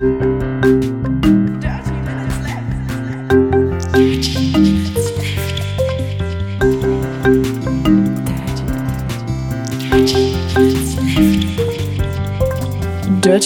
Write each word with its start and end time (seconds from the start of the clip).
Dirty 0.00 0.16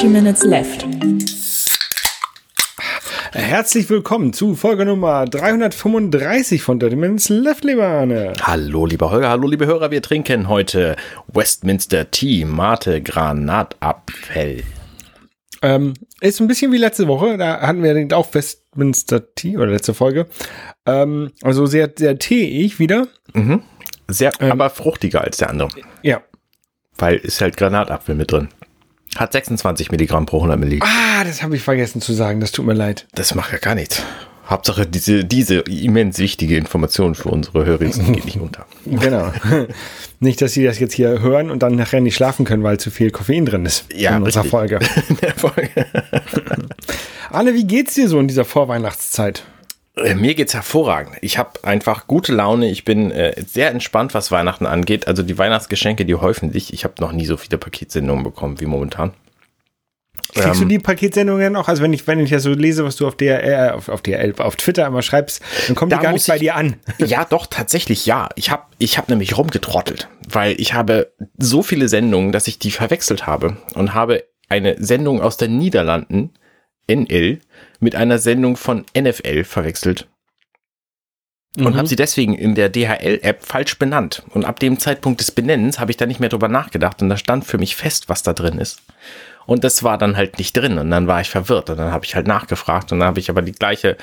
Minutes 0.06 0.44
Left. 0.44 0.86
Herzlich 3.32 3.90
willkommen 3.90 4.32
zu 4.32 4.54
Folge 4.54 4.86
Nummer 4.86 5.24
335 5.24 6.62
von 6.62 6.78
Dirty 6.78 6.94
Minutes 6.94 7.30
Left, 7.30 7.64
lieber 7.64 7.88
Arne. 7.88 8.32
Hallo, 8.40 8.86
lieber 8.86 9.10
Holger, 9.10 9.30
hallo, 9.30 9.48
liebe 9.48 9.66
Hörer. 9.66 9.90
Wir 9.90 10.02
trinken 10.02 10.48
heute 10.48 10.94
Westminster 11.26 12.12
Tea, 12.12 12.44
Mate, 12.44 13.02
Granatapfel. 13.02 14.62
Ähm, 15.64 15.94
ist 16.20 16.40
ein 16.40 16.46
bisschen 16.46 16.72
wie 16.72 16.76
letzte 16.76 17.08
Woche, 17.08 17.38
da 17.38 17.62
hatten 17.62 17.82
wir 17.82 18.16
auch 18.16 18.34
Westminster 18.34 19.34
Tea, 19.34 19.56
oder 19.56 19.68
letzte 19.68 19.94
Folge. 19.94 20.26
Ähm, 20.84 21.32
also 21.42 21.64
sehr, 21.64 21.90
sehr 21.96 22.18
teeig 22.18 22.78
wieder. 22.78 23.08
Mhm. 23.32 23.62
Sehr, 24.06 24.30
ähm, 24.40 24.52
aber 24.52 24.68
fruchtiger 24.68 25.22
als 25.22 25.38
der 25.38 25.48
andere. 25.48 25.70
Ja. 26.02 26.20
Weil 26.98 27.16
ist 27.16 27.40
halt 27.40 27.56
Granatapfel 27.56 28.14
mit 28.14 28.30
drin. 28.30 28.50
Hat 29.16 29.32
26 29.32 29.90
Milligramm 29.90 30.26
pro 30.26 30.36
100 30.36 30.58
Milliliter. 30.58 30.86
Ah, 30.86 31.24
das 31.24 31.42
habe 31.42 31.56
ich 31.56 31.62
vergessen 31.62 32.02
zu 32.02 32.12
sagen. 32.12 32.40
Das 32.40 32.52
tut 32.52 32.66
mir 32.66 32.74
leid. 32.74 33.06
Das 33.14 33.34
macht 33.34 33.52
ja 33.52 33.58
gar 33.58 33.74
nichts. 33.74 34.02
Hauptsache, 34.48 34.86
diese, 34.86 35.24
diese 35.24 35.60
immens 35.60 36.18
wichtige 36.18 36.56
Information 36.56 37.14
für 37.14 37.30
unsere 37.30 37.64
Hörer 37.64 37.78
geht 37.84 38.24
nicht 38.24 38.38
unter. 38.38 38.66
Genau. 38.84 39.32
nicht, 40.20 40.42
dass 40.42 40.52
sie 40.52 40.64
das 40.64 40.78
jetzt 40.78 40.94
hier 40.94 41.20
hören 41.20 41.50
und 41.50 41.62
dann 41.62 41.76
nachher 41.76 42.00
nicht 42.00 42.14
schlafen 42.14 42.44
können, 42.44 42.62
weil 42.62 42.78
zu 42.78 42.90
viel 42.90 43.10
Koffein 43.10 43.46
drin 43.46 43.64
ist 43.64 43.86
ja, 43.94 44.16
in 44.16 44.22
unserer. 44.22 44.44
Folge. 44.44 44.78
In 45.08 45.16
der 45.16 45.34
Folge. 45.34 45.86
Anne, 47.30 47.54
wie 47.54 47.64
geht's 47.64 47.94
dir 47.94 48.08
so 48.08 48.18
in 48.20 48.28
dieser 48.28 48.44
Vorweihnachtszeit? 48.44 49.44
Äh, 49.96 50.14
Mir 50.14 50.34
geht's 50.34 50.54
hervorragend. 50.54 51.16
Ich 51.22 51.38
habe 51.38 51.52
einfach 51.62 52.06
gute 52.06 52.32
Laune. 52.32 52.70
Ich 52.70 52.84
bin 52.84 53.10
äh, 53.10 53.34
sehr 53.46 53.70
entspannt, 53.70 54.12
was 54.14 54.30
Weihnachten 54.30 54.66
angeht. 54.66 55.06
Also 55.08 55.22
die 55.22 55.38
Weihnachtsgeschenke, 55.38 56.04
die 56.04 56.14
häufen 56.14 56.52
sich. 56.52 56.72
Ich 56.72 56.84
habe 56.84 56.94
noch 57.00 57.12
nie 57.12 57.26
so 57.26 57.36
viele 57.36 57.58
Paketsendungen 57.58 58.24
bekommen 58.24 58.60
wie 58.60 58.66
momentan. 58.66 59.12
Kriegst 60.34 60.58
du 60.60 60.64
Ähm, 60.64 60.68
die 60.68 60.78
Paketsendungen 60.78 61.54
auch? 61.56 61.68
Also 61.68 61.82
wenn 61.82 61.92
ich, 61.92 62.06
wenn 62.06 62.18
ich 62.20 62.30
das 62.30 62.42
so 62.42 62.50
lese, 62.50 62.84
was 62.84 62.96
du 62.96 63.06
auf 63.06 63.16
der, 63.16 63.44
äh, 63.44 63.70
auf, 63.72 63.88
auf 63.88 64.02
DRL, 64.02 64.34
auf 64.38 64.56
Twitter 64.56 64.86
immer 64.86 65.02
schreibst, 65.02 65.40
dann 65.68 65.76
kommen 65.76 65.90
Da 65.90 65.98
die 65.98 66.02
gar 66.02 66.12
nicht 66.12 66.26
bei 66.26 66.34
ich- 66.36 66.40
dir 66.40 66.56
an. 66.56 66.76
Ja, 66.98 67.24
doch, 67.24 67.46
tatsächlich 67.46 68.04
ja. 68.06 68.28
Ich 68.34 68.50
habe 68.50 68.64
ich 68.78 68.98
hab 68.98 69.08
nämlich 69.08 69.36
rumgetrottelt, 69.38 70.08
weil 70.28 70.60
ich 70.60 70.74
habe 70.74 71.12
so 71.38 71.62
viele 71.62 71.88
Sendungen, 71.88 72.32
dass 72.32 72.48
ich 72.48 72.58
die 72.58 72.70
verwechselt 72.72 73.26
habe 73.26 73.56
und 73.74 73.94
habe 73.94 74.24
eine 74.48 74.76
Sendung 74.82 75.20
aus 75.22 75.36
den 75.36 75.56
Niederlanden, 75.56 76.30
NL, 76.90 77.38
mit 77.80 77.94
einer 77.94 78.18
Sendung 78.18 78.56
von 78.56 78.84
NFL 78.98 79.44
verwechselt. 79.44 80.08
Und 81.56 81.74
Mhm. 81.74 81.76
habe 81.76 81.86
sie 81.88 81.94
deswegen 81.96 82.34
in 82.34 82.56
der 82.56 82.68
DHL-App 82.68 83.44
falsch 83.44 83.78
benannt. 83.78 84.24
Und 84.30 84.44
ab 84.44 84.58
dem 84.58 84.80
Zeitpunkt 84.80 85.20
des 85.20 85.30
Benennens 85.30 85.78
habe 85.78 85.92
ich 85.92 85.96
da 85.96 86.04
nicht 86.04 86.18
mehr 86.18 86.28
drüber 86.28 86.48
nachgedacht 86.48 87.00
und 87.00 87.08
da 87.08 87.16
stand 87.16 87.44
für 87.44 87.58
mich 87.58 87.76
fest, 87.76 88.08
was 88.08 88.24
da 88.24 88.32
drin 88.32 88.58
ist. 88.58 88.82
Und 89.46 89.64
das 89.64 89.82
war 89.82 89.98
dann 89.98 90.16
halt 90.16 90.38
nicht 90.38 90.56
drin 90.56 90.78
und 90.78 90.90
dann 90.90 91.06
war 91.06 91.20
ich 91.20 91.30
verwirrt 91.30 91.70
und 91.70 91.76
dann 91.76 91.92
habe 91.92 92.04
ich 92.04 92.14
halt 92.14 92.26
nachgefragt 92.26 92.92
und 92.92 93.00
dann 93.00 93.08
habe 93.08 93.20
ich 93.20 93.30
aber 93.30 93.42
die 93.42 93.52
gleiche, 93.52 93.96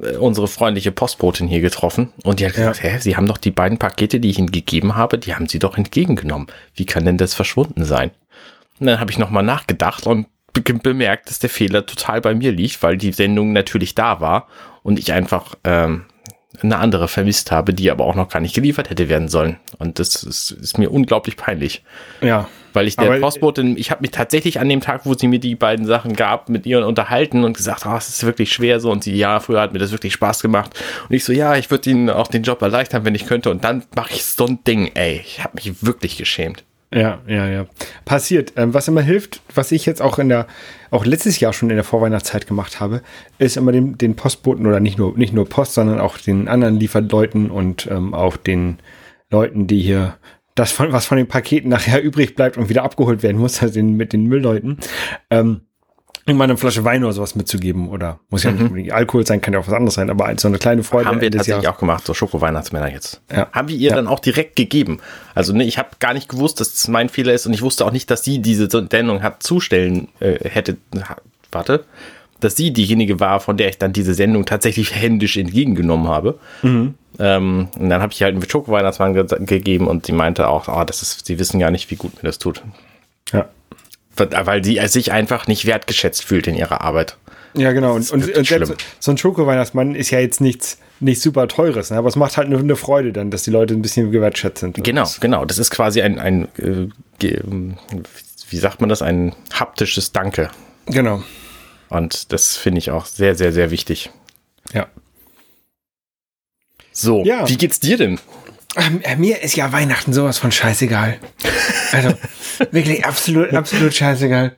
äh, 0.00 0.16
unsere 0.16 0.48
freundliche 0.48 0.92
Postbotin 0.92 1.48
hier 1.48 1.60
getroffen 1.60 2.12
und 2.24 2.40
die 2.40 2.46
hat 2.46 2.54
gesagt, 2.54 2.82
hä, 2.82 2.98
Sie 3.00 3.16
haben 3.16 3.26
doch 3.26 3.38
die 3.38 3.50
beiden 3.50 3.78
Pakete, 3.78 4.20
die 4.20 4.30
ich 4.30 4.38
Ihnen 4.38 4.50
gegeben 4.50 4.96
habe, 4.96 5.18
die 5.18 5.34
haben 5.34 5.48
Sie 5.48 5.58
doch 5.58 5.76
entgegengenommen. 5.76 6.48
Wie 6.74 6.86
kann 6.86 7.04
denn 7.04 7.18
das 7.18 7.34
verschwunden 7.34 7.84
sein? 7.84 8.10
Und 8.80 8.86
dann 8.86 9.00
habe 9.00 9.10
ich 9.10 9.18
nochmal 9.18 9.42
nachgedacht 9.42 10.06
und 10.06 10.26
be 10.52 10.62
bemerkt, 10.62 11.28
dass 11.28 11.38
der 11.38 11.50
Fehler 11.50 11.84
total 11.86 12.20
bei 12.20 12.34
mir 12.34 12.52
liegt, 12.52 12.82
weil 12.82 12.96
die 12.96 13.12
Sendung 13.12 13.52
natürlich 13.52 13.94
da 13.94 14.20
war 14.20 14.48
und 14.82 14.98
ich 14.98 15.12
einfach 15.12 15.54
ähm, 15.64 16.06
eine 16.62 16.78
andere 16.78 17.08
vermisst 17.08 17.50
habe, 17.50 17.74
die 17.74 17.90
aber 17.90 18.04
auch 18.04 18.14
noch 18.14 18.28
gar 18.28 18.40
nicht 18.40 18.54
geliefert 18.54 18.90
hätte 18.90 19.08
werden 19.08 19.28
sollen. 19.28 19.58
Und 19.78 19.98
das 19.98 20.22
ist, 20.22 20.50
ist 20.50 20.78
mir 20.78 20.90
unglaublich 20.90 21.36
peinlich. 21.36 21.84
Ja. 22.20 22.48
Weil 22.78 22.86
ich 22.86 22.94
der 22.96 23.10
Aber- 23.10 23.18
Postbotin, 23.18 23.76
ich 23.76 23.90
habe 23.90 24.02
mich 24.02 24.12
tatsächlich 24.12 24.60
an 24.60 24.68
dem 24.68 24.80
Tag, 24.80 25.00
wo 25.04 25.14
sie 25.14 25.26
mir 25.26 25.40
die 25.40 25.56
beiden 25.56 25.84
Sachen 25.84 26.14
gab, 26.14 26.48
mit 26.48 26.64
ihr 26.64 26.86
unterhalten 26.86 27.42
und 27.42 27.56
gesagt, 27.56 27.84
oh, 27.86 27.96
es 27.96 28.08
ist 28.08 28.24
wirklich 28.24 28.52
schwer 28.52 28.78
so. 28.78 28.92
Und 28.92 29.02
sie, 29.02 29.16
ja, 29.16 29.40
früher 29.40 29.60
hat 29.60 29.72
mir 29.72 29.80
das 29.80 29.90
wirklich 29.90 30.12
Spaß 30.12 30.42
gemacht. 30.42 30.78
Und 31.08 31.16
ich 31.16 31.24
so, 31.24 31.32
ja, 31.32 31.56
ich 31.56 31.72
würde 31.72 31.90
ihnen 31.90 32.08
auch 32.08 32.28
den 32.28 32.44
Job 32.44 32.62
erleichtern, 32.62 33.04
wenn 33.04 33.16
ich 33.16 33.26
könnte. 33.26 33.50
Und 33.50 33.64
dann 33.64 33.82
mache 33.96 34.14
ich 34.14 34.24
so 34.24 34.46
ein 34.46 34.62
Ding, 34.64 34.92
ey. 34.94 35.20
Ich 35.24 35.42
habe 35.42 35.54
mich 35.56 35.84
wirklich 35.84 36.16
geschämt. 36.16 36.62
Ja, 36.94 37.18
ja, 37.26 37.48
ja. 37.48 37.66
Passiert. 38.04 38.52
Ähm, 38.56 38.72
was 38.72 38.86
immer 38.86 39.02
hilft, 39.02 39.40
was 39.54 39.72
ich 39.72 39.84
jetzt 39.84 40.00
auch 40.00 40.20
in 40.20 40.28
der, 40.28 40.46
auch 40.92 41.04
letztes 41.04 41.40
Jahr 41.40 41.52
schon 41.52 41.68
in 41.70 41.76
der 41.76 41.84
Vorweihnachtszeit 41.84 42.46
gemacht 42.46 42.78
habe, 42.78 43.02
ist 43.38 43.56
immer 43.56 43.72
den, 43.72 43.98
den 43.98 44.14
Postboten 44.14 44.66
oder 44.66 44.78
nicht 44.78 44.98
nur, 44.98 45.18
nicht 45.18 45.34
nur 45.34 45.48
Post, 45.48 45.74
sondern 45.74 45.98
auch 45.98 46.16
den 46.16 46.46
anderen 46.46 46.78
Lieferleuten 46.78 47.50
und 47.50 47.88
ähm, 47.90 48.14
auch 48.14 48.36
den 48.36 48.78
Leuten, 49.30 49.66
die 49.66 49.82
hier 49.82 50.14
das 50.58 50.72
von, 50.72 50.92
was 50.92 51.06
von 51.06 51.16
den 51.18 51.28
Paketen 51.28 51.68
nachher 51.70 52.02
übrig 52.08 52.34
bleibt 52.34 52.56
und 52.56 52.68
wieder 52.68 52.82
abgeholt 52.84 53.22
werden 53.22 53.38
muss, 53.38 53.60
also 53.62 53.74
den, 53.74 53.96
mit 53.96 54.12
den 54.12 54.24
Müllleuten, 54.26 54.78
ähm, 55.30 55.60
irgendwann 56.26 56.50
eine 56.50 56.58
Flasche 56.58 56.84
Wein 56.84 57.04
oder 57.04 57.14
sowas 57.14 57.34
mitzugeben 57.36 57.88
oder 57.88 58.20
muss 58.28 58.42
ja 58.42 58.50
nicht 58.50 58.60
unbedingt 58.62 58.92
Alkohol 58.92 59.26
sein, 59.26 59.40
kann 59.40 59.54
ja 59.54 59.60
auch 59.60 59.66
was 59.66 59.72
anderes 59.72 59.94
sein, 59.94 60.10
aber 60.10 60.30
so 60.36 60.48
eine 60.48 60.58
kleine 60.58 60.82
Freude 60.82 61.08
haben 61.08 61.22
wir 61.22 61.30
tatsächlich 61.30 61.62
Jahres. 61.64 61.76
auch 61.76 61.80
gemacht, 61.80 62.04
so 62.04 62.12
Schoko-Weihnachtsmänner 62.12 62.92
jetzt. 62.92 63.22
Ja. 63.32 63.48
Haben 63.52 63.68
wir 63.68 63.76
ihr 63.76 63.90
Ja. 63.90 63.96
dann 63.96 64.06
auch 64.06 64.20
direkt 64.20 64.54
gegeben. 64.56 64.98
Also 65.34 65.54
ne, 65.54 65.64
ich 65.64 65.78
habe 65.78 65.88
gar 66.00 66.12
nicht 66.12 66.28
gewusst, 66.28 66.60
dass 66.60 66.74
es 66.74 66.86
mein 66.88 67.08
Fehler 67.08 67.32
ist 67.32 67.46
und 67.46 67.54
ich 67.54 67.62
wusste 67.62 67.86
auch 67.86 67.92
nicht, 67.92 68.10
dass 68.10 68.24
sie 68.24 68.40
diese 68.40 68.68
Sendung 68.70 69.22
hat 69.22 69.42
zustellen 69.42 70.08
äh, 70.20 70.46
hätte. 70.46 70.76
Warte. 71.50 71.84
Dass 72.40 72.56
sie 72.56 72.72
diejenige 72.74 73.20
war, 73.20 73.40
von 73.40 73.56
der 73.56 73.70
ich 73.70 73.78
dann 73.78 73.92
diese 73.94 74.12
Sendung 74.12 74.44
tatsächlich 74.44 74.94
händisch 74.94 75.36
entgegengenommen 75.38 76.08
habe. 76.08 76.38
Mhm. 76.62 76.94
Ähm, 77.18 77.68
und 77.78 77.88
dann 77.88 78.00
habe 78.00 78.12
ich 78.12 78.20
ihr 78.20 78.26
halt 78.26 78.34
einen 78.36 78.48
Schoko-Weihnachtsmann 78.48 79.14
ge 79.14 79.26
gegeben 79.40 79.88
und 79.88 80.06
sie 80.06 80.12
meinte 80.12 80.48
auch, 80.48 80.68
oh, 80.68 80.84
das 80.84 81.02
ist, 81.02 81.26
sie 81.26 81.38
wissen 81.38 81.58
gar 81.58 81.70
nicht, 81.70 81.90
wie 81.90 81.96
gut 81.96 82.14
mir 82.16 82.28
das 82.28 82.38
tut. 82.38 82.62
Ja. 83.32 83.48
Weil 84.16 84.64
sie 84.64 84.80
sich 84.86 85.12
einfach 85.12 85.46
nicht 85.46 85.64
wertgeschätzt 85.66 86.24
fühlt 86.24 86.46
in 86.46 86.54
ihrer 86.56 86.80
Arbeit. 86.80 87.16
Ja, 87.54 87.72
genau. 87.72 87.94
Und, 87.94 88.10
und, 88.10 88.36
und 88.36 88.46
selbst 88.46 88.74
so 89.00 89.10
ein 89.10 89.18
Schoko-Weihnachtsmann 89.18 89.94
ist 89.94 90.10
ja 90.10 90.20
jetzt 90.20 90.40
nichts, 90.40 90.78
nicht 91.00 91.20
super 91.22 91.48
teures, 91.48 91.90
ne? 91.90 91.96
aber 91.96 92.08
es 92.08 92.16
macht 92.16 92.36
halt 92.36 92.48
eine, 92.48 92.58
eine 92.58 92.76
Freude 92.76 93.12
dann, 93.12 93.30
dass 93.30 93.42
die 93.44 93.50
Leute 93.50 93.74
ein 93.74 93.82
bisschen 93.82 94.10
gewertschätzt 94.10 94.58
sind. 94.60 94.82
Genau, 94.84 95.08
genau. 95.20 95.44
Das 95.44 95.58
ist 95.58 95.70
quasi 95.70 96.02
ein, 96.02 96.18
ein 96.18 96.48
äh, 96.58 96.88
ge- 97.18 97.40
wie 98.50 98.56
sagt 98.58 98.80
man 98.80 98.88
das, 98.88 99.02
ein 99.02 99.34
haptisches 99.52 100.12
Danke. 100.12 100.50
Genau. 100.86 101.22
Und 101.88 102.32
das 102.32 102.56
finde 102.56 102.78
ich 102.78 102.90
auch 102.90 103.06
sehr, 103.06 103.34
sehr, 103.34 103.52
sehr 103.52 103.70
wichtig. 103.70 104.10
Ja. 104.72 104.86
So, 106.98 107.22
Ja. 107.24 107.48
wie 107.48 107.56
geht's 107.56 107.78
dir 107.78 107.96
denn? 107.96 108.18
Ähm, 108.76 109.00
äh, 109.02 109.14
mir 109.16 109.40
ist 109.42 109.56
ja 109.56 109.72
Weihnachten 109.72 110.12
sowas 110.12 110.38
von 110.38 110.50
scheißegal. 110.50 111.18
Also 111.92 112.14
wirklich 112.72 113.04
absolut, 113.04 113.54
absolut 113.54 113.94
scheißegal. 113.94 114.56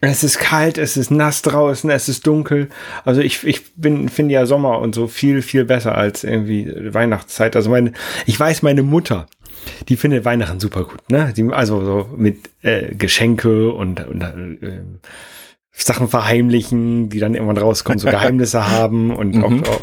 Es 0.00 0.22
ist 0.22 0.38
kalt, 0.38 0.78
es 0.78 0.96
ist 0.96 1.10
nass 1.10 1.42
draußen, 1.42 1.90
es 1.90 2.08
ist 2.08 2.24
dunkel. 2.26 2.68
Also 3.04 3.20
ich, 3.20 3.42
ich 3.44 3.74
bin, 3.74 4.08
finde 4.08 4.34
ja 4.34 4.46
Sommer 4.46 4.78
und 4.78 4.94
so 4.94 5.08
viel, 5.08 5.42
viel 5.42 5.64
besser 5.64 5.96
als 5.96 6.22
irgendwie 6.22 6.70
Weihnachtszeit. 6.94 7.56
Also 7.56 7.70
meine, 7.70 7.92
ich 8.26 8.38
weiß, 8.38 8.62
meine 8.62 8.82
Mutter, 8.82 9.26
die 9.88 9.96
findet 9.96 10.24
Weihnachten 10.24 10.60
super 10.60 10.84
gut, 10.84 11.10
ne? 11.10 11.32
Die, 11.36 11.42
also 11.50 11.84
so 11.84 12.10
mit 12.16 12.50
äh, 12.62 12.94
Geschenke 12.94 13.72
und, 13.72 14.06
und 14.06 14.20
äh, 14.22 14.80
Sachen 15.84 16.08
verheimlichen, 16.08 17.08
die 17.08 17.18
dann 17.18 17.34
irgendwann 17.34 17.58
rauskommen, 17.58 17.98
so 17.98 18.08
Geheimnisse 18.10 18.68
haben 18.68 19.14
und 19.14 19.42
auch, 19.42 19.70
auch, 19.70 19.80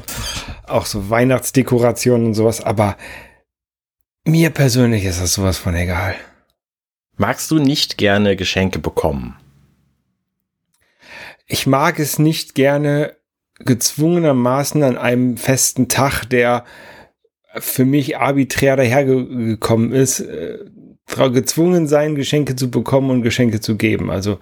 auch 0.67 0.85
so 0.85 1.09
Weihnachtsdekorationen 1.09 2.27
und 2.27 2.33
sowas. 2.33 2.61
Aber 2.61 2.97
mir 4.25 4.49
persönlich 4.49 5.05
ist 5.05 5.21
das 5.21 5.33
sowas 5.33 5.57
von 5.57 5.75
egal. 5.75 6.15
Magst 7.17 7.51
du 7.51 7.59
nicht 7.59 7.97
gerne 7.97 8.35
Geschenke 8.35 8.79
bekommen? 8.79 9.35
Ich 11.45 11.67
mag 11.67 11.99
es 11.99 12.17
nicht 12.19 12.55
gerne 12.55 13.15
gezwungenermaßen 13.59 14.81
an 14.81 14.97
einem 14.97 15.37
festen 15.37 15.89
Tag, 15.89 16.25
der 16.25 16.65
für 17.57 17.85
mich 17.85 18.17
arbiträr 18.17 18.75
dahergekommen 18.75 19.91
ist, 19.91 20.21
äh, 20.21 20.57
gezwungen 21.31 21.87
sein, 21.87 22.15
Geschenke 22.15 22.55
zu 22.55 22.71
bekommen 22.71 23.11
und 23.11 23.21
Geschenke 23.21 23.59
zu 23.59 23.75
geben. 23.75 24.09
Also 24.09 24.39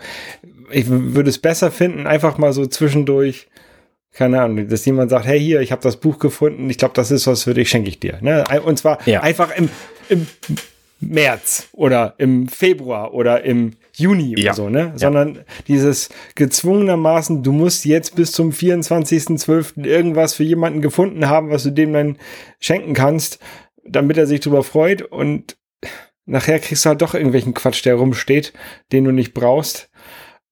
ich 0.71 0.85
würde 0.89 1.29
es 1.29 1.37
besser 1.39 1.71
finden, 1.71 2.07
einfach 2.07 2.37
mal 2.37 2.53
so 2.53 2.65
zwischendurch, 2.65 3.47
keine 4.13 4.41
Ahnung, 4.41 4.67
dass 4.67 4.85
jemand 4.85 5.09
sagt, 5.09 5.25
hey 5.25 5.39
hier, 5.39 5.61
ich 5.61 5.71
habe 5.71 5.81
das 5.81 5.97
Buch 5.97 6.19
gefunden, 6.19 6.69
ich 6.69 6.77
glaube, 6.77 6.93
das 6.95 7.11
ist 7.11 7.27
was 7.27 7.43
für 7.43 7.53
dich, 7.53 7.69
schenke 7.69 7.89
ich 7.89 7.99
dir. 7.99 8.17
Ne? 8.21 8.43
Und 8.65 8.77
zwar 8.77 8.99
Ja. 9.07 9.21
einfach 9.21 9.55
im, 9.55 9.69
im 10.09 10.27
März 10.99 11.69
oder 11.71 12.13
im 12.17 12.47
Februar 12.47 13.13
oder 13.13 13.43
im 13.43 13.71
Juni 13.95 14.35
Ja. 14.37 14.51
oder 14.51 14.53
so, 14.53 14.69
ne? 14.69 14.93
Sondern 14.95 15.39
dieses 15.67 16.09
gezwungenermaßen, 16.35 17.41
du 17.41 17.51
musst 17.51 17.85
jetzt 17.85 18.15
bis 18.15 18.31
zum 18.33 18.51
24.12. 18.51 19.83
irgendwas 19.85 20.35
für 20.35 20.43
jemanden 20.43 20.81
gefunden 20.81 21.27
haben, 21.27 21.49
was 21.49 21.63
du 21.63 21.71
dem 21.71 21.93
dann 21.93 22.17
schenken 22.59 22.93
kannst, 22.93 23.39
damit 23.83 24.17
er 24.17 24.27
sich 24.27 24.41
drüber 24.41 24.63
freut 24.63 25.01
und 25.01 25.57
nachher 26.25 26.59
kriegst 26.59 26.85
du 26.85 26.89
halt 26.89 27.01
doch 27.01 27.15
irgendwelchen 27.15 27.53
Quatsch, 27.55 27.83
der 27.83 27.95
rumsteht, 27.95 28.53
den 28.91 29.05
du 29.05 29.11
nicht 29.11 29.33
brauchst. 29.33 29.89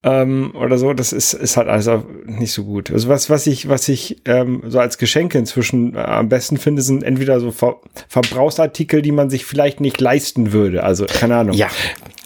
Ähm, 0.01 0.53
oder 0.55 0.77
so, 0.77 0.93
das 0.93 1.11
ist, 1.11 1.33
ist 1.33 1.57
halt 1.57 1.67
also 1.67 2.05
nicht 2.25 2.53
so 2.53 2.63
gut. 2.63 2.89
Also 2.91 3.09
was, 3.09 3.29
was 3.29 3.47
ich, 3.47 3.67
was 3.67 3.89
ich 3.89 4.21
ähm, 4.25 4.63
so 4.67 4.79
als 4.79 4.97
Geschenke 4.97 5.37
inzwischen 5.37 5.95
äh, 5.95 5.99
am 5.99 6.29
besten 6.29 6.57
finde, 6.57 6.81
sind 6.81 7.03
entweder 7.03 7.39
so 7.41 7.51
Ver 7.51 7.75
Verbrauchsartikel, 8.07 9.01
die 9.01 9.11
man 9.11 9.29
sich 9.29 9.45
vielleicht 9.45 9.81
nicht 9.81 9.99
leisten 9.99 10.53
würde. 10.53 10.83
Also, 10.83 11.05
keine 11.05 11.35
Ahnung. 11.37 11.55
Ja. 11.55 11.67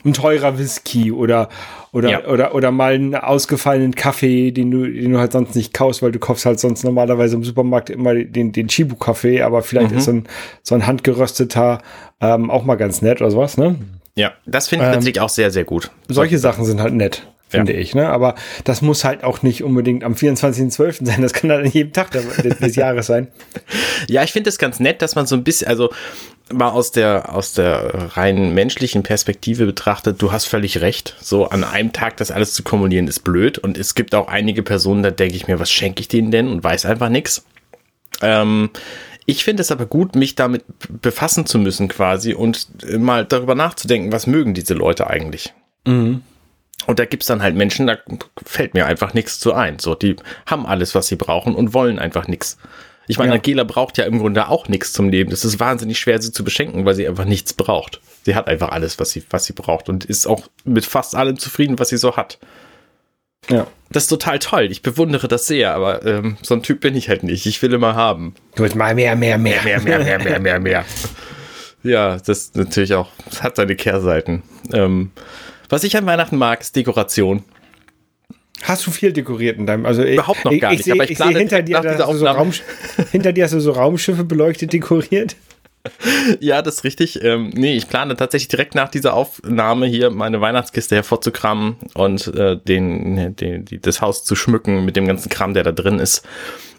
Ein 0.06 0.14
teurer 0.14 0.60
Whisky 0.60 1.12
oder, 1.14 1.48
oder, 1.94 2.10
Ja. 2.10 2.26
oder, 2.28 2.54
oder 2.54 2.72
mal 2.72 2.94
einen 2.94 3.16
ausgefallenen 3.16 3.96
Kaffee, 3.96 4.52
den 4.52 4.70
du, 4.70 4.86
den 4.86 5.14
du 5.14 5.20
halt 5.20 5.32
sonst 5.32 5.56
nicht 5.56 5.74
kaufst, 5.74 6.04
weil 6.04 6.12
du 6.12 6.20
kaufst 6.20 6.46
halt 6.46 6.60
sonst 6.60 6.84
normalerweise 6.84 7.36
im 7.38 7.44
Supermarkt 7.44 7.90
immer 7.90 8.14
den, 8.14 8.52
den 8.52 8.68
Chibu-Kaffee, 8.68 9.42
aber 9.42 9.62
vielleicht 9.64 9.92
Mhm. 9.92 9.98
ist 9.98 10.06
so 10.06 10.12
ein, 10.12 10.28
so 10.62 10.76
ein 10.76 10.86
handgerösteter 10.86 11.82
ähm, 12.20 12.52
auch 12.52 12.66
mal 12.66 12.76
ganz 12.76 13.02
nett 13.02 13.22
oder 13.22 13.32
sowas, 13.32 13.58
ne? 13.58 13.76
Ja, 14.16 14.34
das 14.46 14.68
finde 14.68 14.84
ich 14.86 14.90
Ähm, 14.90 14.94
tatsächlich 14.96 15.22
auch 15.22 15.30
sehr, 15.30 15.50
sehr 15.52 15.64
gut. 15.64 15.90
Solche 16.08 16.38
Sachen 16.38 16.66
sind 16.66 16.82
halt 16.82 16.94
nett, 16.94 17.26
finde 17.54 17.74
Ja. 17.74 17.80
ich. 17.80 17.96
Ne? 17.96 18.10
Aber 18.10 18.36
das 18.66 18.82
muss 18.82 19.04
halt 19.06 19.24
auch 19.24 19.42
nicht 19.42 19.64
unbedingt 19.64 20.04
am 20.04 20.14
24.12. 20.14 21.06
sein. 21.06 21.22
Das 21.22 21.34
kann 21.34 21.50
halt 21.52 21.66
an 21.66 21.72
jedem 21.72 21.94
Tag 21.94 22.12
des, 22.12 22.76
Jahres 22.76 23.08
sein. 23.08 23.28
Ja, 24.10 24.24
ich 24.24 24.34
finde 24.34 24.50
es 24.50 24.58
ganz 24.58 24.80
nett, 24.82 25.02
dass 25.02 25.16
man 25.16 25.26
so 25.28 25.36
ein 25.36 25.44
bisschen, 25.46 25.70
also 25.70 25.90
mal 26.52 26.70
aus 26.70 26.92
der, 26.92 27.34
aus 27.34 27.54
der 27.54 28.10
rein 28.18 28.54
menschlichen 28.54 29.02
Perspektive 29.02 29.66
betrachtet, 29.66 30.22
du 30.22 30.32
hast 30.34 30.46
völlig 30.46 30.82
recht. 30.82 31.16
So 31.22 31.48
an 31.48 31.64
einem 31.64 31.94
Tag 31.94 32.18
das 32.18 32.30
alles 32.32 32.54
zu 32.54 32.64
kumulieren 32.64 33.08
ist 33.08 33.20
blöd. 33.24 33.58
Und 33.58 33.78
es 33.78 33.96
gibt 33.96 34.14
auch 34.14 34.28
einige 34.28 34.62
Personen, 34.62 35.04
da 35.04 35.12
denke 35.12 35.36
ich 35.36 35.48
mir, 35.48 35.60
was 35.60 35.72
schenke 35.72 36.02
ich 36.02 36.10
denen 36.10 36.32
denn 36.32 36.50
und 36.50 36.64
weiß 36.64 36.86
einfach 36.86 37.10
nichts. 37.10 37.46
Ähm, 38.22 38.70
ich 39.26 39.46
finde 39.46 39.62
es 39.62 39.72
aber 39.72 39.86
gut, 39.86 40.16
mich 40.16 40.36
damit 40.36 40.66
befassen 41.02 41.46
zu 41.46 41.58
müssen 41.60 41.88
quasi 41.88 42.34
und 42.34 42.68
mal 43.00 43.24
darüber 43.26 43.56
nachzudenken, 43.56 44.12
was 44.12 44.28
mögen 44.28 44.54
diese 44.54 44.74
Leute 44.74 45.08
eigentlich. 45.08 45.54
Und 46.88 47.00
da 47.00 47.06
gibt's 47.06 47.28
dann 47.28 47.42
halt 47.42 47.56
Menschen, 47.56 47.88
da 47.88 47.98
fällt 48.46 48.74
mir 48.74 48.86
einfach 48.86 49.14
nichts 49.14 49.40
zu 49.40 49.54
ein. 49.54 49.80
So, 49.80 49.96
die 49.96 50.16
haben 50.46 50.66
alles, 50.66 50.96
was 50.96 51.08
sie 51.08 51.16
brauchen 51.16 51.56
und 51.56 51.74
wollen 51.74 52.00
einfach 52.00 52.28
nichts. 52.28 52.58
Ich 53.08 53.18
meine, 53.18 53.32
Ja. 53.32 53.36
Angela 53.36 53.64
braucht 53.64 53.98
ja 53.98 54.06
im 54.06 54.20
Grunde 54.20 54.48
auch 54.48 54.68
nichts 54.70 54.94
zum 54.94 55.10
Leben. 55.10 55.32
Es 55.32 55.44
ist 55.44 55.60
wahnsinnig 55.60 56.00
schwer, 56.00 56.22
sie 56.22 56.32
zu 56.32 56.44
beschenken, 56.44 56.86
weil 56.86 56.96
sie 56.96 57.08
einfach 57.08 57.26
nichts 57.26 57.54
braucht. 57.54 58.00
Sie 58.24 58.36
hat 58.36 58.48
einfach 58.48 58.70
alles, 58.70 59.00
was 59.00 59.12
sie, 59.12 59.24
was 59.30 59.46
sie 59.46 59.54
braucht 59.54 59.90
und 59.90 60.06
ist 60.06 60.26
auch 60.26 60.48
mit 60.64 60.86
fast 60.86 61.16
allem 61.16 61.38
zufrieden, 61.38 61.80
was 61.80 61.90
sie 61.90 61.98
so 61.98 62.16
hat. 62.16 62.40
Ja. 63.50 63.68
Das 63.92 64.04
ist 64.04 64.10
total 64.10 64.40
toll. 64.40 64.70
Ich 64.72 64.82
bewundere 64.82 65.28
das 65.28 65.48
sehr, 65.48 65.74
aber 65.76 66.06
ähm, 66.06 66.38
so 66.42 66.54
ein 66.56 66.64
Typ 66.64 66.80
bin 66.80 66.96
ich 66.96 67.10
halt 67.10 67.24
nicht. 67.24 67.46
Ich 67.46 67.62
will 67.62 67.74
immer 67.74 67.94
haben. 67.96 68.36
Du 68.56 68.64
willst 68.64 68.78
mal 68.78 68.96
mehr, 68.96 69.16
mehr, 69.18 69.38
mehr. 69.38 69.62
Mehr, 69.64 69.82
mehr, 69.82 70.00
mehr, 70.00 70.20
mehr, 70.20 70.40
mehr, 70.40 70.60
mehr. 70.60 70.86
Ja, 71.86 72.16
das 72.16 72.30
ist 72.30 72.56
natürlich 72.56 72.94
auch, 72.94 73.10
das 73.30 73.44
hat 73.44 73.58
seine 73.58 73.76
Kehrseiten. 73.76 74.42
Ähm, 74.72 75.12
was 75.74 75.84
ich 75.84 75.98
an 75.98 76.06
Weihnachten 76.06 76.38
mag, 76.38 76.62
ist 76.62 76.76
Dekoration. 76.76 77.44
Hast 78.62 78.88
du 78.88 78.92
viel 78.92 79.12
dekoriert 79.12 79.58
in 79.58 79.66
deinem? 79.66 79.86
Also 79.86 80.04
ich- 80.04 80.14
Überhaupt 80.14 80.46
noch 80.46 80.58
gar 80.58 80.72
ich, 80.72 80.80
nicht, 80.80 80.88
Ich, 80.88 80.94
aber 80.94 81.04
ich 81.04 81.12
ich 81.12 81.18
sehe 81.18 81.28
hinter 81.38 81.62
dir, 81.62 81.82
du 81.82 82.14
so 82.18 82.26
Raum, 82.28 82.52
hinter 83.12 83.34
dir 83.34 83.44
hast 83.44 83.54
du 83.54 83.60
so 83.60 83.72
Raumschiffe 83.72 84.24
beleuchtet 84.24 84.72
dekoriert. 84.72 85.36
Ja, 86.40 86.62
das 86.62 86.76
ist 86.76 86.84
richtig. 86.86 87.22
Ähm, 87.24 87.50
nee, 87.54 87.76
ich 87.76 87.90
plane 87.90 88.16
tatsächlich 88.16 88.48
direkt 88.48 88.74
nach 88.74 88.90
dieser 88.90 89.14
Aufnahme 89.16 89.86
hier 89.86 90.12
meine 90.12 90.40
Weihnachtskiste 90.40 90.96
hervorzukramen 90.96 91.76
und 91.94 92.28
äh, 92.28 92.56
den, 92.58 93.36
den, 93.36 93.66
die, 93.66 93.82
das 93.82 94.00
Haus 94.02 94.24
zu 94.24 94.36
schmücken 94.36 94.86
mit 94.86 94.96
dem 94.96 95.06
ganzen 95.08 95.28
Kram, 95.30 95.54
der 95.54 95.64
da 95.64 95.74
drin 95.74 96.00
ist. 96.00 96.24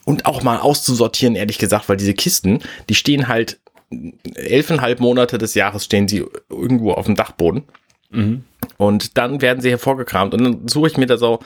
Und 0.07 0.25
auch 0.25 0.43
mal 0.43 0.59
auszusortieren, 0.59 1.35
ehrlich 1.35 1.59
gesagt, 1.59 1.89
weil 1.91 1.99
diese 1.99 2.15
Kisten, 2.15 2.61
die 2.89 2.95
stehen 2.95 3.29
halt 3.29 3.59
elfeinhalb 4.35 5.01
Monate 5.01 5.37
des 5.37 5.55
Jahres 5.55 5.85
stehen 5.85 6.09
sie 6.09 6.25
irgendwo 6.49 6.93
auf 6.93 7.05
dem 7.07 7.15
Dachboden. 7.15 7.65
Und 8.77 9.19
dann 9.19 9.41
werden 9.43 9.61
sie 9.61 9.71
hervorgekramt 9.71 10.35
und 10.35 10.43
dann 10.43 10.69
suche 10.69 10.89
ich 10.89 10.97
mir 10.97 11.07
da 11.07 11.17
so. 11.17 11.41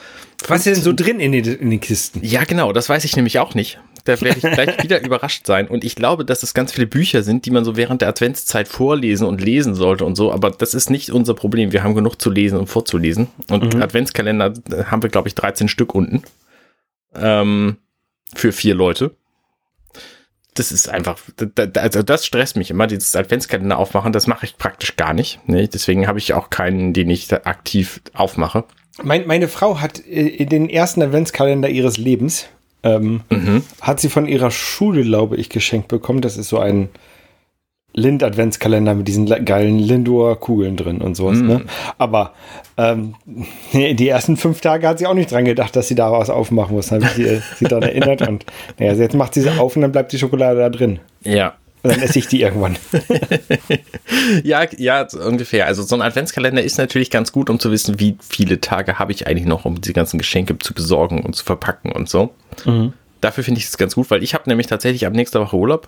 Was 0.47 0.65
ist 0.65 0.77
denn 0.77 0.83
so 0.83 0.93
drin 0.93 1.19
in 1.19 1.31
den, 1.31 1.45
in 1.45 1.69
den 1.69 1.81
Kisten? 1.81 2.21
Ja, 2.23 2.43
genau, 2.43 2.73
das 2.73 2.89
weiß 2.89 3.03
ich 3.03 3.15
nämlich 3.15 3.39
auch 3.39 3.55
nicht. 3.55 3.79
Da 4.05 4.19
werde 4.21 4.39
ich 4.39 4.53
gleich 4.53 4.83
wieder 4.83 5.03
überrascht 5.03 5.45
sein. 5.45 5.67
Und 5.67 5.83
ich 5.83 5.95
glaube, 5.95 6.25
dass 6.25 6.43
es 6.43 6.53
ganz 6.53 6.71
viele 6.71 6.87
Bücher 6.87 7.21
sind, 7.21 7.45
die 7.45 7.51
man 7.51 7.65
so 7.65 7.75
während 7.75 8.01
der 8.01 8.09
Adventszeit 8.09 8.67
vorlesen 8.67 9.27
und 9.27 9.41
lesen 9.41 9.75
sollte 9.75 10.05
und 10.05 10.15
so. 10.15 10.31
Aber 10.31 10.51
das 10.51 10.73
ist 10.73 10.89
nicht 10.89 11.11
unser 11.11 11.33
Problem. 11.33 11.71
Wir 11.71 11.83
haben 11.83 11.95
genug 11.95 12.21
zu 12.21 12.29
lesen 12.29 12.57
und 12.57 12.67
vorzulesen. 12.67 13.27
Und 13.49 13.75
Adventskalender 13.75 14.53
äh, 14.71 14.85
haben 14.85 15.03
wir, 15.03 15.09
glaube 15.09 15.27
ich, 15.27 15.35
13 15.35 15.67
Stück 15.67 15.93
unten. 15.93 16.23
Ähm, 17.13 17.77
für 18.33 18.51
vier 18.51 18.75
Leute. 18.75 19.11
Das 20.55 20.71
ist 20.71 20.89
einfach, 20.89 21.19
also 21.77 22.03
das 22.03 22.25
stresst 22.25 22.57
mich 22.57 22.71
immer, 22.71 22.87
dieses 22.87 23.15
Adventskalender 23.15 23.77
aufmachen, 23.77 24.11
das 24.11 24.27
mache 24.27 24.45
ich 24.45 24.57
praktisch 24.57 24.95
gar 24.95 25.13
nicht. 25.13 25.39
Ne? 25.47 25.67
Deswegen 25.67 26.07
habe 26.07 26.19
ich 26.19 26.33
auch 26.33 26.49
keinen, 26.49 26.93
den 26.93 27.09
ich 27.09 27.31
aktiv 27.31 28.01
aufmache. 28.13 28.65
Mein, 29.01 29.27
meine 29.27 29.47
Frau 29.47 29.79
hat 29.79 30.05
äh, 30.05 30.45
den 30.45 30.69
ersten 30.69 31.01
Adventskalender 31.01 31.69
ihres 31.69 31.97
Lebens, 31.97 32.47
ähm, 32.83 33.21
hat 33.81 33.99
sie 33.99 34.09
von 34.09 34.25
ihrer 34.27 34.51
Schule, 34.51 35.03
glaube 35.03 35.37
ich, 35.37 35.49
geschenkt 35.49 35.87
bekommen. 35.87 36.21
Das 36.21 36.37
ist 36.37 36.49
so 36.49 36.59
ein 36.59 36.89
Lind-Adventskalender 37.93 38.93
mit 38.93 39.07
diesen 39.07 39.25
le- 39.27 39.43
geilen 39.43 39.79
Lindor-Kugeln 39.79 40.77
drin 40.77 41.01
und 41.01 41.15
sowas. 41.15 41.39
Ne? 41.39 41.63
Aber 41.97 42.33
ähm, 42.77 43.15
die 43.73 44.07
ersten 44.07 44.37
fünf 44.37 44.61
Tage 44.61 44.87
hat 44.87 44.99
sie 44.99 45.07
auch 45.07 45.13
nicht 45.13 45.31
dran 45.31 45.45
gedacht, 45.45 45.75
dass 45.75 45.87
sie 45.87 45.95
da 45.95 46.11
was 46.11 46.29
aufmachen 46.29 46.75
muss. 46.75 46.91
Habe 46.91 47.03
ich 47.05 47.09
sie, 47.11 47.23
äh, 47.23 47.41
sie 47.57 47.65
daran 47.65 47.83
erinnert 47.83 48.27
und 48.27 48.45
naja, 48.77 48.93
jetzt 48.93 49.15
macht 49.15 49.33
sie 49.33 49.41
sie 49.41 49.49
auf 49.57 49.75
und 49.75 49.81
dann 49.81 49.91
bleibt 49.91 50.11
die 50.11 50.19
Schokolade 50.19 50.59
da 50.59 50.69
drin. 50.69 50.99
Ja, 51.23 51.55
Und 51.83 51.93
dann 51.93 52.01
esse 52.01 52.19
ich 52.19 52.27
die 52.27 52.41
irgendwann. 52.41 52.77
Ja, 54.43 54.65
ja, 54.77 55.07
ungefähr. 55.25 55.65
Also 55.65 55.81
so 55.83 55.95
ein 55.95 56.01
Adventskalender 56.01 56.61
ist 56.61 56.77
natürlich 56.77 57.09
ganz 57.09 57.31
gut, 57.31 57.49
um 57.49 57.59
zu 57.59 57.71
wissen, 57.71 57.99
wie 57.99 58.17
viele 58.27 58.59
Tage 58.59 58.99
habe 58.99 59.11
ich 59.11 59.27
eigentlich 59.27 59.45
noch, 59.47 59.65
um 59.65 59.79
diese 59.81 59.93
ganzen 59.93 60.17
Geschenke 60.17 60.57
zu 60.59 60.73
besorgen 60.73 61.23
und 61.23 61.35
zu 61.35 61.43
verpacken 61.45 61.91
und 61.91 62.09
so. 62.09 62.31
Dafür 63.21 63.43
finde 63.43 63.59
ich 63.59 63.65
es 63.67 63.77
ganz 63.77 63.95
gut, 63.95 64.09
weil 64.11 64.23
ich 64.23 64.33
habe 64.33 64.43
nämlich 64.47 64.67
tatsächlich 64.67 65.05
ab 65.05 65.13
nächster 65.13 65.39
Woche 65.41 65.55
Urlaub 65.55 65.87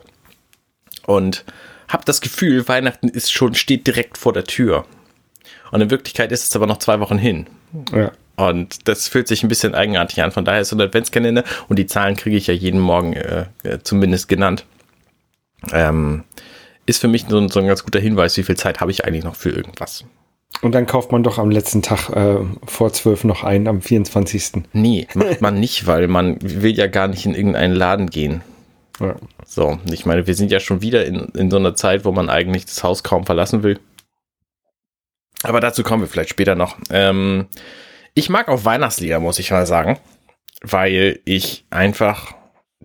und 1.05 1.43
habe 1.93 2.05
das 2.05 2.21
Gefühl, 2.21 2.67
Weihnachten 2.67 3.07
ist 3.07 3.31
schon, 3.31 3.53
steht 3.53 3.87
direkt 3.87 4.17
vor 4.17 4.33
der 4.33 4.43
Tür. 4.43 4.85
Und 5.71 5.81
in 5.81 5.89
Wirklichkeit 5.89 6.31
ist 6.31 6.47
es 6.47 6.55
aber 6.55 6.67
noch 6.67 6.77
zwei 6.79 6.99
Wochen 6.99 7.17
hin. 7.17 7.47
ja. 7.93 8.11
Und 8.37 8.87
das 8.87 9.07
fühlt 9.07 9.27
sich 9.27 9.43
ein 9.43 9.49
bisschen 9.49 9.75
eigenartig 9.75 10.21
an. 10.23 10.31
Von 10.31 10.45
daher 10.45 10.61
ist 10.61 10.69
so 10.69 10.75
ein 10.75 10.81
Adventskalender 10.81 11.43
und 11.67 11.77
die 11.77 11.85
Zahlen 11.85 12.15
kriege 12.15 12.37
ich 12.37 12.47
ja 12.47 12.53
jeden 12.53 12.79
Morgen 12.79 13.13
äh, 13.13 13.45
äh, 13.63 13.79
zumindest 13.83 14.29
genannt. 14.29 14.65
Ähm, 15.71 16.23
ist 16.87 17.01
für 17.01 17.07
mich 17.07 17.25
so 17.29 17.37
ein, 17.37 17.49
so 17.49 17.59
ein 17.59 17.67
ganz 17.67 17.83
guter 17.83 17.99
Hinweis, 17.99 18.37
wie 18.37 18.43
viel 18.43 18.57
Zeit 18.57 18.79
habe 18.79 18.89
ich 18.89 19.05
eigentlich 19.05 19.23
noch 19.23 19.35
für 19.35 19.51
irgendwas. 19.51 20.05
Und 20.61 20.73
dann 20.73 20.85
kauft 20.85 21.11
man 21.11 21.23
doch 21.23 21.37
am 21.37 21.51
letzten 21.51 21.81
Tag 21.81 22.09
äh, 22.09 22.37
vor 22.65 22.91
zwölf 22.93 23.23
noch 23.23 23.43
ein, 23.43 23.67
am 23.67 23.81
24. 23.81 24.63
Nee, 24.73 25.07
macht 25.13 25.41
man 25.41 25.59
nicht, 25.59 25.87
weil 25.87 26.07
man 26.07 26.37
will 26.41 26.75
ja 26.75 26.87
gar 26.87 27.07
nicht 27.07 27.25
in 27.25 27.35
irgendeinen 27.35 27.73
Laden 27.73 28.09
gehen. 28.09 28.41
Ja. 29.01 29.15
So, 29.45 29.79
ich 29.91 30.05
meine, 30.05 30.27
wir 30.27 30.35
sind 30.35 30.51
ja 30.51 30.59
schon 30.59 30.81
wieder 30.81 31.05
in, 31.05 31.25
in 31.35 31.49
so 31.49 31.57
einer 31.57 31.75
Zeit, 31.75 32.05
wo 32.05 32.11
man 32.11 32.29
eigentlich 32.29 32.65
das 32.65 32.83
Haus 32.83 33.03
kaum 33.03 33.25
verlassen 33.25 33.63
will. 33.63 33.79
Aber 35.43 35.59
dazu 35.59 35.83
kommen 35.83 36.03
wir 36.03 36.07
vielleicht 36.07 36.29
später 36.29 36.55
noch. 36.55 36.77
Ähm, 36.91 37.47
ich 38.13 38.29
mag 38.29 38.47
auch 38.47 38.63
Weihnachtslieder, 38.65 39.19
muss 39.19 39.39
ich 39.39 39.51
mal 39.51 39.65
sagen, 39.65 39.97
weil 40.61 41.19
ich 41.25 41.65
einfach 41.69 42.35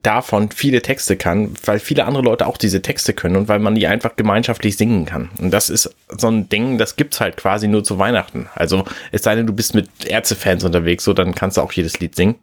davon 0.02 0.50
viele 0.50 0.82
Texte 0.82 1.16
kann, 1.16 1.54
weil 1.64 1.80
viele 1.80 2.04
andere 2.04 2.22
Leute 2.22 2.46
auch 2.46 2.56
diese 2.56 2.80
Texte 2.80 3.12
können 3.12 3.36
und 3.36 3.48
weil 3.48 3.58
man 3.58 3.74
die 3.74 3.86
einfach 3.86 4.14
gemeinschaftlich 4.16 4.76
singen 4.76 5.04
kann. 5.04 5.30
Und 5.38 5.50
das 5.50 5.68
ist 5.68 5.94
so 6.08 6.28
ein 6.28 6.48
Ding, 6.48 6.78
das 6.78 6.96
gibt's 6.96 7.20
halt 7.20 7.36
quasi 7.36 7.66
nur 7.66 7.82
zu 7.82 7.98
Weihnachten. 7.98 8.48
Also 8.54 8.84
es 9.10 9.22
sei 9.22 9.34
denn, 9.34 9.46
du 9.46 9.52
bist 9.52 9.74
mit 9.74 9.88
Ärztefans 10.06 10.64
unterwegs, 10.64 11.04
so 11.04 11.12
dann 11.12 11.34
kannst 11.34 11.56
du 11.56 11.60
auch 11.60 11.72
jedes 11.72 11.98
Lied 11.98 12.14
singen. 12.14 12.36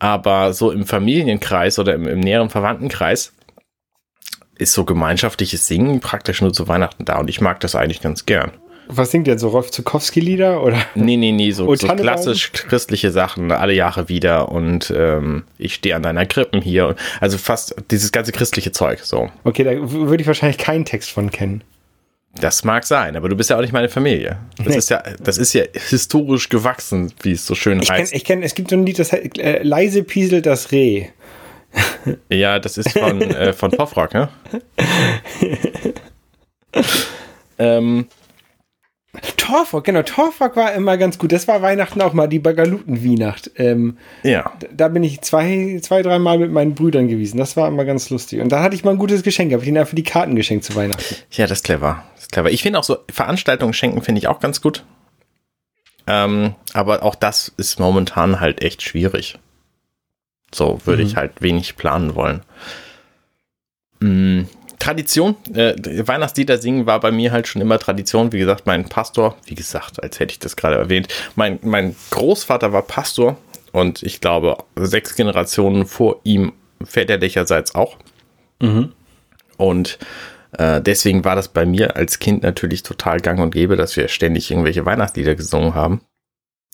Aber 0.00 0.52
so 0.52 0.72
im 0.72 0.84
Familienkreis 0.84 1.78
oder 1.78 1.94
im, 1.94 2.08
im 2.08 2.18
näheren 2.20 2.50
Verwandtenkreis 2.50 3.32
ist 4.58 4.72
so 4.72 4.84
gemeinschaftliches 4.84 5.66
Singen 5.66 6.00
praktisch 6.00 6.42
nur 6.42 6.52
zu 6.52 6.66
Weihnachten 6.68 7.04
da 7.04 7.18
und 7.18 7.30
ich 7.30 7.40
mag 7.40 7.60
das 7.60 7.74
eigentlich 7.74 8.00
ganz 8.00 8.26
gern. 8.26 8.50
Was 8.92 9.12
singt 9.12 9.28
ihr 9.28 9.38
so 9.38 9.48
Rolf 9.48 9.70
Zukowski-Lieder? 9.70 10.64
Oder? 10.64 10.78
Nee, 10.96 11.16
nee, 11.16 11.30
nee, 11.30 11.52
so, 11.52 11.68
Oh, 11.68 11.76
so 11.76 11.86
klassisch 11.86 12.50
christliche 12.52 13.12
Sachen, 13.12 13.52
alle 13.52 13.72
Jahre 13.72 14.08
wieder 14.08 14.50
und 14.50 14.92
ähm, 14.96 15.44
ich 15.58 15.74
stehe 15.74 15.94
an 15.94 16.02
deiner 16.02 16.26
Krippen 16.26 16.60
hier. 16.60 16.96
Also 17.20 17.38
fast 17.38 17.76
dieses 17.92 18.10
ganze 18.10 18.32
christliche 18.32 18.72
Zeug, 18.72 19.00
so. 19.04 19.30
Okay, 19.44 19.62
da 19.62 19.70
würde 19.92 20.20
ich 20.20 20.26
wahrscheinlich 20.26 20.58
keinen 20.58 20.84
Text 20.84 21.10
von 21.10 21.30
kennen. 21.30 21.62
Das 22.40 22.62
mag 22.64 22.86
sein, 22.86 23.16
aber 23.16 23.28
du 23.28 23.36
bist 23.36 23.50
ja 23.50 23.56
auch 23.56 23.60
nicht 23.60 23.72
meine 23.72 23.88
Familie. 23.88 24.38
Das 24.58 24.66
Nee. 24.68 24.76
ist 24.76 24.90
ja, 24.90 25.02
das 25.20 25.36
ist 25.36 25.52
ja 25.52 25.64
historisch 25.72 26.48
gewachsen, 26.48 27.12
wie 27.22 27.32
es 27.32 27.44
so 27.44 27.54
schön 27.56 27.80
Ich 27.80 27.88
kenne, 27.88 27.98
heißt. 28.00 28.12
ich 28.14 28.24
kenn, 28.24 28.42
es 28.42 28.54
gibt 28.54 28.70
so 28.70 28.76
ein 28.76 28.86
Lied, 28.86 28.98
das 28.98 29.12
heißt, 29.12 29.38
äh, 29.38 29.62
leise 29.62 30.04
pieselt 30.04 30.46
das 30.46 30.70
Reh. 30.70 31.06
Ja, 32.28 32.58
das 32.60 32.78
ist 32.78 32.92
von, 32.98 33.20
äh, 33.20 33.52
von 33.52 33.70
Pofrock, 33.72 34.14
ne? 34.14 34.28
ähm, 37.58 38.06
Torfrock, 39.36 39.84
genau, 39.84 40.02
Torfrock 40.02 40.54
war 40.54 40.72
immer 40.74 40.96
ganz 40.96 41.18
gut. 41.18 41.32
Das 41.32 41.48
war 41.48 41.62
Weihnachten 41.62 42.00
auch 42.00 42.12
mal, 42.12 42.28
die 42.28 42.38
Bagalutenweihnacht. 42.38 43.50
Ähm, 43.56 43.96
ja. 44.22 44.52
da 44.72 44.86
bin 44.86 45.02
ich 45.02 45.20
zwei, 45.22 45.80
zwei, 45.82 46.02
dreimal 46.02 46.38
mit 46.38 46.52
meinen 46.52 46.76
Brüdern 46.76 47.08
gewesen. 47.08 47.36
Das 47.36 47.56
war 47.56 47.66
immer 47.66 47.84
ganz 47.84 48.08
lustig. 48.10 48.40
Und 48.40 48.50
da 48.50 48.62
hatte 48.62 48.76
ich 48.76 48.84
mal 48.84 48.92
ein 48.92 48.98
gutes 48.98 49.24
Geschenk. 49.24 49.52
Habe 49.52 49.62
ich 49.62 49.68
ihnen 49.68 49.78
einfach 49.78 49.96
die 49.96 50.04
Karten 50.04 50.36
geschenkt 50.36 50.64
zu 50.64 50.76
Weihnachten. 50.76 51.16
Ja, 51.32 51.48
das 51.48 51.58
ist 51.58 51.64
clever. 51.64 52.04
Das 52.14 52.24
ist 52.24 52.32
clever. 52.32 52.50
Ich 52.50 52.62
finde 52.62 52.78
auch 52.78 52.84
so 52.84 52.98
Veranstaltungen 53.10 53.72
schenken 53.72 54.00
finde 54.02 54.20
ich 54.20 54.28
auch 54.28 54.38
ganz 54.38 54.60
gut. 54.60 54.84
Ähm, 56.06 56.54
aber 56.72 57.02
auch 57.02 57.16
das 57.16 57.52
ist 57.56 57.80
momentan 57.80 58.38
halt 58.38 58.62
echt 58.62 58.82
schwierig. 58.82 59.38
So 60.54 60.80
würde 60.84 61.02
mhm. 61.02 61.08
ich 61.08 61.16
halt 61.16 61.42
wenig 61.42 61.76
planen 61.76 62.14
wollen. 62.14 62.42
Tradition, 64.80 65.36
äh, 65.54 65.74
Weihnachtslieder 66.06 66.58
singen 66.58 66.86
war 66.86 66.98
bei 66.98 67.12
mir 67.12 67.30
halt 67.30 67.46
schon 67.46 67.62
immer 67.62 67.78
Tradition. 67.78 68.32
Wie 68.32 68.38
gesagt, 68.38 68.66
mein 68.66 68.88
Pastor, 68.88 69.36
wie 69.44 69.54
gesagt, 69.54 70.02
als 70.02 70.18
hätte 70.18 70.32
ich 70.32 70.40
das 70.40 70.56
gerade 70.56 70.76
erwähnt, 70.76 71.06
mein, 71.36 71.60
mein 71.62 71.94
Großvater 72.10 72.72
war 72.72 72.82
Pastor 72.82 73.36
und 73.72 74.02
ich 74.02 74.20
glaube 74.20 74.56
sechs 74.76 75.14
Generationen 75.14 75.86
vor 75.86 76.20
ihm 76.24 76.52
väterlicherseits 76.82 77.74
auch. 77.74 77.98
Mhm. 78.60 78.92
Und 79.58 79.98
äh, 80.56 80.80
deswegen 80.80 81.24
war 81.24 81.36
das 81.36 81.48
bei 81.48 81.66
mir 81.66 81.96
als 81.96 82.18
Kind 82.18 82.42
natürlich 82.42 82.82
total 82.82 83.20
gang 83.20 83.38
und 83.38 83.50
gäbe, 83.50 83.76
dass 83.76 83.96
wir 83.96 84.08
ständig 84.08 84.50
irgendwelche 84.50 84.86
Weihnachtslieder 84.86 85.34
gesungen 85.34 85.74
haben 85.74 86.00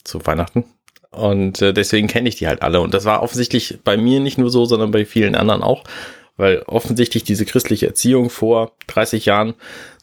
zu 0.04 0.24
Weihnachten. 0.24 0.64
Und 1.10 1.60
äh, 1.60 1.72
deswegen 1.72 2.06
kenne 2.06 2.28
ich 2.28 2.36
die 2.36 2.46
halt 2.46 2.62
alle. 2.62 2.80
Und 2.80 2.94
das 2.94 3.04
war 3.04 3.22
offensichtlich 3.22 3.80
bei 3.82 3.96
mir 3.96 4.20
nicht 4.20 4.38
nur 4.38 4.50
so, 4.50 4.64
sondern 4.64 4.90
bei 4.92 5.04
vielen 5.04 5.34
anderen 5.34 5.62
auch, 5.62 5.82
weil 6.36 6.60
offensichtlich 6.66 7.24
diese 7.24 7.44
christliche 7.44 7.86
Erziehung 7.86 8.30
vor 8.30 8.72
30 8.88 9.26
Jahren 9.26 9.54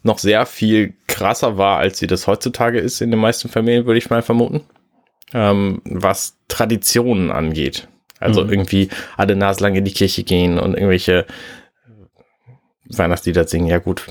noch 0.02 0.18
sehr 0.18 0.46
viel 0.46 0.94
krasser 1.08 1.58
war, 1.58 1.78
als 1.78 2.00
sie 2.00 2.08
das 2.08 2.28
heutzutage 2.28 2.80
ist 2.80 3.02
in 3.02 3.12
den 3.12 3.20
meisten 3.20 3.50
Familien, 3.50 3.86
würde 3.86 3.98
ich 3.98 4.10
mal 4.10 4.22
vermuten, 4.22 4.62
ähm, 5.34 5.82
was 5.86 6.38
Traditionen 6.48 7.32
angeht. 7.32 7.88
Also 8.20 8.44
mhm. 8.44 8.50
irgendwie 8.50 8.90
alle 9.18 9.36
naslang 9.36 9.76
in 9.76 9.86
die 9.86 9.94
Kirche 9.94 10.24
gehen 10.24 10.60
und 10.60 10.74
irgendwelche 10.74 11.26
Weihnachtslieder 12.86 13.48
singen. 13.48 13.68
Ja 13.68 13.80
gut, 13.80 14.06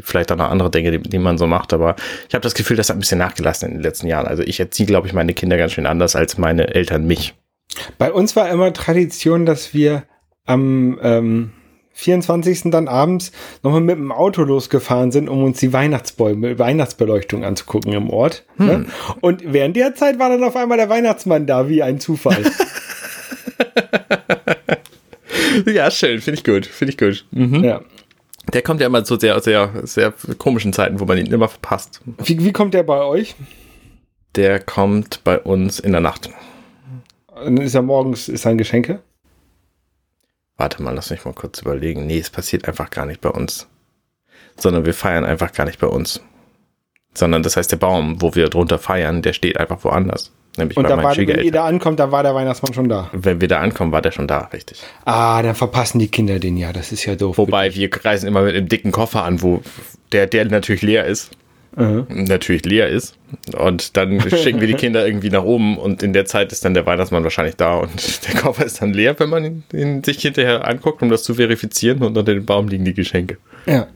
vielleicht 0.00 0.32
auch 0.32 0.36
noch 0.36 0.50
andere 0.50 0.70
Dinge, 0.70 0.90
die, 0.90 0.98
die 0.98 1.18
man 1.18 1.38
so 1.38 1.46
macht, 1.46 1.72
aber 1.72 1.96
ich 2.28 2.34
habe 2.34 2.42
das 2.42 2.54
Gefühl, 2.54 2.76
das 2.76 2.88
hat 2.88 2.96
ein 2.96 3.00
bisschen 3.00 3.18
nachgelassen 3.18 3.68
in 3.68 3.74
den 3.76 3.82
letzten 3.82 4.06
Jahren. 4.06 4.26
Also 4.26 4.42
ich 4.42 4.58
erziehe, 4.60 4.86
glaube 4.86 5.06
ich, 5.06 5.12
meine 5.12 5.34
Kinder 5.34 5.56
ganz 5.56 5.72
schön 5.72 5.86
anders 5.86 6.16
als 6.16 6.38
meine 6.38 6.74
Eltern 6.74 7.06
mich. 7.06 7.34
Bei 7.98 8.12
uns 8.12 8.36
war 8.36 8.50
immer 8.50 8.72
Tradition, 8.72 9.46
dass 9.46 9.72
wir 9.72 10.04
am 10.44 10.98
ähm, 11.02 11.52
24. 11.94 12.70
dann 12.70 12.88
abends 12.88 13.32
nochmal 13.62 13.80
mit 13.80 13.96
dem 13.96 14.12
Auto 14.12 14.42
losgefahren 14.42 15.12
sind, 15.12 15.28
um 15.28 15.44
uns 15.44 15.60
die 15.60 15.72
Weihnachtsbäume, 15.72 16.58
Weihnachtsbeleuchtung 16.58 17.44
anzugucken 17.44 17.92
im 17.92 18.10
Ort. 18.10 18.44
Ne? 18.56 18.72
Hm. 18.72 18.80
Ne? 18.82 18.86
Und 19.20 19.52
während 19.52 19.76
der 19.76 19.94
Zeit 19.94 20.18
war 20.18 20.28
dann 20.28 20.42
auf 20.44 20.56
einmal 20.56 20.78
der 20.78 20.88
Weihnachtsmann 20.88 21.46
da, 21.46 21.68
wie 21.68 21.82
ein 21.82 22.00
Zufall. 22.00 22.42
ja, 25.66 25.90
schön, 25.90 26.20
finde 26.20 26.38
ich 26.38 26.44
gut, 26.44 26.66
finde 26.66 26.92
ich 26.92 26.98
gut. 26.98 27.24
Mhm. 27.30 27.64
Ja. 27.64 27.82
Der 28.52 28.62
kommt 28.62 28.80
ja 28.80 28.86
immer 28.86 29.04
zu 29.04 29.18
sehr, 29.18 29.40
sehr, 29.40 29.72
sehr 29.84 30.12
komischen 30.38 30.72
Zeiten, 30.72 30.98
wo 31.00 31.04
man 31.04 31.18
ihn 31.18 31.26
immer 31.26 31.48
verpasst. 31.48 32.00
Wie, 32.24 32.44
wie 32.44 32.52
kommt 32.52 32.74
der 32.74 32.82
bei 32.82 33.02
euch? 33.02 33.34
Der 34.34 34.58
kommt 34.60 35.22
bei 35.24 35.38
uns 35.38 35.78
in 35.78 35.92
der 35.92 36.00
Nacht. 36.00 36.30
Dann 37.34 37.58
ist 37.58 37.74
er 37.74 37.82
morgens, 37.82 38.28
ist 38.28 38.46
ein 38.46 38.58
Geschenke? 38.58 39.00
Warte 40.62 40.80
mal, 40.80 40.94
lass 40.94 41.10
mich 41.10 41.24
mal 41.24 41.34
kurz 41.34 41.60
überlegen. 41.60 42.06
Nee, 42.06 42.20
es 42.20 42.30
passiert 42.30 42.68
einfach 42.68 42.88
gar 42.90 43.04
nicht 43.04 43.20
bei 43.20 43.30
uns. 43.30 43.66
Sondern 44.56 44.86
wir 44.86 44.94
feiern 44.94 45.24
einfach 45.24 45.52
gar 45.52 45.66
nicht 45.66 45.80
bei 45.80 45.88
uns. 45.88 46.20
Sondern 47.14 47.42
das 47.42 47.56
heißt, 47.56 47.72
der 47.72 47.78
Baum, 47.78 48.22
wo 48.22 48.36
wir 48.36 48.48
drunter 48.48 48.78
feiern, 48.78 49.22
der 49.22 49.32
steht 49.32 49.58
einfach 49.58 49.82
woanders. 49.82 50.30
Nämlich 50.56 50.76
und 50.76 50.84
bei 50.84 50.90
da 50.90 51.02
war, 51.02 51.16
wenn 51.16 51.28
ihr 51.40 51.50
da 51.50 51.64
ankommt, 51.64 51.98
da 51.98 52.12
war 52.12 52.22
der 52.22 52.36
Weihnachtsmann 52.36 52.74
schon 52.74 52.88
da. 52.88 53.10
Wenn 53.12 53.40
wir 53.40 53.48
da 53.48 53.58
ankommen, 53.58 53.90
war 53.90 54.02
der 54.02 54.12
schon 54.12 54.28
da, 54.28 54.50
richtig. 54.52 54.80
Ah, 55.04 55.42
dann 55.42 55.56
verpassen 55.56 55.98
die 55.98 56.06
Kinder 56.06 56.38
den 56.38 56.56
ja, 56.56 56.72
das 56.72 56.92
ist 56.92 57.06
ja 57.06 57.16
doof. 57.16 57.38
Wobei, 57.38 57.74
wir 57.74 57.90
reisen 58.04 58.28
immer 58.28 58.42
mit 58.42 58.54
einem 58.54 58.68
dicken 58.68 58.92
Koffer 58.92 59.24
an, 59.24 59.42
wo 59.42 59.62
der, 60.12 60.28
der 60.28 60.44
natürlich 60.44 60.82
leer 60.82 61.06
ist. 61.06 61.32
Mhm. 61.76 62.06
Natürlich 62.08 62.64
leer 62.64 62.88
ist. 62.88 63.16
Und 63.56 63.96
dann 63.96 64.20
schicken 64.20 64.60
wir 64.60 64.66
die 64.66 64.74
Kinder 64.74 65.06
irgendwie 65.06 65.30
nach 65.30 65.42
oben 65.42 65.78
und 65.78 66.02
in 66.02 66.12
der 66.12 66.26
Zeit 66.26 66.52
ist 66.52 66.64
dann 66.64 66.74
der 66.74 66.84
Weihnachtsmann 66.84 67.24
wahrscheinlich 67.24 67.56
da 67.56 67.76
und 67.76 68.26
der 68.28 68.40
Koffer 68.40 68.64
ist 68.64 68.82
dann 68.82 68.92
leer, 68.92 69.18
wenn 69.18 69.30
man 69.30 69.44
ihn, 69.44 69.64
ihn 69.72 70.04
sich 70.04 70.20
hinterher 70.20 70.66
anguckt, 70.66 71.02
um 71.02 71.08
das 71.08 71.22
zu 71.22 71.34
verifizieren 71.34 72.02
und 72.02 72.16
unter 72.16 72.34
dem 72.34 72.44
Baum 72.44 72.68
liegen 72.68 72.84
die 72.84 72.94
Geschenke. 72.94 73.38
Ja. 73.66 73.86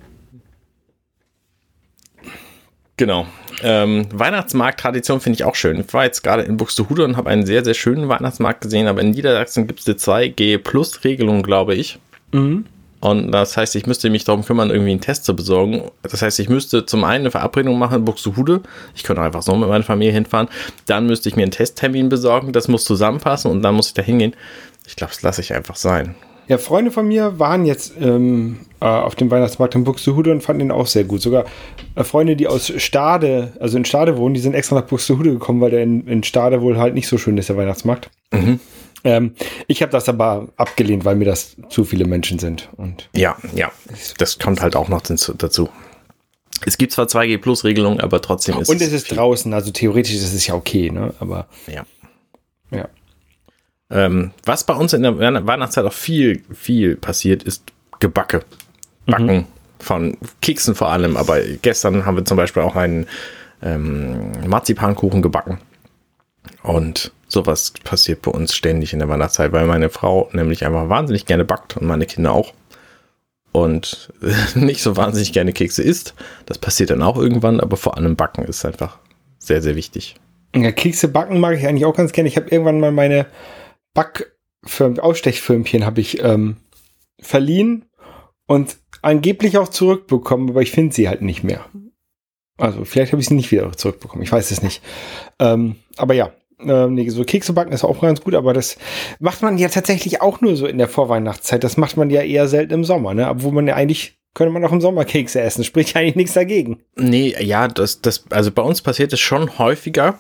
Genau. 2.96 3.26
Ähm, 3.62 4.06
Weihnachtsmarkt-Tradition 4.12 5.20
finde 5.20 5.36
ich 5.36 5.44
auch 5.44 5.54
schön. 5.54 5.80
Ich 5.80 5.92
war 5.92 6.04
jetzt 6.04 6.22
gerade 6.22 6.42
in 6.42 6.56
Buxtehude 6.56 7.04
und 7.04 7.16
habe 7.18 7.28
einen 7.28 7.44
sehr, 7.44 7.62
sehr 7.64 7.74
schönen 7.74 8.08
Weihnachtsmarkt 8.08 8.62
gesehen, 8.62 8.86
aber 8.86 9.02
in 9.02 9.10
Niedersachsen 9.10 9.66
gibt 9.66 9.80
es 9.80 9.86
eine 9.86 9.96
2G-Plus-Regelung, 9.96 11.42
glaube 11.42 11.74
ich. 11.74 11.98
Mhm. 12.32 12.64
Und 13.06 13.30
das 13.30 13.56
heißt, 13.56 13.76
ich 13.76 13.86
müsste 13.86 14.10
mich 14.10 14.24
darum 14.24 14.44
kümmern, 14.44 14.70
irgendwie 14.70 14.90
einen 14.90 15.00
Test 15.00 15.24
zu 15.24 15.36
besorgen. 15.36 15.82
Das 16.02 16.22
heißt, 16.22 16.40
ich 16.40 16.48
müsste 16.48 16.86
zum 16.86 17.04
einen 17.04 17.22
eine 17.22 17.30
Verabredung 17.30 17.78
machen 17.78 17.98
in 17.98 18.04
Buxtehude. 18.04 18.62
Ich 18.96 19.04
könnte 19.04 19.22
einfach 19.22 19.42
so 19.42 19.54
mit 19.54 19.68
meiner 19.68 19.84
Familie 19.84 20.12
hinfahren. 20.12 20.48
Dann 20.86 21.06
müsste 21.06 21.28
ich 21.28 21.36
mir 21.36 21.42
einen 21.42 21.52
Testtermin 21.52 22.08
besorgen. 22.08 22.52
Das 22.52 22.66
muss 22.66 22.84
zusammenpassen 22.84 23.48
und 23.48 23.62
dann 23.62 23.76
muss 23.76 23.88
ich 23.88 23.94
da 23.94 24.02
hingehen. 24.02 24.34
Ich 24.88 24.96
glaube, 24.96 25.12
das 25.12 25.22
lasse 25.22 25.40
ich 25.40 25.54
einfach 25.54 25.76
sein. 25.76 26.16
Ja, 26.48 26.58
Freunde 26.58 26.90
von 26.90 27.06
mir 27.06 27.38
waren 27.38 27.64
jetzt 27.64 27.92
ähm, 28.00 28.58
äh, 28.80 28.86
auf 28.86 29.14
dem 29.14 29.30
Weihnachtsmarkt 29.30 29.76
in 29.76 29.84
Buxtehude 29.84 30.32
und 30.32 30.42
fanden 30.42 30.62
ihn 30.62 30.70
auch 30.72 30.88
sehr 30.88 31.04
gut. 31.04 31.22
Sogar 31.22 31.44
äh, 31.94 32.02
Freunde, 32.02 32.34
die 32.34 32.48
aus 32.48 32.72
Stade, 32.76 33.52
also 33.60 33.76
in 33.76 33.84
Stade 33.84 34.16
wohnen, 34.16 34.34
die 34.34 34.40
sind 34.40 34.54
extra 34.54 34.74
nach 34.74 34.86
Buxtehude 34.86 35.30
gekommen, 35.30 35.60
weil 35.60 35.70
der 35.70 35.84
in, 35.84 36.08
in 36.08 36.24
Stade 36.24 36.60
wohl 36.60 36.76
halt 36.76 36.94
nicht 36.94 37.06
so 37.06 37.18
schön 37.18 37.38
ist, 37.38 37.48
der 37.48 37.56
Weihnachtsmarkt. 37.56 38.10
Mhm. 38.32 38.58
Ähm, 39.06 39.34
ich 39.68 39.82
habe 39.82 39.92
das 39.92 40.08
aber 40.08 40.48
abgelehnt, 40.56 41.04
weil 41.04 41.14
mir 41.14 41.26
das 41.26 41.56
zu 41.68 41.84
viele 41.84 42.06
Menschen 42.06 42.40
sind. 42.40 42.68
Und 42.76 43.08
ja, 43.14 43.36
ja, 43.54 43.70
das 44.18 44.38
kommt 44.38 44.60
halt 44.60 44.74
auch 44.74 44.88
noch 44.88 45.00
dazu. 45.00 45.68
Es 46.64 46.76
gibt 46.76 46.92
zwar 46.92 47.06
2G-Plus-Regelungen, 47.06 48.00
aber 48.00 48.20
trotzdem 48.20 48.58
ist 48.58 48.68
Und 48.68 48.80
es 48.80 48.92
ist 48.92 49.14
draußen, 49.14 49.52
also 49.54 49.70
theoretisch 49.70 50.14
ist 50.14 50.34
es 50.34 50.46
ja 50.46 50.54
okay, 50.54 50.90
ne? 50.90 51.14
Aber. 51.20 51.46
Ja. 51.68 51.86
Ja. 52.70 52.88
Ähm, 53.90 54.32
was 54.44 54.64
bei 54.64 54.74
uns 54.74 54.92
in 54.92 55.02
der 55.02 55.16
Weihnachtszeit 55.18 55.84
auch 55.84 55.92
viel, 55.92 56.42
viel 56.52 56.96
passiert, 56.96 57.44
ist 57.44 57.62
Gebacke. 58.00 58.42
Backen 59.06 59.36
mhm. 59.36 59.44
von 59.78 60.18
Keksen 60.40 60.74
vor 60.74 60.88
allem. 60.88 61.16
Aber 61.16 61.40
gestern 61.62 62.04
haben 62.06 62.16
wir 62.16 62.24
zum 62.24 62.36
Beispiel 62.36 62.64
auch 62.64 62.74
einen 62.74 63.06
ähm, 63.62 64.32
Marzipankuchen 64.48 65.22
gebacken. 65.22 65.58
Und 66.64 67.12
sowas 67.36 67.74
passiert 67.84 68.22
bei 68.22 68.30
uns 68.30 68.54
ständig 68.54 68.94
in 68.94 68.98
der 68.98 69.08
Weihnachtszeit, 69.10 69.52
weil 69.52 69.66
meine 69.66 69.90
Frau 69.90 70.30
nämlich 70.32 70.64
einfach 70.64 70.88
wahnsinnig 70.88 71.26
gerne 71.26 71.44
backt 71.44 71.76
und 71.76 71.86
meine 71.86 72.06
Kinder 72.06 72.32
auch. 72.32 72.54
Und 73.52 74.12
nicht 74.54 74.82
so 74.82 74.96
wahnsinnig 74.96 75.32
gerne 75.32 75.52
Kekse 75.52 75.82
isst. 75.82 76.14
Das 76.46 76.58
passiert 76.58 76.90
dann 76.90 77.02
auch 77.02 77.18
irgendwann, 77.18 77.60
aber 77.60 77.76
vor 77.76 77.96
allem 77.96 78.16
Backen 78.16 78.44
ist 78.44 78.64
einfach 78.64 78.98
sehr, 79.38 79.60
sehr 79.60 79.76
wichtig. 79.76 80.16
Ja, 80.54 80.72
Kekse 80.72 81.08
backen 81.08 81.38
mag 81.38 81.56
ich 81.58 81.66
eigentlich 81.66 81.84
auch 81.84 81.94
ganz 81.94 82.12
gerne. 82.12 82.28
Ich 82.28 82.36
habe 82.36 82.48
irgendwann 82.48 82.80
mal 82.80 82.92
meine 82.92 83.26
habe 85.84 86.00
ich 86.00 86.22
ähm, 86.22 86.56
verliehen 87.20 87.84
und 88.46 88.78
angeblich 89.02 89.58
auch 89.58 89.68
zurückbekommen, 89.68 90.50
aber 90.50 90.62
ich 90.62 90.70
finde 90.70 90.94
sie 90.94 91.08
halt 91.08 91.20
nicht 91.20 91.44
mehr. 91.44 91.66
Also 92.56 92.86
vielleicht 92.86 93.12
habe 93.12 93.20
ich 93.20 93.28
sie 93.28 93.34
nicht 93.34 93.52
wieder 93.52 93.70
zurückbekommen, 93.72 94.22
ich 94.22 94.32
weiß 94.32 94.50
es 94.50 94.62
nicht. 94.62 94.82
Ähm, 95.38 95.76
aber 95.98 96.14
ja, 96.14 96.32
ähm, 96.60 96.94
nee, 96.94 97.08
so 97.08 97.24
Kekse 97.24 97.52
backen 97.52 97.72
ist 97.72 97.84
auch 97.84 98.00
ganz 98.00 98.20
gut, 98.20 98.34
aber 98.34 98.52
das 98.52 98.76
macht 99.18 99.42
man 99.42 99.58
ja 99.58 99.68
tatsächlich 99.68 100.22
auch 100.22 100.40
nur 100.40 100.56
so 100.56 100.66
in 100.66 100.78
der 100.78 100.88
Vorweihnachtszeit. 100.88 101.62
Das 101.64 101.76
macht 101.76 101.96
man 101.96 102.10
ja 102.10 102.22
eher 102.22 102.48
selten 102.48 102.74
im 102.74 102.84
Sommer, 102.84 103.14
ne? 103.14 103.28
Obwohl 103.28 103.52
man 103.52 103.66
ja 103.66 103.74
eigentlich 103.74 104.18
könnte 104.34 104.52
man 104.52 104.64
auch 104.64 104.72
im 104.72 104.82
Sommer 104.82 105.04
Kekse 105.06 105.40
essen, 105.40 105.64
spricht 105.64 105.96
eigentlich 105.96 106.16
nichts 106.16 106.34
dagegen. 106.34 106.80
Nee, 106.94 107.34
ja, 107.40 107.68
das, 107.68 108.02
das, 108.02 108.24
also 108.30 108.50
bei 108.50 108.62
uns 108.62 108.82
passiert 108.82 109.12
es 109.12 109.20
schon 109.20 109.58
häufiger. 109.58 110.18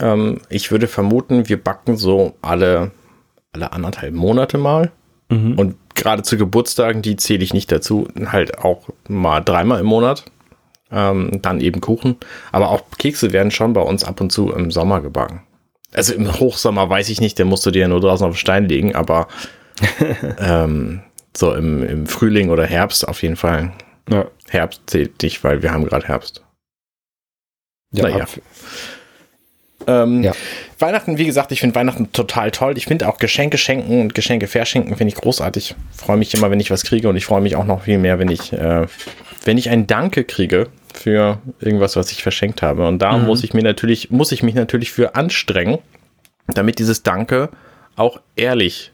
Ähm, 0.00 0.40
ich 0.50 0.70
würde 0.70 0.86
vermuten, 0.86 1.48
wir 1.48 1.62
backen 1.62 1.96
so 1.96 2.34
alle 2.42 2.92
alle 3.56 3.72
anderthalb 3.72 4.14
Monate 4.14 4.58
mal. 4.58 4.92
Mhm. 5.28 5.58
Und 5.58 5.76
gerade 5.94 6.22
zu 6.22 6.36
Geburtstagen, 6.36 7.02
die 7.02 7.16
zähle 7.16 7.42
ich 7.42 7.54
nicht 7.54 7.72
dazu, 7.72 8.06
halt 8.26 8.58
auch 8.58 8.88
mal 9.08 9.40
dreimal 9.40 9.80
im 9.80 9.86
Monat. 9.86 10.24
Ähm, 10.90 11.40
dann 11.42 11.60
eben 11.60 11.80
Kuchen. 11.80 12.16
Aber 12.52 12.70
auch 12.70 12.82
Kekse 12.96 13.32
werden 13.32 13.50
schon 13.50 13.72
bei 13.72 13.80
uns 13.80 14.04
ab 14.04 14.20
und 14.20 14.30
zu 14.30 14.52
im 14.52 14.70
Sommer 14.70 15.00
gebacken. 15.00 15.42
Also 15.96 16.12
im 16.12 16.38
Hochsommer 16.38 16.88
weiß 16.90 17.08
ich 17.08 17.20
nicht, 17.20 17.38
der 17.38 17.46
musst 17.46 17.64
du 17.64 17.70
dir 17.70 17.82
ja 17.82 17.88
nur 17.88 18.00
draußen 18.00 18.26
auf 18.26 18.34
den 18.34 18.38
Stein 18.38 18.68
legen, 18.68 18.94
aber 18.94 19.28
ähm, 20.38 21.00
so 21.34 21.54
im, 21.54 21.82
im 21.82 22.06
Frühling 22.06 22.50
oder 22.50 22.66
Herbst 22.66 23.08
auf 23.08 23.22
jeden 23.22 23.36
Fall. 23.36 23.72
Ja. 24.10 24.26
Herbst 24.48 24.82
zählt 24.86 25.22
nicht, 25.22 25.42
weil 25.42 25.62
wir 25.62 25.72
haben 25.72 25.86
gerade 25.86 26.06
Herbst. 26.06 26.44
Ja, 27.92 28.04
naja. 28.04 28.26
Ähm, 29.86 30.22
ja. 30.22 30.32
Weihnachten, 30.78 31.16
wie 31.16 31.24
gesagt, 31.24 31.52
ich 31.52 31.60
finde 31.60 31.74
Weihnachten 31.74 32.12
total 32.12 32.50
toll. 32.50 32.76
Ich 32.76 32.86
finde 32.86 33.08
auch 33.08 33.18
Geschenke 33.18 33.56
schenken 33.56 34.02
und 34.02 34.14
Geschenke 34.14 34.48
verschenken 34.48 34.96
finde 34.96 35.14
ich 35.14 35.20
großartig. 35.20 35.76
Freue 35.96 36.16
mich 36.16 36.34
immer, 36.34 36.50
wenn 36.50 36.60
ich 36.60 36.70
was 36.70 36.82
kriege 36.82 37.08
und 37.08 37.16
ich 37.16 37.24
freue 37.24 37.40
mich 37.40 37.56
auch 37.56 37.64
noch 37.64 37.82
viel 37.82 37.98
mehr, 37.98 38.18
wenn 38.18 38.28
ich, 38.28 38.52
äh, 38.52 38.86
wenn 39.46 39.58
ich 39.58 39.70
ein 39.70 39.86
Danke 39.86 40.24
kriege 40.24 40.68
für 40.92 41.38
irgendwas, 41.60 41.96
was 41.96 42.10
ich 42.10 42.22
verschenkt 42.22 42.62
habe. 42.62 42.86
Und 42.86 43.00
da 43.00 43.16
mhm. 43.16 43.26
muss 43.26 43.44
ich 43.44 43.54
mir 43.54 43.62
natürlich, 43.62 44.10
muss 44.10 44.32
ich 44.32 44.42
mich 44.42 44.54
natürlich 44.54 44.92
für 44.92 45.14
anstrengen, 45.14 45.78
damit 46.48 46.78
dieses 46.78 47.02
Danke 47.02 47.50
auch 47.96 48.20
ehrlich 48.34 48.92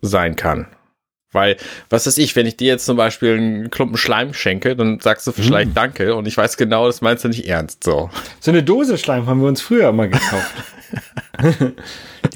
sein 0.00 0.36
kann. 0.36 0.66
Weil, 1.32 1.56
was 1.90 2.06
weiß 2.06 2.18
ich, 2.18 2.34
wenn 2.36 2.46
ich 2.46 2.56
dir 2.56 2.68
jetzt 2.68 2.86
zum 2.86 2.96
Beispiel 2.96 3.36
einen 3.36 3.70
Klumpen 3.70 3.98
Schleim 3.98 4.32
schenke, 4.32 4.76
dann 4.76 5.00
sagst 5.00 5.26
du 5.26 5.32
vielleicht 5.32 5.72
Mm. 5.72 5.74
Danke 5.74 6.14
und 6.14 6.26
ich 6.26 6.36
weiß 6.36 6.56
genau, 6.56 6.86
das 6.86 7.02
meinst 7.02 7.24
du 7.24 7.28
nicht 7.28 7.46
ernst. 7.46 7.84
So. 7.84 8.10
So 8.40 8.50
eine 8.50 8.62
Dose 8.62 8.96
Schleim 8.96 9.26
haben 9.26 9.40
wir 9.40 9.48
uns 9.48 9.60
früher 9.60 9.92
mal 9.92 10.08
gekauft. 10.08 10.54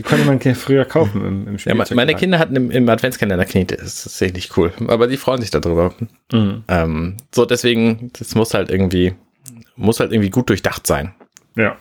die 0.00 0.08
konnte 0.08 0.24
man 0.24 0.40
früher 0.54 0.86
kaufen 0.86 1.22
im, 1.26 1.46
im 1.48 1.56
Ja, 1.58 1.74
me- 1.74 1.84
meine. 1.94 2.14
Kinder 2.14 2.38
hatten 2.38 2.56
im, 2.56 2.70
im 2.70 2.88
Adventskalender 2.88 3.44
Knete. 3.44 3.76
Das 3.76 3.86
ist 3.86 4.02
tatsächlich 4.04 4.56
cool. 4.56 4.72
Aber 4.88 5.06
die 5.06 5.18
freuen 5.18 5.42
sich 5.42 5.50
darüber. 5.50 5.92
Mhm. 6.32 6.64
Ähm, 6.68 7.16
so, 7.34 7.44
deswegen, 7.44 8.10
das 8.18 8.34
muss 8.34 8.54
halt 8.54 8.70
irgendwie, 8.70 9.12
muss 9.76 10.00
halt 10.00 10.10
irgendwie 10.12 10.30
gut 10.30 10.48
durchdacht 10.48 10.86
sein. 10.86 11.14
Ja. 11.54 11.76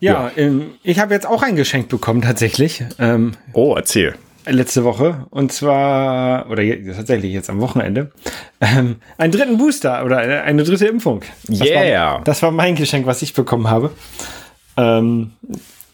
Ja, 0.00 0.30
ähm, 0.36 0.70
ich 0.82 0.98
habe 0.98 1.12
jetzt 1.12 1.26
auch 1.26 1.42
ein 1.42 1.56
Geschenk 1.56 1.88
bekommen 1.90 2.22
tatsächlich. 2.22 2.82
Ähm, 2.98 3.32
Oh, 3.52 3.74
erzähl. 3.76 4.14
letzte 4.46 4.82
Woche 4.84 5.26
und 5.30 5.52
zwar, 5.52 6.50
oder 6.50 6.62
je, 6.62 6.92
tatsächlich 6.92 7.32
jetzt 7.34 7.50
am 7.50 7.60
Wochenende, 7.60 8.10
ähm, 8.62 8.96
einen 9.18 9.32
dritten 9.32 9.58
Booster 9.58 10.04
oder 10.06 10.18
eine, 10.18 10.42
eine 10.42 10.64
dritte 10.64 10.86
Impfung. 10.86 11.20
Das 11.48 11.60
Yeah. 11.60 12.12
War, 12.14 12.24
das 12.24 12.42
war 12.42 12.50
mein 12.50 12.76
Geschenk, 12.76 13.04
was 13.06 13.20
ich 13.20 13.34
bekommen 13.34 13.68
habe. 13.68 13.92
Ähm, 14.76 15.32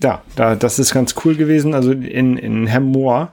ja, 0.03 0.23
da, 0.37 0.57
das 0.57 0.79
ist 0.79 0.95
ganz 0.95 1.15
cool 1.25 1.37
gewesen. 1.37 1.75
Also 1.75 1.93
in, 1.93 2.37
in 2.37 2.67
Hemmoor, 2.67 3.33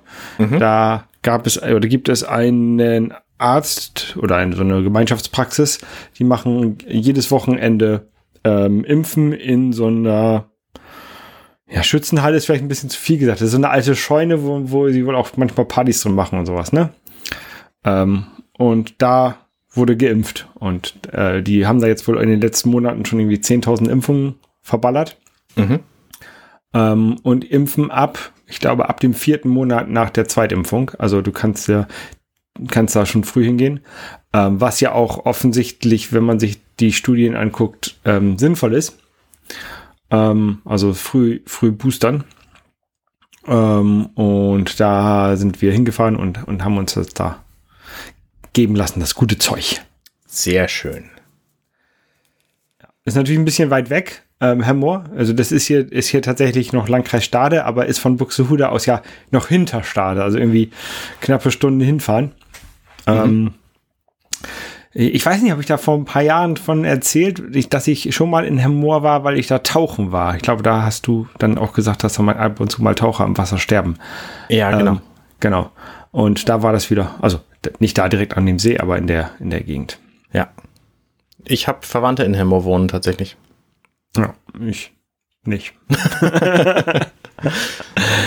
da 0.59 1.05
gab 1.21 1.47
es 1.47 1.61
oder 1.61 1.87
gibt 1.87 2.09
es 2.09 2.23
einen 2.23 3.13
Arzt 3.37 4.17
oder 4.21 4.37
eine, 4.37 4.55
so 4.55 4.63
eine 4.63 4.83
Gemeinschaftspraxis, 4.83 5.79
die 6.17 6.23
machen 6.23 6.77
jedes 6.87 7.31
Wochenende 7.31 8.07
ähm, 8.43 8.83
Impfen 8.83 9.33
in 9.33 9.73
so 9.73 9.87
einer 9.87 10.49
ja, 11.69 11.83
Schützenhalle 11.83 12.37
ist 12.37 12.45
vielleicht 12.45 12.63
ein 12.63 12.69
bisschen 12.69 12.89
zu 12.89 12.99
viel 12.99 13.17
gesagt. 13.17 13.41
Das 13.41 13.47
ist 13.47 13.51
so 13.51 13.57
eine 13.57 13.69
alte 13.69 13.95
Scheune, 13.95 14.43
wo, 14.43 14.71
wo 14.71 14.89
sie 14.89 15.05
wohl 15.05 15.15
auch 15.15 15.29
manchmal 15.35 15.65
Partys 15.65 16.01
drin 16.01 16.15
machen 16.15 16.39
und 16.39 16.45
sowas, 16.45 16.71
ne? 16.71 16.91
Ähm, 17.83 18.25
und 18.57 18.95
da 19.01 19.37
wurde 19.69 19.97
geimpft. 19.97 20.47
Und 20.55 20.97
äh, 21.13 21.43
die 21.43 21.67
haben 21.67 21.81
da 21.81 21.87
jetzt 21.87 22.07
wohl 22.07 22.21
in 22.21 22.29
den 22.29 22.41
letzten 22.41 22.69
Monaten 22.69 23.05
schon 23.05 23.19
irgendwie 23.19 23.37
10.000 23.37 23.89
Impfungen 23.89 24.35
verballert. 24.61 25.17
Mhm. 25.57 25.79
Ähm, 26.73 27.15
und 27.23 27.43
impfen 27.45 27.91
ab, 27.91 28.31
ich 28.45 28.59
glaube, 28.59 28.89
ab 28.89 28.99
dem 28.99 29.13
vierten 29.13 29.49
Monat 29.49 29.89
nach 29.89 30.09
der 30.09 30.27
Zweitimpfung. 30.27 30.91
Also 30.97 31.21
du 31.21 31.31
kannst 31.31 31.67
ja, 31.67 31.87
kannst 32.69 32.95
da 32.95 33.05
schon 33.05 33.23
früh 33.23 33.43
hingehen. 33.43 33.81
Ähm, 34.33 34.59
was 34.61 34.79
ja 34.79 34.91
auch 34.91 35.25
offensichtlich, 35.25 36.13
wenn 36.13 36.23
man 36.23 36.39
sich 36.39 36.59
die 36.79 36.93
Studien 36.93 37.35
anguckt, 37.35 37.99
ähm, 38.05 38.37
sinnvoll 38.37 38.73
ist. 38.73 38.99
Ähm, 40.09 40.61
also 40.65 40.93
früh, 40.93 41.41
früh 41.45 41.71
boostern. 41.71 42.23
Ähm, 43.45 44.07
und 44.07 44.79
da 44.79 45.37
sind 45.37 45.61
wir 45.61 45.71
hingefahren 45.71 46.15
und, 46.15 46.47
und 46.47 46.63
haben 46.63 46.77
uns 46.77 46.93
das 46.93 47.07
da 47.13 47.43
geben 48.53 48.75
lassen, 48.75 48.99
das 48.99 49.15
gute 49.15 49.37
Zeug. 49.37 49.81
Sehr 50.25 50.67
schön. 50.67 51.09
Ist 53.05 53.15
natürlich 53.15 53.39
ein 53.39 53.45
bisschen 53.45 53.69
weit 53.69 53.89
weg, 53.89 54.23
ähm, 54.39 54.61
Herr 54.61 54.73
Mohr. 54.73 55.05
Also 55.15 55.33
das 55.33 55.51
ist 55.51 55.67
hier, 55.67 55.91
ist 55.91 56.09
hier 56.09 56.21
tatsächlich 56.21 56.73
noch 56.73 56.87
Landkreis 56.87 57.23
Stade, 57.23 57.65
aber 57.65 57.87
ist 57.87 57.99
von 57.99 58.17
Buxtehude 58.17 58.69
aus 58.69 58.85
ja 58.85 59.01
noch 59.31 59.47
hinter 59.47 59.83
Stade. 59.83 60.23
Also 60.23 60.37
irgendwie 60.37 60.71
knappe 61.21 61.51
Stunde 61.51 61.85
hinfahren. 61.85 62.31
Ähm, 63.07 63.53
ich 64.93 65.25
weiß 65.25 65.41
nicht, 65.41 65.53
ob 65.53 65.59
ich 65.59 65.65
da 65.65 65.77
vor 65.77 65.95
ein 65.95 66.05
paar 66.05 66.21
Jahren 66.21 66.57
von 66.57 66.83
erzählt, 66.83 67.41
dass 67.71 67.87
ich 67.87 68.15
schon 68.15 68.29
mal 68.29 68.45
in 68.45 68.57
Hemmoor 68.57 69.03
war, 69.03 69.23
weil 69.23 69.37
ich 69.37 69.47
da 69.47 69.59
tauchen 69.59 70.11
war. 70.11 70.35
Ich 70.35 70.41
glaube, 70.41 70.63
da 70.63 70.81
hast 70.83 71.05
du 71.07 71.27
dann 71.37 71.57
auch 71.57 71.73
gesagt, 71.73 72.03
dass 72.03 72.13
da 72.13 72.23
mal 72.23 72.37
ab 72.37 72.59
und 72.59 72.71
zu 72.71 72.81
mal 72.81 72.95
Taucher 72.95 73.23
am 73.23 73.37
Wasser 73.37 73.59
sterben. 73.59 73.97
Ja, 74.49 74.75
genau. 74.75 74.93
Ähm, 74.93 75.01
genau. 75.39 75.69
Und 76.11 76.49
da 76.49 76.63
war 76.63 76.73
das 76.73 76.89
wieder, 76.89 77.15
also 77.21 77.39
nicht 77.79 77.97
da 77.97 78.09
direkt 78.09 78.37
an 78.37 78.45
dem 78.45 78.59
See, 78.59 78.79
aber 78.79 78.97
in 78.97 79.07
der, 79.07 79.31
in 79.39 79.49
der 79.49 79.61
Gegend. 79.61 79.99
Ja. 80.33 80.49
Ich 81.45 81.67
habe 81.67 81.79
Verwandte 81.81 82.23
in 82.23 82.33
Hemmo 82.33 82.63
wohnen 82.63 82.87
tatsächlich. 82.87 83.37
Ja, 84.17 84.35
ich 84.59 84.91
nicht. 85.45 85.73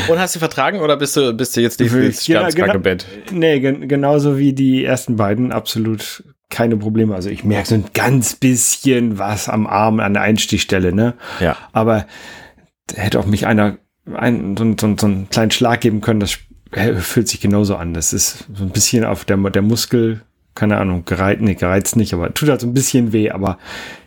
Und 0.08 0.18
hast 0.18 0.34
du 0.34 0.38
vertragen 0.38 0.80
oder 0.80 0.96
bist 0.96 1.16
du, 1.16 1.32
bist 1.34 1.56
du 1.56 1.60
jetzt 1.60 1.80
nicht 1.80 1.92
ins 1.92 2.24
Genau, 2.24 2.40
Sterbenskrankenbett? 2.48 3.06
Nee, 3.32 3.60
gen 3.60 3.88
genauso 3.88 4.38
wie 4.38 4.52
die 4.52 4.84
ersten 4.84 5.16
beiden, 5.16 5.52
absolut 5.52 6.24
keine 6.48 6.76
Probleme. 6.76 7.14
Also 7.14 7.28
ich 7.30 7.44
merke 7.44 7.68
so 7.68 7.74
ein 7.74 7.84
ganz 7.94 8.34
bisschen 8.34 9.18
was 9.18 9.48
am 9.48 9.66
Arm 9.66 10.00
an 10.00 10.14
der 10.14 10.22
Einstichstelle, 10.22 10.92
ne? 10.92 11.14
Ja. 11.40 11.56
Aber 11.72 12.06
hätte 12.94 13.20
auch 13.20 13.26
mich 13.26 13.46
einer 13.46 13.78
ein, 14.14 14.56
so, 14.56 14.64
so, 14.78 14.96
so 14.98 15.06
einen 15.06 15.28
kleinen 15.30 15.50
Schlag 15.50 15.80
geben 15.80 16.00
können, 16.00 16.20
das 16.20 16.38
fühlt 17.00 17.28
sich 17.28 17.40
genauso 17.40 17.76
an. 17.76 17.94
Das 17.94 18.12
ist 18.12 18.46
so 18.54 18.64
ein 18.64 18.70
bisschen 18.70 19.04
auf 19.04 19.24
der, 19.24 19.36
der 19.36 19.62
Muskel, 19.62 20.22
keine 20.54 20.78
Ahnung, 20.78 21.04
gereizt, 21.04 21.42
nee, 21.42 21.54
gereizt 21.54 21.96
nicht, 21.96 22.14
aber 22.14 22.32
tut 22.34 22.48
halt 22.48 22.60
so 22.60 22.66
ein 22.66 22.74
bisschen 22.74 23.12
weh, 23.12 23.30
aber 23.30 23.58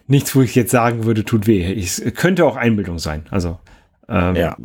nichts, 0.08 0.36
wo 0.36 0.42
ich 0.42 0.56
jetzt 0.56 0.72
sagen 0.72 1.06
würde, 1.06 1.24
tut 1.24 1.48
weh. 1.48 1.72
Ich, 1.74 2.00
es 2.00 2.14
könnte 2.16 2.46
auch 2.46 2.56
Einbildung 2.56 3.00
sein. 3.00 3.26
Also 3.32 3.60
ähm, 4.10 4.36
Ja. 4.36 4.58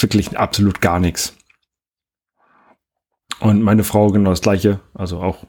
wirklich 0.00 0.38
absolut 0.38 0.80
gar 0.80 0.98
nichts. 0.98 1.36
Und 3.40 3.62
meine 3.62 3.84
Frau 3.84 4.08
genau 4.10 4.30
das 4.30 4.40
gleiche, 4.40 4.80
also 4.94 5.20
auch 5.20 5.44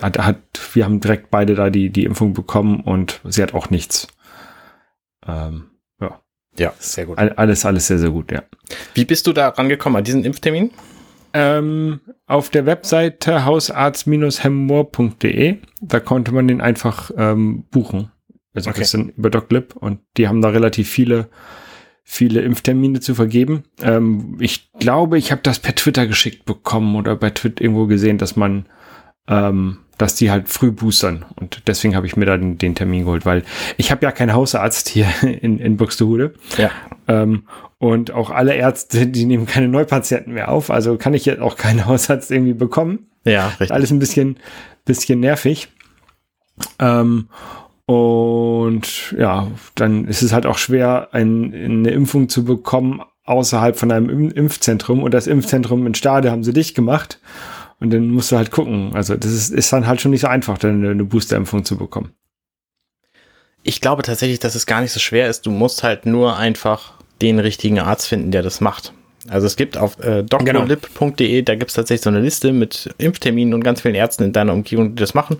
hat, 0.00 0.18
hat, 0.18 0.38
wir 0.72 0.84
haben 0.84 1.00
direkt 1.00 1.30
beide 1.30 1.54
da 1.54 1.68
die, 1.68 1.90
die 1.90 2.04
Impfung 2.04 2.32
bekommen 2.32 2.80
und 2.80 3.20
sie 3.24 3.42
hat 3.42 3.52
auch 3.54 3.68
nichts. 3.70 4.08
Ähm, 5.26 5.70
ja, 6.00 6.20
Ja, 6.58 6.72
sehr 6.78 7.04
gut. 7.06 7.18
all- 7.18 7.32
alles, 7.34 7.66
alles 7.66 7.86
sehr, 7.86 7.98
sehr 7.98 8.10
gut, 8.10 8.32
ja. 8.32 8.42
Wie 8.94 9.04
bist 9.04 9.26
du 9.26 9.32
da 9.34 9.48
rangekommen 9.48 9.98
an 9.98 10.04
diesen 10.04 10.24
Impftermin? 10.24 10.70
Ähm, 11.32 12.00
auf 12.26 12.50
der 12.50 12.66
Webseite 12.66 13.44
hausarzt-hemmoor.de, 13.44 15.58
da 15.80 16.00
konnte 16.00 16.32
man 16.32 16.48
den 16.48 16.60
einfach 16.60 17.10
ähm, 17.16 17.64
buchen. 17.70 18.10
Also 18.54 18.70
Okay. 18.70 18.80
das 18.80 18.90
sind 18.90 19.16
über 19.16 19.30
DocLib 19.30 19.76
und 19.76 20.00
die 20.16 20.26
haben 20.28 20.42
da 20.42 20.48
relativ 20.48 20.88
viele, 20.90 21.28
viele 22.02 22.40
Impftermine 22.40 23.00
zu 23.00 23.14
vergeben. 23.14 23.62
Ähm, 23.80 24.36
ich 24.40 24.72
glaube, 24.78 25.18
ich 25.18 25.30
habe 25.30 25.42
das 25.42 25.60
per 25.60 25.74
Twitter 25.74 26.06
geschickt 26.06 26.44
bekommen 26.44 26.96
oder 26.96 27.14
bei 27.16 27.30
Twitter 27.30 27.62
irgendwo 27.62 27.86
gesehen, 27.86 28.18
dass 28.18 28.34
man, 28.36 28.66
ähm, 29.28 29.78
dass 29.98 30.16
die 30.16 30.30
halt 30.32 30.48
früh 30.48 30.72
boostern 30.72 31.24
und 31.36 31.62
deswegen 31.68 31.94
habe 31.94 32.06
ich 32.06 32.16
mir 32.16 32.26
da 32.26 32.36
den, 32.36 32.58
den 32.58 32.74
Termin 32.74 33.04
geholt, 33.04 33.24
weil 33.24 33.44
ich 33.76 33.92
habe 33.92 34.04
ja 34.04 34.10
keinen 34.12 34.32
Hausarzt 34.32 34.88
hier 34.88 35.06
in, 35.22 35.58
in 35.58 35.76
Buxtehude. 35.76 36.34
Ja. 36.56 36.70
Ähm, 37.06 37.44
und 37.80 38.10
auch 38.12 38.30
alle 38.30 38.54
Ärzte, 38.54 39.06
die 39.06 39.24
nehmen 39.24 39.46
keine 39.46 39.66
Neupatienten 39.66 40.34
mehr 40.34 40.50
auf. 40.50 40.70
Also 40.70 40.96
kann 40.98 41.14
ich 41.14 41.24
jetzt 41.24 41.40
auch 41.40 41.56
keinen 41.56 41.86
Hausarzt 41.86 42.30
irgendwie 42.30 42.52
bekommen. 42.52 43.10
Ja, 43.24 43.48
richtig. 43.48 43.72
Alles 43.72 43.90
ein 43.90 43.98
bisschen, 43.98 44.36
bisschen 44.84 45.18
nervig. 45.18 45.68
Ähm, 46.78 47.28
und 47.86 49.14
ja, 49.18 49.48
dann 49.74 50.06
ist 50.06 50.20
es 50.22 50.32
halt 50.32 50.44
auch 50.44 50.58
schwer, 50.58 51.08
ein, 51.12 51.54
eine 51.54 51.90
Impfung 51.90 52.28
zu 52.28 52.44
bekommen 52.44 53.00
außerhalb 53.24 53.78
von 53.78 53.90
einem 53.90 54.10
Im- 54.10 54.30
Impfzentrum. 54.30 55.02
Und 55.02 55.12
das 55.14 55.26
Impfzentrum 55.26 55.86
in 55.86 55.94
Stade 55.94 56.30
haben 56.30 56.44
sie 56.44 56.52
dicht 56.52 56.74
gemacht. 56.76 57.18
Und 57.80 57.94
dann 57.94 58.08
musst 58.08 58.30
du 58.30 58.36
halt 58.36 58.50
gucken. 58.50 58.90
Also 58.92 59.16
das 59.16 59.32
ist, 59.32 59.50
ist 59.50 59.72
dann 59.72 59.86
halt 59.86 60.02
schon 60.02 60.10
nicht 60.10 60.20
so 60.20 60.26
einfach, 60.26 60.58
dann 60.58 60.82
eine, 60.82 60.90
eine 60.90 61.04
Boosterimpfung 61.04 61.64
zu 61.64 61.78
bekommen. 61.78 62.12
Ich 63.62 63.80
glaube 63.80 64.02
tatsächlich, 64.02 64.38
dass 64.38 64.54
es 64.54 64.66
gar 64.66 64.82
nicht 64.82 64.92
so 64.92 65.00
schwer 65.00 65.30
ist. 65.30 65.46
Du 65.46 65.50
musst 65.50 65.82
halt 65.82 66.04
nur 66.04 66.36
einfach 66.36 66.99
den 67.22 67.38
richtigen 67.38 67.78
Arzt 67.78 68.08
finden, 68.08 68.30
der 68.30 68.42
das 68.42 68.60
macht. 68.60 68.92
Also 69.28 69.46
es 69.46 69.56
gibt 69.56 69.76
auf 69.76 69.98
äh, 70.00 70.22
doctorlib.de, 70.22 71.42
da 71.42 71.54
gibt 71.54 71.70
es 71.70 71.74
tatsächlich 71.74 72.02
so 72.02 72.10
eine 72.10 72.20
Liste 72.20 72.52
mit 72.52 72.90
Impfterminen 72.98 73.54
und 73.54 73.62
ganz 73.62 73.82
vielen 73.82 73.94
Ärzten 73.94 74.24
in 74.24 74.32
deiner 74.32 74.52
Umgebung, 74.52 74.94
die 74.94 75.00
das 75.00 75.14
machen. 75.14 75.38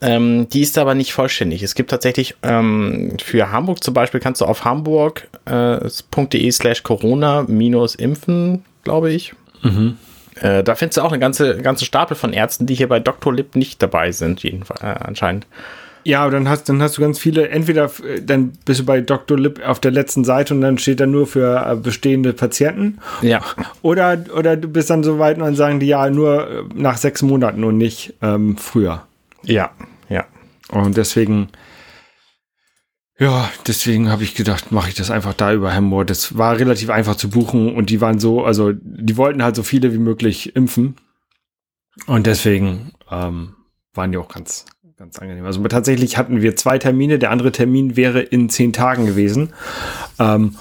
Ähm, 0.00 0.48
die 0.48 0.62
ist 0.62 0.78
aber 0.78 0.94
nicht 0.94 1.12
vollständig. 1.12 1.62
Es 1.62 1.74
gibt 1.74 1.90
tatsächlich 1.90 2.36
ähm, 2.42 3.16
für 3.22 3.50
Hamburg 3.50 3.82
zum 3.82 3.94
Beispiel, 3.94 4.20
kannst 4.20 4.40
du 4.40 4.44
auf 4.44 4.64
hamburg.de 4.64 6.50
slash 6.52 6.82
corona 6.82 7.44
minus 7.48 7.94
impfen, 7.96 8.64
glaube 8.84 9.10
ich. 9.12 9.34
Äh, 10.40 10.62
da 10.62 10.74
findest 10.76 10.98
du 10.98 11.02
auch 11.02 11.10
eine 11.10 11.18
ganze, 11.18 11.58
ganze 11.58 11.84
Stapel 11.84 12.16
von 12.16 12.32
Ärzten, 12.32 12.66
die 12.66 12.74
hier 12.74 12.88
bei 12.88 13.00
Dr. 13.00 13.34
Lib 13.34 13.56
nicht 13.56 13.82
dabei 13.82 14.12
sind, 14.12 14.42
jedenfalls 14.42 14.82
äh, 14.82 15.04
anscheinend. 15.04 15.46
Ja, 16.04 16.22
aber 16.22 16.30
dann 16.32 16.48
hast, 16.48 16.68
dann 16.68 16.80
hast 16.82 16.96
du 16.96 17.02
ganz 17.02 17.18
viele, 17.18 17.48
entweder 17.48 17.90
äh, 18.04 18.22
dann 18.22 18.52
bist 18.64 18.80
du 18.80 18.84
bei 18.84 19.00
Dr. 19.00 19.38
Lip 19.38 19.60
auf 19.66 19.80
der 19.80 19.90
letzten 19.90 20.24
Seite 20.24 20.54
und 20.54 20.60
dann 20.60 20.78
steht 20.78 21.00
da 21.00 21.06
nur 21.06 21.26
für 21.26 21.64
äh, 21.66 21.76
bestehende 21.76 22.32
Patienten. 22.32 22.98
Ja. 23.22 23.42
Oder, 23.82 24.24
oder 24.36 24.56
du 24.56 24.68
bist 24.68 24.90
dann 24.90 25.02
so 25.02 25.18
weit 25.18 25.38
und 25.38 25.44
dann 25.44 25.56
sagen 25.56 25.80
die 25.80 25.86
ja 25.86 26.08
nur 26.10 26.50
äh, 26.50 26.62
nach 26.74 26.96
sechs 26.96 27.22
Monaten 27.22 27.64
und 27.64 27.76
nicht 27.76 28.14
ähm, 28.22 28.56
früher. 28.56 29.06
Ja, 29.42 29.70
ja. 30.08 30.24
Und 30.70 30.96
deswegen, 30.96 31.48
ja, 33.18 33.50
deswegen 33.66 34.10
habe 34.10 34.22
ich 34.22 34.34
gedacht, 34.34 34.70
mache 34.70 34.88
ich 34.90 34.94
das 34.94 35.10
einfach 35.10 35.34
da 35.34 35.52
über 35.52 35.72
Hemmoor. 35.72 36.04
Das 36.04 36.38
war 36.38 36.58
relativ 36.58 36.90
einfach 36.90 37.16
zu 37.16 37.30
buchen 37.30 37.74
und 37.74 37.90
die 37.90 38.00
waren 38.00 38.18
so, 38.18 38.44
also 38.44 38.72
die 38.74 39.16
wollten 39.16 39.42
halt 39.42 39.56
so 39.56 39.62
viele 39.62 39.92
wie 39.92 39.98
möglich 39.98 40.54
impfen. 40.54 40.96
Und 42.06 42.26
deswegen 42.26 42.92
ähm, 43.10 43.54
waren 43.94 44.12
die 44.12 44.18
auch 44.18 44.28
ganz, 44.28 44.64
ganz 44.98 45.18
angenehm. 45.18 45.44
Also 45.44 45.62
tatsächlich 45.68 46.16
hatten 46.16 46.42
wir 46.42 46.56
zwei 46.56 46.78
Termine. 46.78 47.18
Der 47.18 47.30
andere 47.30 47.52
Termin 47.52 47.96
wäre 47.96 48.20
in 48.20 48.48
zehn 48.50 48.72
Tagen 48.72 49.06
gewesen. 49.06 49.52
Ähm, 50.18 50.56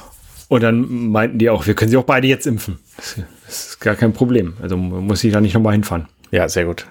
Und 0.50 0.64
dann 0.64 1.10
meinten 1.12 1.40
die 1.40 1.50
auch, 1.50 1.68
wir 1.68 1.74
können 1.74 1.92
sie 1.92 1.98
auch 1.98 2.04
beide 2.06 2.28
jetzt 2.28 2.48
impfen. 2.48 2.80
Das 2.96 3.68
ist 3.70 3.82
gar 3.82 3.96
kein 3.96 4.14
Problem. 4.14 4.54
Also 4.62 4.78
muss 4.78 5.24
ich 5.24 5.34
da 5.34 5.42
nicht 5.42 5.54
nochmal 5.56 5.74
hinfahren. 5.74 6.08
Ja, 6.32 6.48
sehr 6.48 6.66
gut. 6.66 6.86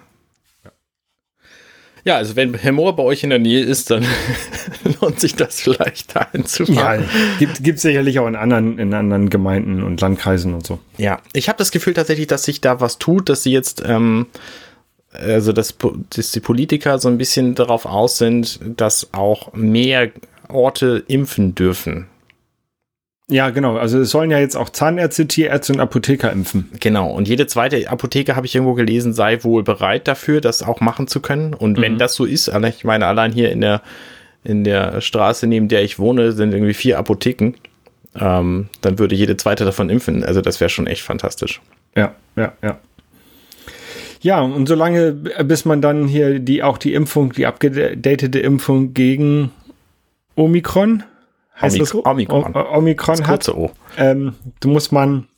Ja, 2.05 2.17
also 2.17 2.37
wenn 2.37 2.55
Herr 2.55 2.73
Mohr 2.73 2.95
bei 2.95 3.03
euch 3.03 3.25
in 3.25 3.31
der 3.31 3.39
Nähe 3.39 3.65
ist, 3.65 3.91
dann 3.91 4.05
lohnt 5.01 5.19
sich 5.21 5.35
das 5.35 5.61
vielleicht 5.61 6.15
da 6.15 6.29
hinzufahren. 6.31 7.05
Ja, 7.41 7.47
gibt 7.61 7.77
es 7.77 7.83
sicherlich 7.83 8.19
auch 8.21 8.29
in 8.29 8.37
anderen, 8.37 8.79
in 8.79 8.93
anderen 8.95 9.29
Gemeinden 9.31 9.83
und 9.83 10.01
Landkreisen 10.01 10.53
und 10.55 10.65
so. 10.67 10.79
Ja, 10.99 11.21
ich 11.33 11.49
habe 11.49 11.59
das 11.59 11.71
Gefühl 11.73 11.95
tatsächlich, 11.95 12.27
dass 12.29 12.45
sich 12.45 12.61
da 12.61 12.81
was 12.81 12.99
tut, 12.99 13.29
dass 13.29 13.43
sie 13.43 13.51
jetzt, 13.53 13.83
ähm, 13.87 14.27
also 15.19 15.53
dass, 15.53 15.77
dass 16.11 16.33
die 16.33 16.41
Politiker 16.41 16.99
so 16.99 17.09
ein 17.09 17.19
bisschen 17.19 17.55
darauf 17.55 17.87
aus 17.87 18.19
sind, 18.19 18.61
dass 18.77 19.13
auch 19.13 19.53
mehr 19.53 20.11
Orte 20.49 21.05
impfen 21.09 21.55
dürfen. 21.55 22.07
Ja, 23.29 23.51
genau. 23.51 23.77
Also 23.77 23.99
es 23.99 24.11
sollen 24.11 24.31
ja 24.31 24.39
jetzt 24.39 24.57
auch 24.57 24.71
Zahnärzte, 24.71 25.27
Tierärzte 25.27 25.73
und 25.73 25.81
Apotheker 25.81 26.31
impfen. 26.31 26.71
Genau. 26.79 27.11
Und 27.11 27.27
jede 27.27 27.49
zweite 27.49 27.91
Apotheke, 27.91 28.37
habe 28.37 28.47
ich 28.47 28.55
irgendwo 28.55 28.75
gelesen, 28.75 29.13
sei 29.13 29.43
wohl 29.43 29.65
bereit 29.65 30.07
dafür, 30.07 30.41
das 30.41 30.63
auch 30.63 30.81
machen 30.81 31.09
zu 31.09 31.21
können. 31.21 31.53
Und 31.53 31.81
wenn 31.81 31.95
mhm. 31.95 31.99
das 31.99 32.15
so 32.15 32.25
ist, 32.25 32.49
ich 32.49 32.85
meine, 32.85 33.07
allein 33.07 33.33
hier 33.33 33.51
in 33.51 33.61
der, 33.61 33.83
in 34.45 34.63
der 34.63 35.01
Straße, 35.01 35.49
neben 35.49 35.67
der 35.67 35.83
ich 35.83 35.99
wohne, 35.99 36.31
sind 36.31 36.53
irgendwie 36.53 36.75
vier 36.75 36.99
Apotheken, 36.99 37.55
ähm, 38.15 38.69
dann 38.81 38.99
würde 39.01 39.17
jede 39.17 39.37
zweite 39.37 39.65
davon 39.65 39.91
impfen. 39.91 40.23
Also 40.25 40.41
das 40.41 40.61
wäre 40.61 40.71
schon 40.71 40.87
echt 40.87 41.03
fantastisch. 41.03 41.61
Ja, 41.97 42.15
ja, 42.37 42.53
ja. 42.63 42.79
Ja, 44.27 44.41
und 44.41 44.67
solange, 44.67 45.13
bis 45.13 45.65
man 45.67 45.81
dann 45.81 46.09
hier 46.09 46.41
die, 46.41 46.65
auch 46.65 46.79
die 46.79 46.95
Impfung, 46.95 47.33
die 47.33 47.47
abgedatete 47.47 48.41
Impfung 48.41 48.93
gegen 48.93 49.53
Omikron 50.35 51.05
heißt 51.61 51.77
Omik 51.77 51.93
das 51.93 52.05
Omikron, 52.05 52.57
o 52.57 52.77
Omikron 52.77 53.19
das 53.19 53.29
hat. 53.29 53.49
O. 53.51 53.71
Ähm, 53.97 54.33
du 54.59 54.69
musst 54.69 54.91
man, 54.91 55.29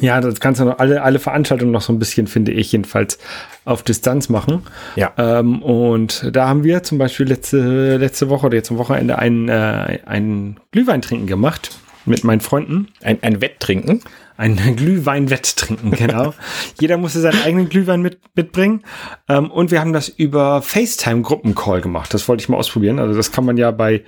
ja, 0.00 0.20
das 0.20 0.38
kannst 0.38 0.60
du 0.60 0.66
noch 0.66 0.78
alle, 0.80 1.00
alle 1.00 1.18
Veranstaltungen 1.18 1.72
noch 1.72 1.80
so 1.80 1.94
ein 1.94 1.98
bisschen, 1.98 2.26
finde 2.26 2.52
ich, 2.52 2.72
jedenfalls 2.72 3.18
auf 3.64 3.82
Distanz 3.84 4.28
machen. 4.28 4.64
Ja. 4.96 5.14
Ähm, 5.16 5.62
und 5.62 6.28
da 6.30 6.46
haben 6.46 6.62
wir 6.62 6.82
zum 6.82 6.98
Beispiel 6.98 7.26
letzte, 7.26 7.96
letzte 7.96 8.28
Woche 8.28 8.48
oder 8.48 8.56
jetzt 8.56 8.70
am 8.70 8.76
Wochenende 8.76 9.18
ein, 9.18 9.48
äh, 9.48 10.00
ein 10.04 10.60
Glühwein 10.72 11.00
trinken 11.00 11.26
gemacht 11.26 11.70
mit 12.04 12.22
meinen 12.22 12.40
Freunden. 12.42 12.88
Ein, 13.02 13.22
ein 13.22 13.40
Wetttrinken? 13.40 14.02
Ein 14.40 14.56
Glühwein-Wett 14.76 15.56
trinken, 15.56 15.90
genau. 15.90 16.32
Jeder 16.80 16.96
musste 16.96 17.20
seinen 17.20 17.42
eigenen 17.42 17.68
Glühwein 17.68 18.00
mit, 18.00 18.20
mitbringen. 18.34 18.84
Ähm, 19.28 19.50
und 19.50 19.70
wir 19.70 19.80
haben 19.80 19.92
das 19.92 20.08
über 20.08 20.62
FaceTime-Gruppencall 20.62 21.82
gemacht. 21.82 22.14
Das 22.14 22.26
wollte 22.26 22.42
ich 22.42 22.48
mal 22.48 22.56
ausprobieren. 22.56 22.98
Also 22.98 23.14
das 23.14 23.32
kann 23.32 23.44
man 23.44 23.58
ja 23.58 23.70
bei 23.70 24.02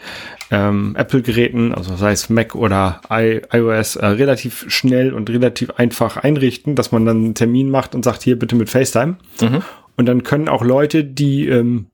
ähm, 0.50 0.96
Apple-Geräten, 0.96 1.74
also 1.74 1.96
sei 1.96 2.12
es 2.12 2.30
Mac 2.30 2.54
oder 2.54 3.02
I 3.10 3.42
iOS, 3.52 3.96
äh, 3.96 4.06
relativ 4.06 4.64
schnell 4.68 5.12
und 5.12 5.28
relativ 5.28 5.72
einfach 5.72 6.16
einrichten, 6.16 6.76
dass 6.76 6.92
man 6.92 7.04
dann 7.04 7.16
einen 7.18 7.34
Termin 7.34 7.68
macht 7.68 7.94
und 7.94 8.02
sagt, 8.02 8.22
hier 8.22 8.38
bitte 8.38 8.56
mit 8.56 8.70
FaceTime. 8.70 9.18
Mhm. 9.42 9.62
Und 9.98 10.06
dann 10.06 10.22
können 10.22 10.48
auch 10.48 10.64
Leute, 10.64 11.04
die 11.04 11.46
ähm, 11.46 11.88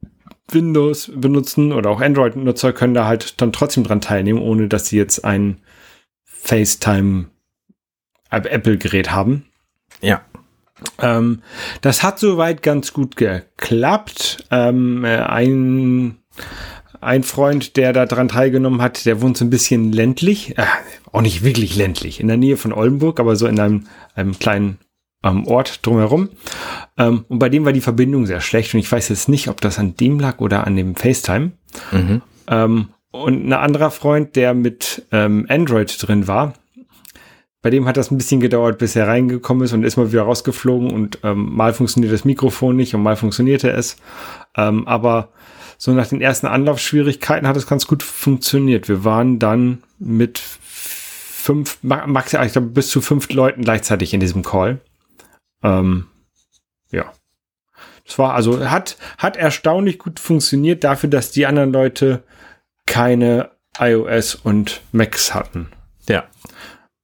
Windows 0.52 1.10
benutzen 1.12 1.72
oder 1.72 1.90
auch 1.90 2.00
Android-Nutzer 2.00 2.72
können 2.72 2.94
da 2.94 3.04
halt 3.04 3.40
dann 3.40 3.52
trotzdem 3.52 3.82
dran 3.82 4.00
teilnehmen, 4.00 4.40
ohne 4.40 4.68
dass 4.68 4.86
sie 4.86 4.96
jetzt 4.96 5.24
ein 5.24 5.56
FaceTime 6.22 7.26
Apple-Gerät 8.30 9.10
haben. 9.10 9.46
Ja. 10.00 10.22
Ähm, 11.00 11.42
das 11.80 12.02
hat 12.02 12.18
soweit 12.18 12.62
ganz 12.62 12.92
gut 12.92 13.16
geklappt. 13.16 14.44
Ähm, 14.50 15.04
äh, 15.04 15.18
ein, 15.18 16.18
ein 17.00 17.22
Freund, 17.22 17.76
der 17.76 17.92
da 17.92 18.06
dran 18.06 18.28
teilgenommen 18.28 18.80
hat, 18.80 19.04
der 19.06 19.20
wohnt 19.20 19.36
so 19.36 19.44
ein 19.44 19.50
bisschen 19.50 19.92
ländlich, 19.92 20.56
äh, 20.56 20.64
auch 21.12 21.22
nicht 21.22 21.42
wirklich 21.42 21.76
ländlich, 21.76 22.20
in 22.20 22.28
der 22.28 22.36
Nähe 22.36 22.56
von 22.56 22.72
Oldenburg, 22.72 23.18
aber 23.18 23.34
so 23.36 23.46
in 23.46 23.58
einem, 23.58 23.86
einem 24.14 24.38
kleinen 24.38 24.78
ähm, 25.24 25.46
Ort 25.46 25.84
drumherum. 25.84 26.28
Ähm, 26.96 27.24
und 27.28 27.38
bei 27.38 27.48
dem 27.48 27.64
war 27.64 27.72
die 27.72 27.80
Verbindung 27.80 28.26
sehr 28.26 28.40
schlecht 28.40 28.74
und 28.74 28.80
ich 28.80 28.90
weiß 28.90 29.08
jetzt 29.08 29.28
nicht, 29.28 29.48
ob 29.48 29.60
das 29.60 29.78
an 29.78 29.96
dem 29.96 30.20
lag 30.20 30.38
oder 30.38 30.66
an 30.66 30.76
dem 30.76 30.94
FaceTime. 30.94 31.52
Mhm. 31.90 32.22
Ähm, 32.48 32.88
und 33.10 33.48
ein 33.48 33.52
anderer 33.52 33.90
Freund, 33.90 34.36
der 34.36 34.54
mit 34.54 35.06
ähm, 35.12 35.46
Android 35.48 35.96
drin 36.06 36.28
war, 36.28 36.54
bei 37.60 37.70
dem 37.70 37.86
hat 37.86 37.96
das 37.96 38.10
ein 38.10 38.18
bisschen 38.18 38.40
gedauert, 38.40 38.78
bis 38.78 38.94
er 38.94 39.08
reingekommen 39.08 39.64
ist 39.64 39.72
und 39.72 39.82
ist 39.82 39.96
mal 39.96 40.12
wieder 40.12 40.22
rausgeflogen 40.22 40.90
und 40.92 41.18
ähm, 41.24 41.54
mal 41.54 41.72
funktioniert 41.72 42.12
das 42.12 42.24
Mikrofon 42.24 42.76
nicht 42.76 42.94
und 42.94 43.02
mal 43.02 43.16
funktionierte 43.16 43.70
es. 43.70 43.96
Ähm, 44.56 44.86
aber 44.86 45.32
so 45.76 45.92
nach 45.92 46.06
den 46.06 46.20
ersten 46.20 46.46
Anlaufschwierigkeiten 46.46 47.48
hat 47.48 47.56
es 47.56 47.66
ganz 47.66 47.86
gut 47.86 48.02
funktioniert. 48.02 48.88
Wir 48.88 49.04
waren 49.04 49.38
dann 49.38 49.82
mit 49.98 50.38
fünf, 50.38 51.78
maximal, 51.82 52.46
ich 52.46 52.52
glaube, 52.52 52.68
bis 52.68 52.88
zu 52.88 53.00
fünf 53.00 53.28
Leuten 53.32 53.62
gleichzeitig 53.62 54.12
in 54.14 54.20
diesem 54.20 54.42
Call. 54.42 54.80
Ähm, 55.62 56.06
ja. 56.90 57.12
Das 58.06 58.18
war 58.18 58.34
also, 58.34 58.70
hat, 58.70 58.96
hat 59.18 59.36
erstaunlich 59.36 59.98
gut 59.98 60.20
funktioniert 60.20 60.84
dafür, 60.84 61.10
dass 61.10 61.30
die 61.30 61.46
anderen 61.46 61.72
Leute 61.72 62.22
keine 62.86 63.50
iOS 63.78 64.34
und 64.34 64.80
Macs 64.92 65.34
hatten. 65.34 65.68
Ja. 66.08 66.24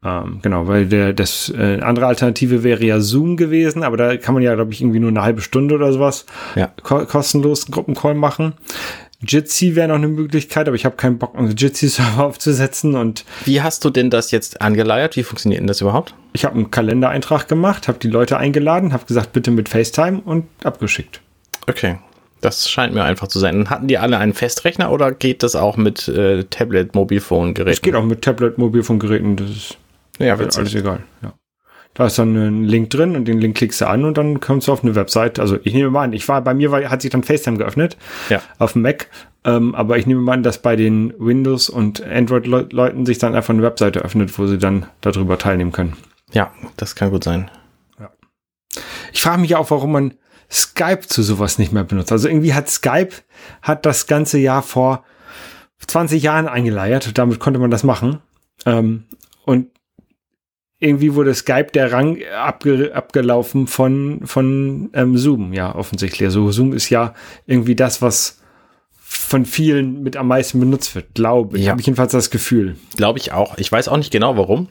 Ähm, 0.05 0.41
genau, 0.43 0.69
weil 0.69 0.87
der, 0.87 1.15
das 1.15 1.53
äh, 1.57 1.81
andere 1.81 2.07
Alternative 2.07 2.63
wäre 2.63 2.85
ja 2.85 3.01
Zoom 3.01 3.39
gewesen, 3.39 3.83
aber 3.83 3.97
da 3.97 4.17
kann 4.19 4.35
man 4.35 4.43
ja, 4.43 4.55
glaube 4.55 4.73
ich, 4.73 4.83
irgendwie 4.83 5.01
nur 5.01 5.09
eine 5.09 5.23
halbe 5.23 5.41
Stunde 5.41 5.75
oder 5.75 5.93
sowas 5.93 6.27
ja. 6.57 6.71
ko 6.83 7.07
kostenlos 7.07 7.65
einen 7.65 7.73
Gruppencall 7.73 8.15
machen. 8.15 8.53
Jitsi 9.27 9.75
wäre 9.75 9.89
noch 9.89 9.95
eine 9.95 10.09
Möglichkeit, 10.09 10.69
aber 10.69 10.75
ich 10.75 10.85
habe 10.85 10.97
keinen 10.97 11.19
Bock, 11.19 11.35
einen 11.37 11.57
Jitsi-Server 11.57 12.25
aufzusetzen 12.27 12.95
und. 12.95 13.25
Wie 13.47 13.63
hast 13.63 13.85
du 13.85 13.91
denn 13.91 14.11
das 14.11 14.31
jetzt 14.31 14.61
angeleiert? 14.61 15.17
Wie 15.17 15.23
funktioniert 15.23 15.61
denn 15.61 15.67
das 15.67 15.81
überhaupt? 15.81 16.15
Ich 16.35 16.45
habe 16.45 16.57
einen 16.57 16.71
Kalendereintrag 16.71 17.49
gemacht, 17.49 17.89
habe 17.89 17.99
die 17.99 18.09
Leute 18.09 18.37
eingeladen, 18.37 18.93
habe 18.93 19.07
gesagt, 19.07 19.33
bitte 19.33 19.51
mit 19.51 19.71
FaceTime 19.71 20.21
und 20.23 20.45
abgeschickt. 20.63 21.23
Okay. 21.67 21.97
Das 22.43 22.69
scheint 22.69 22.93
mir 22.93 23.05
einfach 23.05 23.29
zu 23.29 23.39
sein. 23.39 23.71
Hatten 23.71 23.89
die 23.89 23.97
alle 23.97 24.19
einen 24.19 24.35
Festrechner 24.35 24.93
oder 24.93 25.13
geht 25.13 25.43
das 25.43 25.57
auch 25.57 25.79
mit 25.79 26.09
äh, 26.09 26.45
Tablet, 26.45 26.95
Mobilphone-Geräten? 26.95 27.73
Es 27.73 27.81
geht 27.81 27.95
auch 27.95 28.05
mit 28.05 28.21
Tablet, 28.21 28.59
Mobilphone-Geräten. 28.59 29.37
Das 29.37 29.49
ist 29.49 29.79
ja, 30.19 30.39
witzig. 30.39 30.61
alles 30.61 30.75
egal. 30.75 31.01
Ja. 31.23 31.35
Da 31.95 32.07
ist 32.07 32.19
dann 32.19 32.35
ein 32.35 32.65
Link 32.65 32.91
drin 32.91 33.15
und 33.15 33.27
den 33.27 33.39
Link 33.39 33.57
klickst 33.57 33.81
du 33.81 33.89
an 33.89 34.05
und 34.05 34.19
dann 34.19 34.41
kommst 34.41 34.67
du 34.67 34.73
auf 34.73 34.83
eine 34.83 34.97
Website. 34.97 35.39
Also 35.39 35.59
ich 35.63 35.75
nehme 35.75 35.91
mal 35.91 36.03
an, 36.03 36.13
ich 36.13 36.29
war 36.29 36.43
bei 36.43 36.53
mir 36.53 36.73
war, 36.73 36.83
hat 36.91 37.03
sich 37.03 37.11
dann 37.11 37.23
FaceTime 37.23 37.57
geöffnet 37.57 37.97
ja. 38.29 38.43
auf 38.59 38.73
dem 38.73 38.83
Mac, 38.83 39.09
ähm, 39.45 39.77
aber 39.77 39.97
ich 39.97 40.07
nehme 40.07 40.21
mal 40.21 40.33
an, 40.33 40.43
dass 40.43 40.59
bei 40.59 40.75
den 40.75 41.15
Windows 41.19 41.71
und 41.71 42.03
Android-Leuten 42.03 43.07
sich 43.07 43.19
dann 43.19 43.37
einfach 43.37 43.55
eine 43.55 43.63
Webseite 43.63 44.01
öffnet, 44.01 44.37
wo 44.39 44.47
sie 44.47 44.59
dann 44.59 44.87
darüber 45.03 45.39
teilnehmen 45.39 45.71
können. 45.71 45.97
Ja, 46.33 46.53
das 46.77 46.97
kann 46.97 47.11
gut 47.11 47.23
sein. 47.23 47.49
Ja. 48.01 48.11
Ich 49.13 49.23
frage 49.23 49.41
mich 49.41 49.55
auch, 49.55 49.71
warum 49.71 49.93
man 49.93 50.15
Skype 50.51 51.03
zu 51.07 51.23
sowas 51.23 51.59
nicht 51.59 51.73
mehr 51.73 51.85
benutzt. 51.85 52.11
Also 52.11 52.29
irgendwie 52.29 52.55
hat 52.55 52.69
Skype 52.69 53.11
hat 53.63 53.87
das 53.87 54.09
ganze 54.09 54.39
Jahr 54.39 54.63
vor 54.63 55.05
20 55.87 56.23
Jahren 56.23 56.49
eingeleiert. 56.49 57.17
Damit 57.17 57.39
konnte 57.39 57.61
man 57.61 57.71
das 57.71 57.85
machen. 57.85 58.21
Ähm, 58.67 59.05
und 59.45 59.69
irgendwie 60.81 61.15
wurde 61.15 61.35
Skype 61.35 61.69
der 61.73 61.93
Rang 61.93 62.19
abge 62.37 62.95
abgelaufen 62.95 63.67
von, 63.67 64.21
von 64.25 64.91
ähm, 64.93 65.17
Zoom, 65.17 65.53
ja, 65.53 65.75
offensichtlich. 65.75 66.27
Also 66.27 66.51
Zoom 66.51 66.73
ist 66.73 66.91
ja 66.91 67.15
irgendwie 67.47 67.77
das, 67.77 68.03
was 68.03 68.41
von 68.93 69.47
vielen 69.47 70.03
mit 70.03 70.17
am 70.17 70.29
meisten 70.29 70.59
benutzt 70.61 70.95
wird, 70.95 71.15
glaube 71.15 71.59
ich. 71.59 71.65
Ja. 71.65 71.71
Habe 71.71 71.81
ich 71.81 71.87
jedenfalls 71.87 72.13
das 72.13 72.31
Gefühl. 72.31 72.77
Glaube 72.97 73.19
ich 73.19 73.33
auch. 73.33 73.57
Ich 73.59 73.71
weiß 73.71 73.89
auch 73.89 73.97
nicht 73.97 74.11
genau 74.11 74.37
warum. 74.37 74.69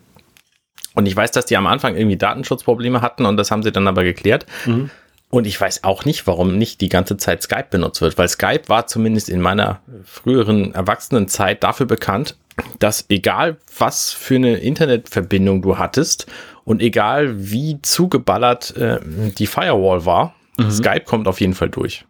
Und 0.95 1.07
ich 1.07 1.15
weiß, 1.15 1.31
dass 1.31 1.45
die 1.45 1.57
am 1.57 1.65
Anfang 1.65 1.95
irgendwie 1.95 2.17
Datenschutzprobleme 2.17 3.01
hatten 3.01 3.25
und 3.25 3.37
das 3.37 3.49
haben 3.49 3.63
sie 3.63 3.71
dann 3.71 3.87
aber 3.87 4.03
geklärt. 4.03 4.45
Mhm. 4.65 4.89
Und 5.29 5.47
ich 5.47 5.59
weiß 5.59 5.83
auch 5.83 6.05
nicht, 6.05 6.27
warum 6.27 6.59
nicht 6.59 6.79
die 6.81 6.89
ganze 6.89 7.17
Zeit 7.17 7.41
Skype 7.41 7.67
benutzt 7.71 8.01
wird, 8.01 8.19
weil 8.19 8.27
Skype 8.27 8.63
war 8.67 8.85
zumindest 8.85 9.29
in 9.29 9.41
meiner 9.41 9.79
früheren 10.03 10.75
Erwachsenenzeit 10.75 11.63
dafür 11.63 11.87
bekannt, 11.87 12.37
dass 12.79 13.05
egal 13.09 13.57
was 13.77 14.11
für 14.11 14.35
eine 14.35 14.57
Internetverbindung 14.57 15.61
du 15.61 15.77
hattest 15.77 16.27
und 16.63 16.81
egal 16.81 17.33
wie 17.37 17.79
zugeballert 17.81 18.75
äh, 18.77 18.99
die 19.37 19.47
Firewall 19.47 20.05
war, 20.05 20.35
mhm. 20.57 20.71
Skype 20.71 21.03
kommt 21.05 21.27
auf 21.27 21.41
jeden 21.41 21.53
Fall 21.53 21.69
durch. 21.69 22.05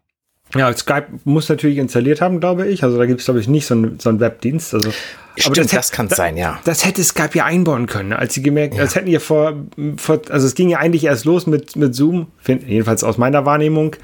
Ja, 0.55 0.75
Skype 0.75 1.07
muss 1.23 1.49
natürlich 1.49 1.77
installiert 1.77 2.21
haben, 2.21 2.39
glaube 2.39 2.67
ich. 2.67 2.83
Also 2.83 2.97
da 2.97 3.05
gibt 3.05 3.19
es, 3.19 3.25
glaube 3.25 3.39
ich, 3.39 3.47
nicht 3.47 3.65
so, 3.65 3.75
ein, 3.75 3.99
so 3.99 4.09
einen 4.09 4.19
Webdienst. 4.19 4.73
Also, 4.73 4.91
Stimmt, 5.35 5.57
aber 5.57 5.63
das, 5.63 5.71
das 5.71 5.91
kann 5.91 6.09
sein, 6.09 6.37
ja. 6.37 6.59
Das 6.63 6.85
hätte 6.85 7.03
Skype 7.03 7.31
ja 7.33 7.45
einbauen 7.45 7.87
können, 7.87 8.13
als 8.13 8.35
sie 8.35 8.43
gemerkt, 8.43 8.75
ja. 8.75 8.81
als 8.81 8.95
hätten 8.95 9.09
ja 9.09 9.19
vor, 9.19 9.55
vor, 9.97 10.21
also 10.29 10.45
es 10.45 10.53
ging 10.53 10.69
ja 10.69 10.77
eigentlich 10.77 11.05
erst 11.05 11.25
los 11.25 11.47
mit, 11.47 11.75
mit 11.75 11.95
Zoom, 11.95 12.27
jedenfalls 12.45 13.03
aus 13.03 13.17
meiner 13.17 13.43
Wahrnehmung, 13.43 13.95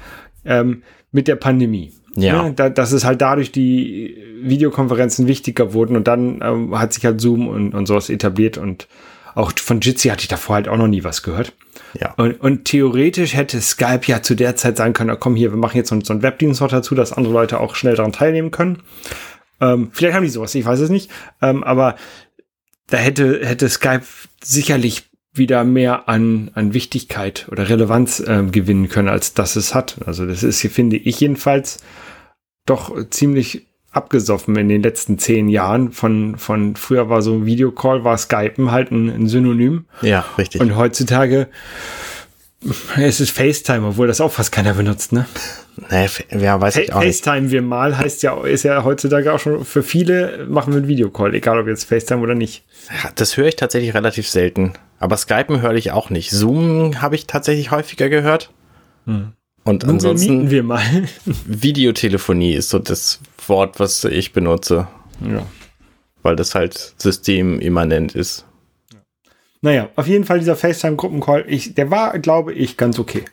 ähm, 0.44 0.82
mit 1.12 1.28
der 1.28 1.36
Pandemie. 1.36 1.92
Ja. 2.16 2.44
ja 2.44 2.50
da, 2.50 2.68
dass 2.68 2.92
es 2.92 3.04
halt 3.04 3.20
dadurch 3.20 3.52
die 3.52 4.16
Videokonferenzen 4.42 5.26
wichtiger 5.26 5.72
wurden 5.72 5.96
und 5.96 6.06
dann 6.08 6.40
ähm, 6.42 6.78
hat 6.78 6.92
sich 6.92 7.04
halt 7.04 7.20
Zoom 7.20 7.48
und, 7.48 7.74
und 7.74 7.86
sowas 7.86 8.10
etabliert 8.10 8.58
und 8.58 8.88
auch 9.34 9.52
von 9.56 9.80
Jitsi 9.80 10.08
hatte 10.08 10.22
ich 10.22 10.28
davor 10.28 10.56
halt 10.56 10.68
auch 10.68 10.76
noch 10.76 10.88
nie 10.88 11.04
was 11.04 11.22
gehört. 11.22 11.52
Ja. 11.98 12.14
Und, 12.14 12.40
und 12.40 12.64
theoretisch 12.64 13.34
hätte 13.34 13.60
Skype 13.60 14.02
ja 14.06 14.22
zu 14.22 14.34
der 14.34 14.56
Zeit 14.56 14.76
sagen 14.76 14.92
können, 14.92 15.16
komm 15.18 15.36
hier, 15.36 15.52
wir 15.52 15.58
machen 15.58 15.76
jetzt 15.76 15.88
so, 15.88 16.00
so 16.00 16.12
einen 16.12 16.22
Webdienst 16.22 16.60
noch 16.60 16.68
dazu, 16.68 16.94
dass 16.94 17.12
andere 17.12 17.32
Leute 17.32 17.60
auch 17.60 17.74
schnell 17.74 17.96
daran 17.96 18.12
teilnehmen 18.12 18.50
können. 18.50 18.82
Ähm, 19.60 19.90
vielleicht 19.92 20.14
haben 20.14 20.24
die 20.24 20.30
sowas, 20.30 20.54
ich 20.54 20.64
weiß 20.64 20.80
es 20.80 20.90
nicht. 20.90 21.10
Ähm, 21.42 21.64
aber 21.64 21.96
da 22.88 22.96
hätte, 22.96 23.40
hätte 23.44 23.68
Skype 23.68 24.02
sicherlich 24.42 25.09
wieder 25.32 25.64
mehr 25.64 26.08
an, 26.08 26.50
an 26.54 26.74
Wichtigkeit 26.74 27.46
oder 27.50 27.68
Relevanz 27.68 28.20
äh, 28.20 28.44
gewinnen 28.50 28.88
können, 28.88 29.08
als 29.08 29.34
das 29.34 29.56
es 29.56 29.74
hat. 29.74 29.98
Also 30.06 30.26
das 30.26 30.42
ist 30.42 30.60
hier, 30.60 30.70
finde 30.70 30.96
ich 30.96 31.20
jedenfalls, 31.20 31.78
doch 32.66 33.08
ziemlich 33.10 33.66
abgesoffen 33.92 34.56
in 34.56 34.68
den 34.68 34.82
letzten 34.82 35.18
zehn 35.18 35.48
Jahren. 35.48 35.92
Von, 35.92 36.36
von 36.36 36.76
früher 36.76 37.08
war 37.08 37.22
so 37.22 37.34
ein 37.34 37.46
Videocall, 37.46 38.04
war 38.04 38.16
Skypen 38.18 38.70
halt 38.70 38.90
ein, 38.90 39.08
ein 39.08 39.26
Synonym. 39.26 39.86
Ja, 40.02 40.24
richtig. 40.38 40.60
Und 40.60 40.76
heutzutage 40.76 41.48
es 42.98 43.20
ist 43.20 43.30
FaceTime, 43.30 43.86
obwohl 43.86 44.06
das 44.06 44.20
auch 44.20 44.32
fast 44.32 44.52
keiner 44.52 44.74
benutzt, 44.74 45.12
ne? 45.12 45.26
Nee, 45.90 46.08
ja, 46.38 46.60
weiß 46.60 46.76
ich 46.76 46.92
auch 46.92 47.00
nicht. 47.00 47.24
FaceTime 47.24 47.50
wir 47.50 47.62
mal 47.62 47.96
heißt 47.96 48.22
ja, 48.22 48.44
ist 48.44 48.64
ja 48.64 48.84
heutzutage 48.84 49.32
auch 49.32 49.38
schon 49.38 49.64
für 49.64 49.82
viele 49.82 50.46
machen 50.46 50.74
wir 50.74 50.78
einen 50.78 50.88
Videocall, 50.88 51.34
egal 51.34 51.58
ob 51.58 51.66
jetzt 51.66 51.84
FaceTime 51.84 52.20
oder 52.20 52.34
nicht. 52.34 52.64
Ja, 53.02 53.10
das 53.14 53.36
höre 53.36 53.46
ich 53.46 53.56
tatsächlich 53.56 53.94
relativ 53.94 54.28
selten. 54.28 54.74
Aber 54.98 55.16
Skypen 55.16 55.62
höre 55.62 55.74
ich 55.74 55.92
auch 55.92 56.10
nicht. 56.10 56.30
Zoom 56.30 57.00
habe 57.00 57.14
ich 57.14 57.26
tatsächlich 57.26 57.70
häufiger 57.70 58.10
gehört. 58.10 58.50
Hm. 59.06 59.32
Und 59.64 59.82
Google 59.82 59.94
ansonsten 59.94 60.50
wir 60.50 60.62
mal. 60.62 60.82
Videotelefonie 61.46 62.54
ist 62.54 62.68
so 62.68 62.78
das 62.78 63.20
Wort, 63.46 63.80
was 63.80 64.04
ich 64.04 64.32
benutze. 64.32 64.86
Ja. 65.26 65.46
Weil 66.22 66.36
das 66.36 66.54
halt 66.54 66.94
systemimmanent 66.98 68.14
ist. 68.14 68.44
Naja, 69.62 69.88
auf 69.96 70.06
jeden 70.06 70.24
Fall 70.24 70.38
dieser 70.38 70.56
FaceTime-Gruppencall, 70.56 71.44
der 71.44 71.90
war, 71.90 72.18
glaube 72.18 72.54
ich, 72.54 72.76
ganz 72.76 72.98
okay. 72.98 73.24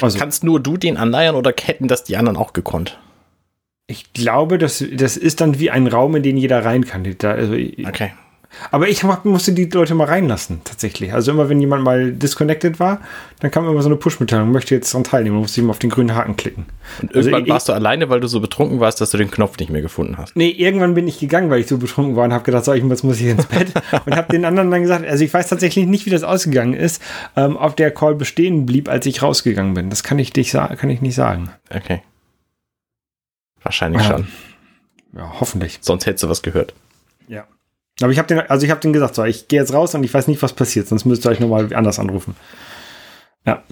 Also, 0.00 0.18
Kannst 0.18 0.44
nur 0.44 0.60
du 0.60 0.76
den 0.76 0.96
anleiern 0.96 1.34
oder 1.34 1.52
hätten 1.62 1.88
das 1.88 2.04
die 2.04 2.16
anderen 2.16 2.38
auch 2.38 2.54
gekonnt? 2.54 2.98
Ich 3.86 4.14
glaube, 4.14 4.56
das, 4.56 4.82
das 4.92 5.18
ist 5.18 5.42
dann 5.42 5.58
wie 5.58 5.70
ein 5.70 5.86
Raum, 5.86 6.16
in 6.16 6.22
den 6.22 6.38
jeder 6.38 6.64
rein 6.64 6.86
kann. 6.86 7.04
Da, 7.18 7.32
also, 7.32 7.52
okay. 7.52 8.12
Aber 8.70 8.88
ich 8.88 9.02
musste 9.24 9.52
die 9.52 9.64
Leute 9.66 9.94
mal 9.94 10.06
reinlassen, 10.06 10.60
tatsächlich. 10.64 11.12
Also 11.12 11.32
immer, 11.32 11.48
wenn 11.48 11.60
jemand 11.60 11.84
mal 11.84 12.12
disconnected 12.12 12.80
war, 12.80 13.00
dann 13.40 13.50
kam 13.50 13.68
immer 13.68 13.82
so 13.82 13.88
eine 13.88 13.96
Push-Mitteilung, 13.96 14.50
möchte 14.50 14.74
jetzt 14.74 14.92
daran 14.92 15.04
teilnehmen, 15.04 15.36
musste 15.36 15.60
ich 15.60 15.66
mal 15.66 15.72
auf 15.72 15.78
den 15.78 15.90
grünen 15.90 16.14
Haken 16.14 16.36
klicken. 16.36 16.66
Und 17.02 17.14
irgendwann 17.14 17.42
also, 17.42 17.52
warst 17.52 17.68
ich, 17.68 17.72
du 17.72 17.76
alleine, 17.76 18.08
weil 18.08 18.20
du 18.20 18.26
so 18.26 18.40
betrunken 18.40 18.80
warst, 18.80 19.00
dass 19.00 19.10
du 19.10 19.18
den 19.18 19.30
Knopf 19.30 19.58
nicht 19.58 19.70
mehr 19.70 19.82
gefunden 19.82 20.16
hast. 20.18 20.36
Nee, 20.36 20.50
irgendwann 20.50 20.94
bin 20.94 21.06
ich 21.08 21.18
gegangen, 21.18 21.50
weil 21.50 21.60
ich 21.60 21.66
so 21.66 21.78
betrunken 21.78 22.16
war 22.16 22.24
und 22.24 22.32
habe 22.32 22.44
gedacht, 22.44 22.64
so, 22.64 22.72
ich, 22.72 22.84
jetzt 22.84 23.04
muss 23.04 23.20
ich 23.20 23.26
ins 23.26 23.46
Bett. 23.46 23.72
und 24.06 24.16
habe 24.16 24.32
den 24.32 24.44
anderen 24.44 24.70
dann 24.70 24.82
gesagt, 24.82 25.06
also 25.06 25.24
ich 25.24 25.32
weiß 25.32 25.48
tatsächlich 25.48 25.86
nicht, 25.86 26.06
wie 26.06 26.10
das 26.10 26.22
ausgegangen 26.22 26.74
ist, 26.74 27.02
ähm, 27.36 27.56
ob 27.56 27.76
der 27.76 27.90
Call 27.90 28.14
bestehen 28.14 28.66
blieb, 28.66 28.88
als 28.88 29.06
ich 29.06 29.22
rausgegangen 29.22 29.74
bin. 29.74 29.90
Das 29.90 30.02
kann 30.02 30.18
ich, 30.18 30.34
nicht, 30.34 30.52
kann 30.52 30.90
ich 30.90 31.00
nicht 31.00 31.14
sagen. 31.14 31.50
Okay. 31.70 32.02
Wahrscheinlich 33.62 34.02
ja. 34.02 34.08
schon. 34.08 34.28
Ja, 35.16 35.32
hoffentlich. 35.40 35.78
Sonst 35.80 36.06
hättest 36.06 36.24
du 36.24 36.28
was 36.28 36.42
gehört. 36.42 36.74
Ja. 37.28 37.46
Aber 38.00 38.12
ich 38.12 38.18
habe 38.18 38.28
den, 38.28 38.40
also 38.40 38.64
ich 38.64 38.70
habe 38.70 38.80
den 38.80 38.92
gesagt, 38.92 39.14
so, 39.14 39.24
ich 39.24 39.48
gehe 39.48 39.60
jetzt 39.60 39.72
raus 39.72 39.94
und 39.94 40.02
ich 40.04 40.12
weiß 40.12 40.26
nicht, 40.28 40.42
was 40.42 40.52
passiert, 40.52 40.88
sonst 40.88 41.04
müsst 41.04 41.24
ihr 41.26 41.30
euch 41.30 41.40
nochmal 41.40 41.72
anders 41.74 41.98
anrufen. 41.98 42.34
Ja. 43.46 43.62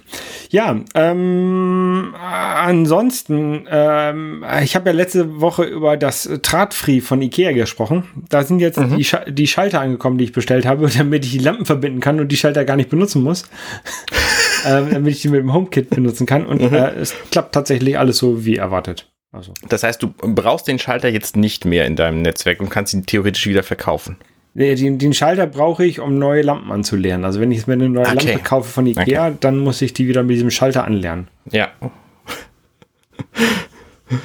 Ja, 0.51 0.79
ähm, 0.95 2.15
ansonsten, 2.15 3.67
ähm, 3.71 4.45
ich 4.63 4.77
habe 4.77 4.91
ja 4.91 4.95
letzte 4.95 5.41
Woche 5.41 5.65
über 5.65 5.97
das 5.97 6.29
Drahtfree 6.43 7.01
von 7.01 7.23
Ikea 7.23 7.53
gesprochen. 7.53 8.05
Da 8.29 8.43
sind 8.43 8.61
jetzt 8.61 8.79
mhm. 8.79 8.99
die, 8.99 9.05
Sch 9.05 9.17
die 9.27 9.47
Schalter 9.47 9.81
angekommen, 9.81 10.19
die 10.19 10.25
ich 10.25 10.33
bestellt 10.33 10.67
habe, 10.67 10.91
damit 10.99 11.25
ich 11.25 11.33
die 11.33 11.39
Lampen 11.39 11.65
verbinden 11.65 12.01
kann 12.01 12.21
und 12.21 12.29
die 12.29 12.37
Schalter 12.37 12.67
gar 12.67 12.77
nicht 12.77 12.91
benutzen 12.91 13.23
muss. 13.23 13.45
ähm, 14.67 14.89
damit 14.91 15.15
ich 15.15 15.23
die 15.23 15.29
mit 15.29 15.41
dem 15.41 15.55
HomeKit 15.55 15.89
benutzen 15.89 16.27
kann. 16.27 16.45
Und 16.45 16.61
mhm. 16.61 16.75
äh, 16.75 16.91
es 16.91 17.15
klappt 17.31 17.55
tatsächlich 17.55 17.99
alles 17.99 18.19
so 18.19 18.45
wie 18.45 18.57
erwartet. 18.57 19.12
Also. 19.33 19.55
Das 19.67 19.83
heißt, 19.83 20.03
du 20.03 20.13
brauchst 20.19 20.69
den 20.69 20.79
Schalter 20.79 21.09
jetzt 21.09 21.37
nicht 21.37 21.65
mehr 21.65 21.87
in 21.87 21.97
deinem 21.97 22.21
Netzwerk 22.21 22.61
und 22.61 22.69
kannst 22.69 22.93
ihn 22.93 23.07
theoretisch 23.07 23.47
wieder 23.47 23.63
verkaufen. 23.63 24.19
Den, 24.55 24.99
den 24.99 25.15
Schalter 25.15 25.47
brauche 25.47 25.85
ich, 25.87 25.99
um 25.99 26.19
neue 26.19 26.43
Lampen 26.43 26.71
anzulernen. 26.71 27.25
Also 27.25 27.41
wenn 27.41 27.51
ich 27.51 27.67
mir 27.67 27.73
eine 27.73 27.89
neue 27.89 28.07
okay. 28.07 28.33
Lampe 28.33 28.43
kaufe 28.43 28.69
von 28.69 28.87
Ikea, 28.87 29.29
okay. 29.29 29.37
dann 29.41 29.59
muss 29.59 29.81
ich 29.81 29.95
die 29.95 30.07
wieder 30.07 30.23
mit 30.23 30.37
diesem 30.37 30.51
Schalter 30.51 30.85
anlernen. 30.85 31.29
Ja. 31.51 31.71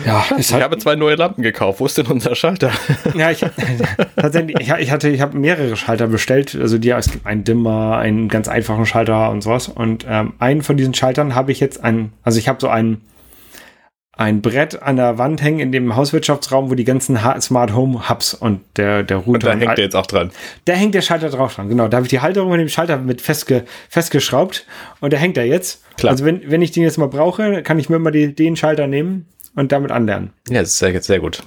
Ja, 0.06 0.26
ich 0.38 0.52
halt, 0.52 0.64
habe 0.64 0.78
zwei 0.78 0.96
neue 0.96 1.16
Lampen 1.16 1.42
gekauft. 1.44 1.80
Wo 1.80 1.86
ist 1.86 1.98
denn 1.98 2.08
unser 2.08 2.36
Schalter? 2.36 2.72
Ja, 3.16 3.32
ich, 3.32 3.40
tatsächlich, 4.18 4.60
ich, 4.60 4.70
ich 4.70 4.92
hatte, 4.92 5.08
ich 5.08 5.22
habe 5.22 5.38
mehrere 5.38 5.78
Schalter 5.78 6.08
bestellt. 6.08 6.58
Also 6.60 6.78
die, 6.78 6.90
es 6.90 7.10
gibt 7.10 7.26
einen 7.26 7.46
Dimmer, 7.46 7.98
einen 7.98 8.28
ganz 8.28 8.50
einfachen 8.50 8.86
Schalter 8.86 9.30
und 9.30 9.42
sowas. 9.42 9.70
Und 9.70 10.06
ähm, 10.10 10.34
einen 10.40 10.62
von 10.62 10.76
diesen 10.76 10.94
Schaltern 10.94 11.36
habe 11.36 11.54
ich 11.54 11.62
jetzt 11.62 11.82
einen, 11.82 12.12
also 12.24 12.38
ich 12.38 12.50
habe 12.50 12.60
so 12.60 12.68
einen 12.68 13.02
ein 14.18 14.42
Brett 14.42 14.82
an 14.82 14.96
der 14.96 15.18
Wand 15.18 15.42
hängen 15.42 15.60
in 15.60 15.72
dem 15.72 15.96
Hauswirtschaftsraum, 15.96 16.70
wo 16.70 16.76
die 16.76 16.84
ganzen 16.84 17.18
Smart 17.40 17.74
Home 17.74 18.10
Hubs 18.10 18.34
und 18.34 18.62
der, 18.76 19.04
der 19.04 19.18
Router. 19.18 19.32
Und 19.32 19.44
da 19.44 19.52
hängt 19.52 19.78
der 19.78 19.86
jetzt 19.86 19.96
auch 19.96 20.08
dran. 20.08 20.32
Da 20.66 20.74
hängt 20.74 20.96
der 20.96 21.02
Schalter 21.02 21.30
drauf 21.30 21.56
dran, 21.56 21.70
genau. 21.70 21.88
Da 21.88 21.98
habe 21.98 22.06
ich 22.06 22.10
die 22.10 22.20
Halterung 22.20 22.50
mit 22.52 22.60
dem 22.60 22.70
Schalter 22.70 22.98
mit 22.98 23.22
festge, 23.22 23.66
festgeschraubt 23.90 24.66
und 25.00 25.14
der 25.14 25.20
hängt 25.20 25.38
da 25.38 25.44
jetzt. 25.44 25.84
Klar. 25.98 26.12
Also 26.12 26.26
wenn, 26.26 26.42
wenn 26.50 26.62
ich 26.62 26.72
den 26.72 26.84
jetzt 26.84 26.98
mal 26.98 27.08
brauche, 27.08 27.62
kann 27.62 27.80
ich 27.80 27.90
mir 27.90 28.00
mal 28.00 28.12
die, 28.12 28.34
den 28.34 28.56
Schalter 28.56 28.88
nehmen 28.88 29.28
und 29.56 29.72
damit 29.72 29.92
anlernen. 29.92 30.32
Ja, 30.50 30.62
das 30.62 30.70
ist 30.70 30.80
sehr, 30.80 31.02
sehr 31.02 31.20
gut. 31.20 31.44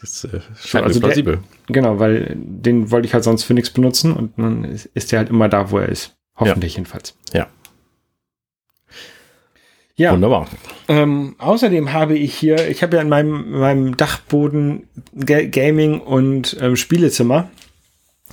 Das 0.00 0.24
äh, 0.24 0.40
scheint 0.64 0.84
also 0.84 1.00
plausibel. 1.00 1.34
Der, 1.68 1.74
genau, 1.74 1.98
weil 1.98 2.32
den 2.36 2.90
wollte 2.90 3.06
ich 3.06 3.14
halt 3.14 3.24
sonst 3.24 3.44
für 3.44 3.54
nichts 3.54 3.70
benutzen 3.70 4.12
und 4.12 4.32
dann 4.36 4.64
ist, 4.64 4.86
ist 4.94 5.12
der 5.12 5.20
halt 5.20 5.30
immer 5.30 5.48
da, 5.48 5.70
wo 5.70 5.78
er 5.78 5.88
ist. 5.88 6.14
Hoffentlich 6.36 6.74
ja. 6.74 6.78
jedenfalls. 6.78 7.14
Ja. 7.32 7.46
Ja. 10.02 10.12
Wunderbar. 10.12 10.48
Ähm, 10.88 11.36
außerdem 11.38 11.92
habe 11.92 12.18
ich 12.18 12.34
hier, 12.34 12.68
ich 12.68 12.82
habe 12.82 12.96
ja 12.96 13.02
in 13.02 13.08
meinem, 13.08 13.52
meinem 13.52 13.96
Dachboden 13.96 14.88
G 15.14 15.46
Gaming 15.46 16.00
und 16.00 16.56
ähm, 16.60 16.74
Spielezimmer 16.74 17.48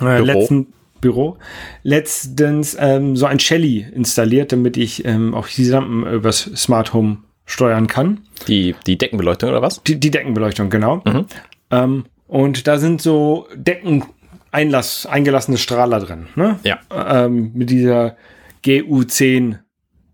äh, 0.01 0.19
letzten 0.19 0.73
Büro 0.99 1.37
letztens 1.83 2.75
ähm, 2.79 3.15
so 3.15 3.27
ein 3.27 3.39
Shelly 3.39 3.85
installiert, 3.93 4.51
damit 4.51 4.77
ich 4.77 5.05
ähm, 5.05 5.35
auch 5.35 5.47
die 5.47 5.65
Lampen 5.65 6.11
übers 6.11 6.49
Smart 6.55 6.93
Home 6.93 7.19
steuern 7.45 7.85
kann. 7.85 8.21
Die, 8.47 8.75
die 8.87 8.97
Deckenbeleuchtung 8.97 9.49
oder 9.49 9.61
was? 9.61 9.83
Die, 9.83 9.99
die 9.99 10.09
Deckenbeleuchtung, 10.09 10.71
genau. 10.71 11.03
Mhm. 11.05 11.25
Ähm, 11.69 12.05
und 12.27 12.67
da 12.67 12.79
sind 12.79 13.01
so 13.01 13.47
Decken 13.55 14.03
Einlass, 14.51 15.05
eingelassene 15.05 15.59
Strahler 15.59 15.99
drin. 15.99 16.27
Ne? 16.35 16.59
Ja. 16.63 16.79
Ähm, 16.91 17.51
mit 17.53 17.69
dieser 17.69 18.17
GU10 18.65 19.59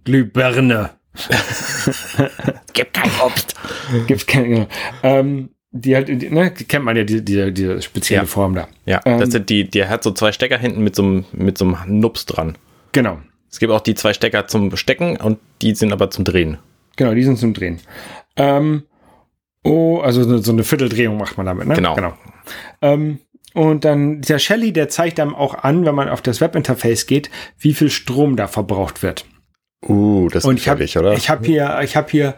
Glühbirne. 0.03 0.91
Gibt 2.73 2.93
kein 2.93 3.11
Obst. 3.23 3.55
Gibt 4.07 4.27
kein, 4.27 4.49
genau. 4.49 4.67
ähm, 5.03 5.49
die 5.71 5.95
halt, 5.95 6.09
ne, 6.09 6.51
kennt 6.51 6.85
man 6.85 6.95
ja, 6.95 7.03
diese, 7.03 7.21
diese, 7.21 7.51
diese 7.51 7.81
spezielle 7.81 8.23
ja. 8.23 8.27
Form 8.27 8.55
da. 8.55 8.67
Ja, 8.85 9.01
ähm, 9.05 9.19
das 9.19 9.31
sind 9.31 9.49
die, 9.49 9.69
der 9.69 9.89
hat 9.89 10.03
so 10.03 10.11
zwei 10.11 10.31
Stecker 10.31 10.57
hinten 10.57 10.83
mit 10.83 10.95
so 10.95 11.03
einem, 11.03 11.25
mit 11.33 11.57
so 11.57 11.65
einem 11.65 11.99
Nups 11.99 12.25
dran. 12.25 12.57
Genau. 12.93 13.19
Es 13.51 13.59
gibt 13.59 13.71
auch 13.71 13.81
die 13.81 13.95
zwei 13.95 14.13
Stecker 14.13 14.47
zum 14.47 14.75
Stecken 14.77 15.17
und 15.17 15.39
die 15.61 15.75
sind 15.75 15.91
aber 15.91 16.09
zum 16.09 16.25
Drehen. 16.25 16.57
Genau, 16.95 17.13
die 17.13 17.23
sind 17.23 17.37
zum 17.37 17.53
Drehen. 17.53 17.79
Ähm, 18.37 18.83
oh, 19.63 19.99
also 19.99 20.39
so 20.39 20.51
eine 20.51 20.63
Vierteldrehung 20.63 21.17
macht 21.17 21.37
man 21.37 21.45
damit, 21.45 21.67
ne? 21.67 21.75
Genau. 21.75 21.95
genau. 21.95 22.13
Ähm, 22.81 23.19
und 23.53 23.85
dann 23.85 24.21
dieser 24.21 24.39
Shelly, 24.39 24.73
der 24.73 24.89
zeigt 24.89 25.19
einem 25.19 25.33
auch 25.33 25.55
an, 25.55 25.85
wenn 25.85 25.95
man 25.95 26.09
auf 26.09 26.21
das 26.21 26.41
Webinterface 26.41 27.05
geht, 27.05 27.29
wie 27.57 27.73
viel 27.73 27.89
Strom 27.89 28.35
da 28.35 28.47
verbraucht 28.47 29.01
wird. 29.01 29.25
Uh, 29.87 30.29
das 30.29 30.45
und 30.45 30.59
ist 30.65 30.79
ich 30.79 30.97
oder? 30.97 31.13
Ich 31.13 31.29
habe 31.29 31.45
hier, 31.45 31.79
ich 31.83 31.95
habe 31.95 32.09
hier 32.09 32.35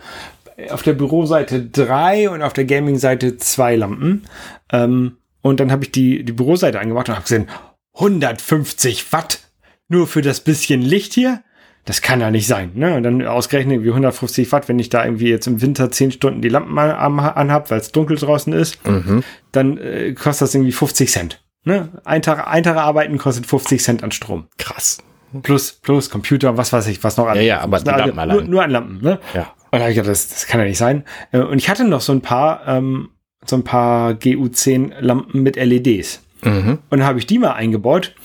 auf 0.69 0.81
der 0.81 0.93
Büroseite 0.93 1.62
drei 1.62 2.29
und 2.29 2.41
auf 2.41 2.53
der 2.53 2.65
Gaming-Seite 2.65 3.38
zwei 3.38 3.75
Lampen. 3.75 4.23
Ähm, 4.71 5.17
und 5.41 5.60
dann 5.60 5.71
habe 5.71 5.83
ich 5.86 5.91
die, 5.91 6.23
die 6.23 6.33
Büroseite 6.33 6.79
angemacht 6.79 7.10
und 7.10 7.15
habe 7.15 7.23
gesehen, 7.23 7.47
150 7.93 9.13
Watt 9.13 9.39
nur 9.88 10.07
für 10.07 10.21
das 10.21 10.41
bisschen 10.41 10.81
Licht 10.81 11.13
hier. 11.13 11.43
Das 11.86 12.01
kann 12.01 12.19
ja 12.19 12.31
nicht 12.31 12.47
sein. 12.47 12.71
Ne? 12.73 12.95
Und 12.95 13.03
dann 13.03 13.25
ausgerechnet 13.25 13.81
wie 13.83 13.89
150 13.89 14.51
Watt, 14.51 14.67
wenn 14.67 14.77
ich 14.77 14.89
da 14.89 15.05
irgendwie 15.05 15.29
jetzt 15.29 15.47
im 15.47 15.62
Winter 15.62 15.89
10 15.89 16.12
Stunden 16.12 16.41
die 16.41 16.49
Lampen 16.49 16.77
an, 16.77 17.19
anhab, 17.19 17.71
weil 17.71 17.79
es 17.79 17.93
dunkel 17.93 18.17
draußen 18.17 18.51
ist, 18.51 18.86
mhm. 18.86 19.23
dann 19.53 19.77
äh, 19.77 20.13
kostet 20.13 20.47
das 20.47 20.55
irgendwie 20.55 20.73
50 20.73 21.10
Cent. 21.10 21.41
Ne? 21.63 21.89
Ein, 22.03 22.21
Tag, 22.21 22.45
ein 22.45 22.63
Tag 22.63 22.75
arbeiten 22.75 23.17
kostet 23.17 23.45
50 23.45 23.81
Cent 23.81 24.03
an 24.03 24.12
Strom. 24.12 24.47
Krass. 24.57 24.97
Plus, 25.43 25.73
plus 25.73 26.09
Computer, 26.09 26.57
was 26.57 26.71
weiß 26.71 26.87
ich, 26.87 27.03
was 27.03 27.17
noch 27.17 27.27
an. 27.27 27.35
Ja, 27.35 27.41
ja, 27.41 27.59
aber 27.61 27.77
allein. 27.85 28.27
Nur, 28.27 28.43
nur 28.43 28.63
an 28.63 28.71
Lampen, 28.71 29.01
ne? 29.01 29.19
Ja. 29.33 29.53
Und 29.71 29.73
da 29.73 29.79
habe 29.79 29.89
ich 29.89 29.95
gedacht, 29.95 30.11
das, 30.11 30.29
das 30.29 30.47
kann 30.47 30.59
ja 30.61 30.65
nicht 30.65 30.77
sein. 30.77 31.03
Äh, 31.31 31.39
und 31.39 31.57
ich 31.57 31.69
hatte 31.69 31.83
noch 31.83 32.01
so 32.01 32.13
ein 32.13 32.21
paar, 32.21 32.65
ähm, 32.67 33.09
so 33.45 33.57
ein 33.57 33.63
paar 33.63 34.11
GU10 34.11 34.93
Lampen 34.99 35.43
mit 35.43 35.55
LEDs. 35.57 36.21
Mhm. 36.43 36.79
Und 36.89 36.99
dann 36.99 37.03
habe 37.03 37.19
ich 37.19 37.25
die 37.25 37.39
mal 37.39 37.53
eingebaut 37.53 38.15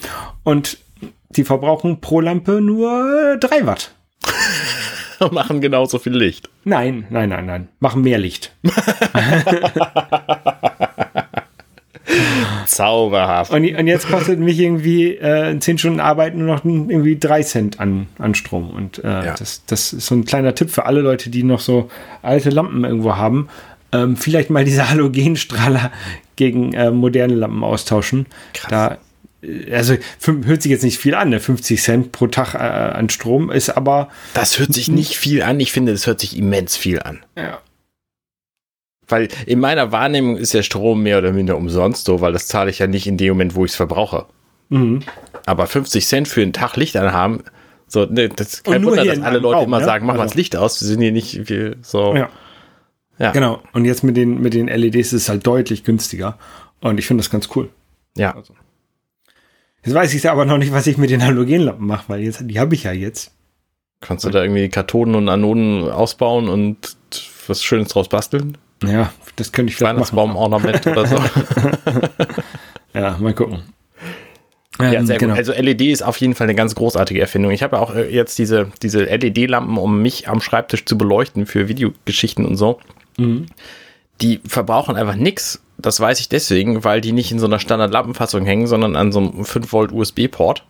und 0.44 0.78
die 1.30 1.44
verbrauchen 1.44 2.00
pro 2.00 2.20
Lampe 2.20 2.60
nur 2.60 3.36
drei 3.38 3.66
Watt. 3.66 3.94
machen 5.30 5.60
genauso 5.60 5.98
viel 5.98 6.16
Licht. 6.16 6.48
Nein, 6.64 7.06
nein, 7.10 7.28
nein, 7.28 7.46
nein. 7.46 7.68
Machen 7.80 8.02
mehr 8.02 8.18
Licht. 8.18 8.54
Zauberhaft. 12.66 13.52
Und, 13.52 13.64
und, 13.64 13.86
jetzt 13.86 14.08
kostet 14.08 14.38
mich 14.38 14.58
irgendwie 14.58 15.14
äh, 15.16 15.58
10 15.58 15.78
Stunden 15.78 16.00
Arbeit 16.00 16.34
nur 16.34 16.46
noch 16.46 16.64
irgendwie 16.64 17.18
3 17.18 17.42
Cent 17.42 17.80
an, 17.80 18.06
an 18.18 18.34
Strom. 18.34 18.70
Und 18.70 19.02
äh, 19.04 19.08
ja. 19.08 19.34
das, 19.34 19.64
das 19.66 19.92
ist 19.92 20.06
so 20.06 20.14
ein 20.14 20.24
kleiner 20.24 20.54
Tipp 20.54 20.70
für 20.70 20.86
alle 20.86 21.00
Leute, 21.00 21.30
die 21.30 21.42
noch 21.42 21.60
so 21.60 21.90
alte 22.22 22.50
Lampen 22.50 22.84
irgendwo 22.84 23.16
haben. 23.16 23.48
Ähm, 23.92 24.16
vielleicht 24.16 24.50
mal 24.50 24.64
diese 24.64 24.88
Halogenstrahler 24.90 25.92
gegen 26.36 26.72
äh, 26.72 26.90
moderne 26.90 27.34
Lampen 27.34 27.62
austauschen. 27.64 28.26
Krass. 28.54 28.70
Da 28.70 28.98
also 29.72 29.96
hört 30.24 30.62
sich 30.62 30.70
jetzt 30.70 30.84
nicht 30.84 30.98
viel 30.98 31.14
an, 31.14 31.30
ne? 31.30 31.40
50 31.40 31.82
Cent 31.82 32.12
pro 32.12 32.28
Tag 32.28 32.54
äh, 32.54 32.58
an 32.58 33.10
Strom 33.10 33.50
ist 33.50 33.70
aber. 33.70 34.08
Das 34.34 34.58
hört 34.58 34.72
sich 34.72 34.88
nicht 34.88 35.16
viel 35.16 35.42
an. 35.42 35.58
Ich 35.58 35.72
finde, 35.72 35.92
das 35.92 36.06
hört 36.06 36.20
sich 36.20 36.36
immens 36.36 36.76
viel 36.76 37.00
an. 37.00 37.24
Ja. 37.36 37.58
Weil 39.12 39.28
in 39.46 39.60
meiner 39.60 39.92
Wahrnehmung 39.92 40.36
ist 40.36 40.54
der 40.54 40.62
Strom 40.62 41.02
mehr 41.02 41.18
oder 41.18 41.32
minder 41.32 41.56
umsonst 41.56 42.06
so, 42.06 42.20
weil 42.20 42.32
das 42.32 42.46
zahle 42.48 42.70
ich 42.70 42.78
ja 42.80 42.86
nicht 42.86 43.06
in 43.06 43.16
dem 43.16 43.34
Moment, 43.34 43.54
wo 43.54 43.64
ich 43.64 43.70
es 43.72 43.76
verbrauche. 43.76 44.26
Mhm. 44.70 45.00
Aber 45.46 45.66
50 45.66 46.06
Cent 46.06 46.28
für 46.28 46.42
einen 46.42 46.52
Tag 46.52 46.76
Licht 46.76 46.96
anhaben, 46.96 47.44
so, 47.86 48.06
ne, 48.06 48.30
das 48.30 48.54
ist 48.54 48.64
kein 48.64 48.84
Wunder, 48.84 49.04
dass 49.04 49.20
alle 49.20 49.38
Leute 49.38 49.56
Raum, 49.58 49.66
immer 49.66 49.80
ne? 49.80 49.84
sagen, 49.84 50.06
mach 50.06 50.14
mal 50.14 50.22
Also- 50.22 50.30
das 50.32 50.36
Licht 50.36 50.56
aus. 50.56 50.80
Wir 50.80 50.88
sind 50.88 51.02
hier 51.02 51.12
nicht 51.12 51.46
viel 51.46 51.76
so. 51.82 52.14
Ja. 52.16 52.30
Ja. 53.18 53.32
Genau. 53.32 53.62
Und 53.74 53.84
jetzt 53.84 54.02
mit 54.02 54.16
den, 54.16 54.40
mit 54.40 54.54
den 54.54 54.68
LEDs 54.68 55.12
ist 55.12 55.22
es 55.24 55.28
halt 55.28 55.46
deutlich 55.46 55.84
günstiger. 55.84 56.38
Und 56.80 56.98
ich 56.98 57.06
finde 57.06 57.22
das 57.22 57.30
ganz 57.30 57.50
cool. 57.54 57.68
Ja. 58.16 58.34
Jetzt 59.84 59.94
weiß 59.94 60.14
ich 60.14 60.28
aber 60.30 60.44
noch 60.44 60.58
nicht, 60.58 60.72
was 60.72 60.86
ich 60.86 60.96
mit 60.96 61.10
den 61.10 61.22
Halogenlampen 61.22 61.86
mache, 61.86 62.04
weil 62.08 62.20
jetzt, 62.20 62.42
die 62.44 62.58
habe 62.58 62.74
ich 62.74 62.84
ja 62.84 62.92
jetzt. 62.92 63.32
Kannst 64.00 64.24
du 64.24 64.30
da 64.30 64.42
irgendwie 64.42 64.68
Kathoden 64.68 65.14
und 65.14 65.28
Anoden 65.28 65.88
ausbauen 65.90 66.48
und 66.48 66.96
was 67.46 67.62
Schönes 67.62 67.88
draus 67.88 68.08
basteln? 68.08 68.56
Ja, 68.86 69.12
das 69.36 69.52
könnte 69.52 69.70
ich 69.70 69.76
vielleicht. 69.76 69.94
Weihnachtsbaum-Ornament 69.94 70.86
oder 70.86 71.06
so. 71.06 71.16
Ja, 72.94 73.16
mal 73.18 73.32
gucken. 73.34 73.62
Ja, 74.78 74.92
Ähm, 74.92 75.06
sehr 75.06 75.18
genau. 75.18 75.32
gut. 75.34 75.38
Also 75.38 75.52
LED 75.52 75.80
ist 75.82 76.02
auf 76.02 76.16
jeden 76.18 76.34
Fall 76.34 76.46
eine 76.46 76.54
ganz 76.54 76.74
großartige 76.74 77.20
Erfindung. 77.20 77.50
Ich 77.52 77.62
habe 77.62 77.76
ja 77.76 77.82
auch 77.82 77.94
äh, 77.94 78.08
jetzt 78.14 78.38
diese, 78.38 78.70
diese 78.82 79.04
LED-Lampen, 79.04 79.78
um 79.78 80.02
mich 80.02 80.28
am 80.28 80.40
Schreibtisch 80.40 80.84
zu 80.84 80.98
beleuchten 80.98 81.46
für 81.46 81.68
Videogeschichten 81.68 82.44
und 82.44 82.56
so. 82.56 82.80
Mhm. 83.16 83.46
Die 84.20 84.40
verbrauchen 84.46 84.96
einfach 84.96 85.16
nix. 85.16 85.62
Das 85.78 86.00
weiß 86.00 86.20
ich 86.20 86.28
deswegen, 86.28 86.84
weil 86.84 87.00
die 87.00 87.12
nicht 87.12 87.32
in 87.32 87.38
so 87.38 87.46
einer 87.46 87.58
Standard-Lampenfassung 87.58 88.44
hängen, 88.44 88.66
sondern 88.66 88.94
an 88.96 89.10
so 89.10 89.20
einem 89.20 89.44
5 89.44 89.72
Volt 89.72 89.92
USB-Port. 89.92 90.64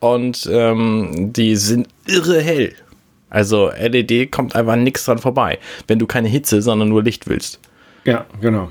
Und 0.00 0.48
ähm, 0.52 1.32
die 1.32 1.56
sind 1.56 1.88
irre 2.06 2.40
hell. 2.42 2.74
Also 3.34 3.72
LED 3.76 4.30
kommt 4.30 4.54
einfach 4.54 4.76
nix 4.76 5.04
dran 5.04 5.18
vorbei, 5.18 5.58
wenn 5.88 5.98
du 5.98 6.06
keine 6.06 6.28
Hitze, 6.28 6.62
sondern 6.62 6.88
nur 6.88 7.02
Licht 7.02 7.26
willst. 7.28 7.58
Ja, 8.04 8.26
genau. 8.40 8.70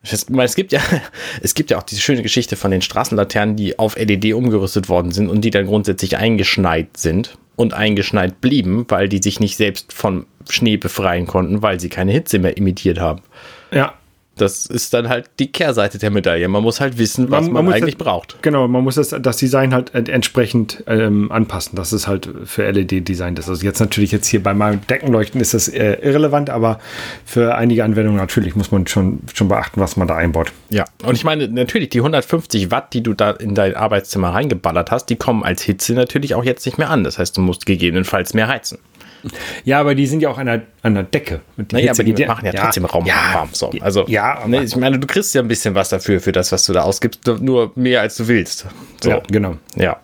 Es, 0.00 0.26
es 0.30 0.54
gibt 0.54 0.70
ja, 0.70 0.80
es 1.42 1.54
gibt 1.54 1.72
ja 1.72 1.78
auch 1.78 1.82
diese 1.82 2.00
schöne 2.00 2.22
Geschichte 2.22 2.54
von 2.54 2.70
den 2.70 2.82
Straßenlaternen, 2.82 3.56
die 3.56 3.80
auf 3.80 3.96
LED 3.96 4.32
umgerüstet 4.34 4.88
worden 4.88 5.10
sind 5.10 5.28
und 5.28 5.40
die 5.40 5.50
dann 5.50 5.66
grundsätzlich 5.66 6.16
eingeschneit 6.16 6.96
sind 6.96 7.36
und 7.56 7.74
eingeschneit 7.74 8.40
blieben, 8.40 8.84
weil 8.88 9.08
die 9.08 9.20
sich 9.20 9.40
nicht 9.40 9.56
selbst 9.56 9.92
von 9.92 10.26
Schnee 10.48 10.76
befreien 10.76 11.26
konnten, 11.26 11.62
weil 11.62 11.80
sie 11.80 11.88
keine 11.88 12.12
Hitze 12.12 12.38
mehr 12.38 12.56
imitiert 12.56 13.00
haben. 13.00 13.22
Ja, 13.72 13.94
Das 14.38 14.66
ist 14.66 14.92
dann 14.92 15.08
halt 15.08 15.30
die 15.38 15.50
Kehrseite 15.50 15.98
der 15.98 16.10
Medaille. 16.10 16.46
Man 16.48 16.62
muss 16.62 16.80
halt 16.80 16.98
wissen, 16.98 17.30
was 17.30 17.44
Man- 17.44 17.52
man, 17.54 17.64
man 17.66 17.74
eigentlich 17.74 17.96
das- 17.96 18.04
braucht. 18.04 18.42
genau. 18.42 18.68
Man 18.68 18.84
muss 18.84 18.96
das, 18.96 19.14
das 19.18 19.38
Design 19.38 19.72
halt 19.72 19.94
ent- 19.94 20.10
entsprechend 20.10 20.84
ähm, 20.86 21.32
anpassen. 21.32 21.74
Das 21.76 21.92
ist 21.94 22.06
halt 22.06 22.28
für 22.44 22.70
LED-Design. 22.70 23.34
Das 23.34 23.46
ist 23.46 23.50
also 23.50 23.64
jetzt 23.64 23.80
natürlich 23.80 24.12
jetzt 24.12 24.26
hier 24.26 24.42
bei 24.42 24.52
meinem 24.52 24.86
Deckenleuchten 24.86 25.40
ist 25.40 25.54
das 25.54 25.68
äh, 25.68 25.94
irrelevant, 26.02 26.50
aber 26.50 26.78
für 27.24 27.54
einige 27.54 27.82
Anwendungen 27.84 28.18
natürlich 28.20 28.54
muss 28.56 28.70
man 28.70 28.86
schon, 28.86 29.20
schon 29.32 29.48
beachten, 29.48 29.80
was 29.80 29.96
man 29.96 30.06
da 30.06 30.16
einbaut. 30.16 30.52
Ja, 30.68 30.84
und 31.04 31.14
ich 31.14 31.24
meine, 31.24 31.48
natürlich, 31.48 31.88
die 31.88 31.98
150 32.00 32.70
Watt, 32.70 32.92
die 32.92 33.02
du 33.02 33.14
da 33.14 33.30
in 33.30 33.54
dein 33.54 33.74
Arbeitszimmer 33.74 34.30
reingeballert 34.34 34.90
hast, 34.90 35.06
die 35.06 35.16
kommen 35.16 35.44
als 35.44 35.62
Hitze 35.62 35.94
natürlich 35.94 36.34
auch 36.34 36.44
jetzt 36.44 36.66
nicht 36.66 36.76
mehr 36.76 36.90
an. 36.90 37.04
Das 37.04 37.18
heißt, 37.18 37.36
du 37.36 37.40
musst 37.40 37.64
gegebenenfalls 37.64 38.34
mehr 38.34 38.48
heizen. 38.48 38.78
Ja, 39.64 39.80
aber 39.80 39.94
die 39.94 40.06
sind 40.06 40.20
ja 40.22 40.28
auch 40.30 40.38
an 40.38 40.46
der, 40.46 40.62
an 40.82 40.94
der 40.94 41.02
Decke. 41.02 41.40
Und 41.56 41.72
Naja, 41.72 41.88
Hitze 41.88 42.02
aber 42.02 42.04
die 42.04 42.14
geht 42.14 42.28
machen 42.28 42.46
ja, 42.46 42.52
trotzdem 42.52 42.84
Raum 42.84 43.04
ja, 43.06 43.14
warm. 43.32 43.48
So. 43.52 43.70
Also, 43.80 44.04
ja, 44.06 44.46
ne, 44.46 44.62
ich 44.62 44.76
meine, 44.76 44.98
du 44.98 45.06
kriegst 45.06 45.34
ja 45.34 45.42
ein 45.42 45.48
bisschen 45.48 45.74
was 45.74 45.88
dafür, 45.88 46.20
für 46.20 46.32
das, 46.32 46.52
was 46.52 46.64
du 46.64 46.72
da 46.72 46.82
ausgibst, 46.82 47.20
nur 47.40 47.72
mehr 47.74 48.00
als 48.02 48.16
du 48.16 48.28
willst. 48.28 48.66
So, 49.02 49.10
Ja, 49.10 49.22
genau. 49.28 49.56
ja. 49.74 49.96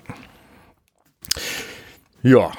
Ja. 2.23 2.51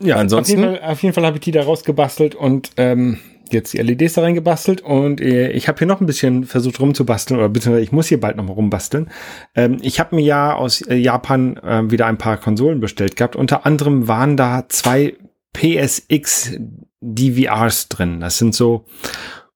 Ja, 0.00 0.16
Ansonsten- 0.16 0.58
Auf 0.58 0.64
jeden 0.64 0.76
Fall, 0.80 0.90
auf 0.92 1.02
jeden 1.02 1.14
Fall 1.14 1.26
habe 1.26 1.36
ich 1.36 1.42
die 1.42 1.52
da 1.52 1.62
rausgebastelt 1.62 2.34
und 2.34 2.70
ähm, 2.76 3.18
jetzt 3.52 3.72
die 3.72 3.78
LEDs 3.78 4.14
da 4.14 4.22
reingebastelt 4.22 4.80
und 4.80 5.20
äh, 5.20 5.50
ich 5.52 5.68
habe 5.68 5.78
hier 5.78 5.86
noch 5.86 6.00
ein 6.00 6.06
bisschen 6.06 6.44
versucht 6.44 6.80
rumzubasteln 6.80 7.38
oder 7.38 7.48
beziehungsweise 7.48 7.84
ich 7.84 7.92
muss 7.92 8.08
hier 8.08 8.18
bald 8.18 8.36
noch 8.36 8.44
mal 8.44 8.54
rumbasteln. 8.54 9.10
Ähm, 9.54 9.78
ich 9.82 10.00
habe 10.00 10.16
mir 10.16 10.22
ja 10.22 10.54
aus 10.54 10.80
äh, 10.82 10.96
Japan 10.96 11.56
äh, 11.58 11.90
wieder 11.90 12.06
ein 12.06 12.18
paar 12.18 12.36
Konsolen 12.38 12.80
bestellt 12.80 13.14
gehabt. 13.16 13.36
Unter 13.36 13.64
anderem 13.64 14.08
waren 14.08 14.36
da 14.36 14.64
zwei 14.68 15.14
PSX 15.52 16.56
DVRs 17.00 17.88
drin. 17.88 18.20
Das 18.20 18.38
sind 18.38 18.54
so 18.54 18.86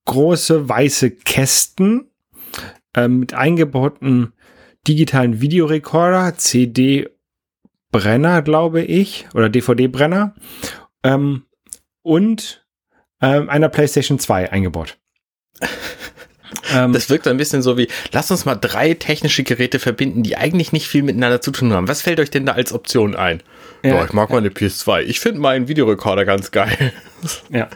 große 0.04 0.68
weiße 0.68 1.10
Kästen 1.10 2.10
äh, 2.94 3.08
mit 3.08 3.34
eingebauten 3.34 4.32
digitalen 4.86 5.40
Videorekorder, 5.40 6.36
CD 6.36 7.08
Brenner, 7.90 8.42
glaube 8.42 8.82
ich, 8.82 9.26
oder 9.34 9.48
DVD-Brenner 9.48 10.34
ähm, 11.02 11.44
und 12.02 12.66
ähm, 13.20 13.48
einer 13.48 13.68
PlayStation 13.68 14.18
2 14.18 14.52
eingebaut. 14.52 14.98
Das 16.72 17.10
wirkt 17.10 17.26
ein 17.28 17.36
bisschen 17.36 17.62
so 17.62 17.78
wie, 17.78 17.88
lass 18.12 18.30
uns 18.30 18.44
mal 18.44 18.56
drei 18.56 18.94
technische 18.94 19.44
Geräte 19.44 19.78
verbinden, 19.78 20.22
die 20.22 20.36
eigentlich 20.36 20.72
nicht 20.72 20.88
viel 20.88 21.02
miteinander 21.02 21.40
zu 21.40 21.50
tun 21.50 21.72
haben. 21.72 21.88
Was 21.88 22.02
fällt 22.02 22.20
euch 22.20 22.30
denn 22.30 22.46
da 22.46 22.52
als 22.52 22.72
Option 22.72 23.14
ein? 23.14 23.42
Ja, 23.86 23.94
Ja. 23.96 24.04
ich 24.04 24.12
mag 24.12 24.30
meine 24.30 24.48
PS2. 24.48 25.00
Ich 25.02 25.20
finde 25.20 25.40
meinen 25.40 25.68
Videorekorder 25.68 26.24
ganz 26.24 26.50
geil. 26.50 26.92
ja. 27.50 27.68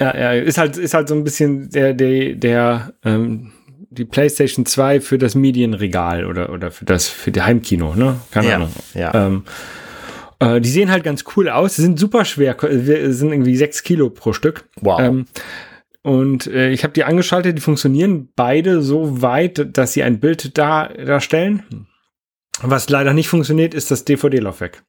ja, 0.00 0.16
ja, 0.16 0.32
ist 0.32 0.58
halt, 0.58 0.76
ist 0.76 0.94
halt 0.94 1.08
so 1.08 1.14
ein 1.14 1.24
bisschen 1.24 1.70
der, 1.70 1.94
der, 1.94 2.34
der 2.34 2.92
ähm, 3.04 3.52
die 3.90 4.04
PlayStation 4.04 4.64
2 4.66 5.00
für 5.00 5.18
das 5.18 5.34
Medienregal 5.34 6.24
oder, 6.24 6.50
oder 6.50 6.70
für 6.70 6.84
das, 6.84 7.08
für 7.08 7.30
die 7.30 7.42
Heimkino, 7.42 7.94
ne? 7.94 8.20
Keine 8.30 8.48
Ja, 8.48 8.54
Ahnung. 8.56 8.72
ja. 8.94 9.14
Ähm, 9.26 9.44
äh, 10.40 10.60
die 10.60 10.70
sehen 10.70 10.90
halt 10.90 11.04
ganz 11.04 11.24
cool 11.36 11.48
aus, 11.48 11.76
sind 11.76 11.98
super 11.98 12.24
schwer, 12.24 12.56
wir- 12.60 13.12
sind 13.12 13.32
irgendwie 13.32 13.54
sechs 13.56 13.82
Kilo 13.82 14.08
pro 14.10 14.32
Stück. 14.32 14.64
Wow. 14.80 14.98
Ähm, 15.00 15.26
und 16.04 16.46
äh, 16.48 16.70
ich 16.70 16.82
habe 16.84 16.94
die 16.94 17.04
angeschaltet, 17.04 17.56
die 17.58 17.60
funktionieren 17.62 18.30
beide 18.34 18.82
so 18.82 19.22
weit, 19.22 19.76
dass 19.76 19.92
sie 19.92 20.02
ein 20.02 20.18
Bild 20.18 20.56
da, 20.58 20.88
darstellen. 20.88 21.86
Was 22.60 22.88
leider 22.88 23.12
nicht 23.12 23.28
funktioniert, 23.28 23.72
ist 23.74 23.90
das 23.90 24.04
DVD-Laufwerk. 24.04 24.82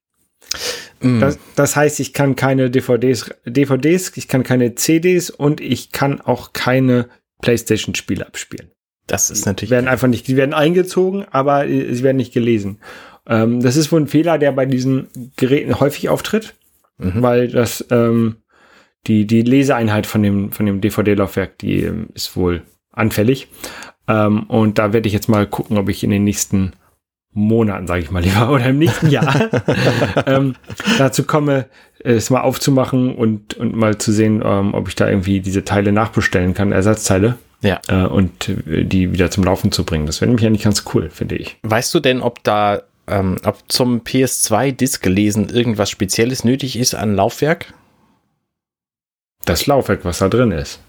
Mm. 1.02 1.20
Das, 1.20 1.38
das 1.56 1.76
heißt, 1.76 2.00
ich 2.00 2.14
kann 2.14 2.36
keine 2.36 2.70
DVDs, 2.70 3.30
DVDs, 3.46 4.12
ich 4.16 4.28
kann 4.28 4.44
keine 4.44 4.76
CDs 4.76 5.30
und 5.30 5.62
ich 5.62 5.92
kann 5.92 6.22
auch 6.22 6.54
keine 6.54 7.10
PlayStation-Spiele 7.42 8.26
abspielen. 8.26 8.72
Das 9.08 9.30
ist 9.30 9.44
Die 9.46 9.50
natürlich. 9.50 9.72
werden 9.72 9.88
einfach 9.88 10.08
nicht, 10.08 10.28
die 10.28 10.38
werden 10.38 10.54
eingezogen, 10.54 11.26
aber 11.32 11.68
äh, 11.68 11.94
sie 11.94 12.04
werden 12.04 12.18
nicht 12.18 12.34
gelesen. 12.34 12.80
Ähm, 13.28 13.62
das 13.62 13.76
ist 13.76 13.92
wohl 13.92 14.02
ein 14.02 14.08
Fehler, 14.08 14.38
der 14.38 14.52
bei 14.54 14.66
diesen 14.66 15.08
Geräten 15.36 15.80
häufig 15.80 16.10
auftritt, 16.10 16.56
Mhm. 17.00 17.22
weil 17.24 17.48
das 17.48 17.84
ähm, 17.90 18.36
die 19.08 19.26
die 19.26 19.42
Leseeinheit 19.42 20.06
von 20.06 20.22
dem 20.22 20.52
von 20.52 20.66
dem 20.68 20.80
DVD-Laufwerk, 20.80 21.58
die 21.58 21.82
ähm, 21.84 22.10
ist 22.14 22.36
wohl 22.38 22.62
anfällig. 22.92 23.48
Ähm, 24.08 24.44
und 24.44 24.78
da 24.78 24.94
werde 24.94 25.08
ich 25.08 25.14
jetzt 25.14 25.28
mal 25.28 25.48
gucken, 25.48 25.78
ob 25.78 25.90
ich 25.90 26.04
in 26.04 26.12
den 26.12 26.24
nächsten 26.24 26.74
Monaten, 27.34 27.88
sage 27.88 28.02
ich 28.02 28.12
mal 28.12 28.24
lieber, 28.24 28.50
oder 28.52 28.66
im 28.68 28.80
nächsten 28.80 29.10
Jahr 29.10 29.50
ähm, 30.28 30.56
dazu 30.98 31.24
komme, 31.24 31.66
es 32.00 32.30
mal 32.30 32.42
aufzumachen 32.42 33.16
und 33.16 33.56
und 33.56 33.76
mal 33.76 33.98
zu 33.98 34.12
sehen, 34.12 34.42
ähm, 34.46 34.74
ob 34.74 34.88
ich 34.88 34.96
da 34.96 35.08
irgendwie 35.10 35.40
diese 35.40 35.64
Teile 35.64 35.92
nachbestellen 35.92 36.54
kann, 36.54 36.72
Ersatzteile 36.72 37.38
Ja. 37.62 37.80
äh, 37.88 38.06
und 38.06 38.50
äh, 38.50 38.84
die 38.84 39.14
wieder 39.14 39.32
zum 39.32 39.44
Laufen 39.44 39.72
zu 39.72 39.84
bringen. 39.86 40.06
Das 40.06 40.20
wäre 40.22 40.30
nämlich 40.30 40.46
eigentlich 40.46 40.64
ganz 40.64 40.84
cool, 40.94 41.10
finde 41.10 41.36
ich. 41.36 41.58
Weißt 41.64 41.94
du 41.94 42.00
denn, 42.00 42.22
ob 42.22 42.44
da, 42.44 42.82
ähm, 43.08 43.38
ob 43.46 43.58
zum 43.70 44.02
PS2-Disc 44.02 45.06
lesen 45.06 45.50
irgendwas 45.50 45.90
Spezielles 45.90 46.44
nötig 46.44 46.78
ist 46.78 46.94
an 46.94 47.16
Laufwerk? 47.16 47.74
Das 49.46 49.66
Laufwerk, 49.68 50.06
was 50.06 50.20
da 50.20 50.30
drin 50.30 50.52
ist. 50.52 50.80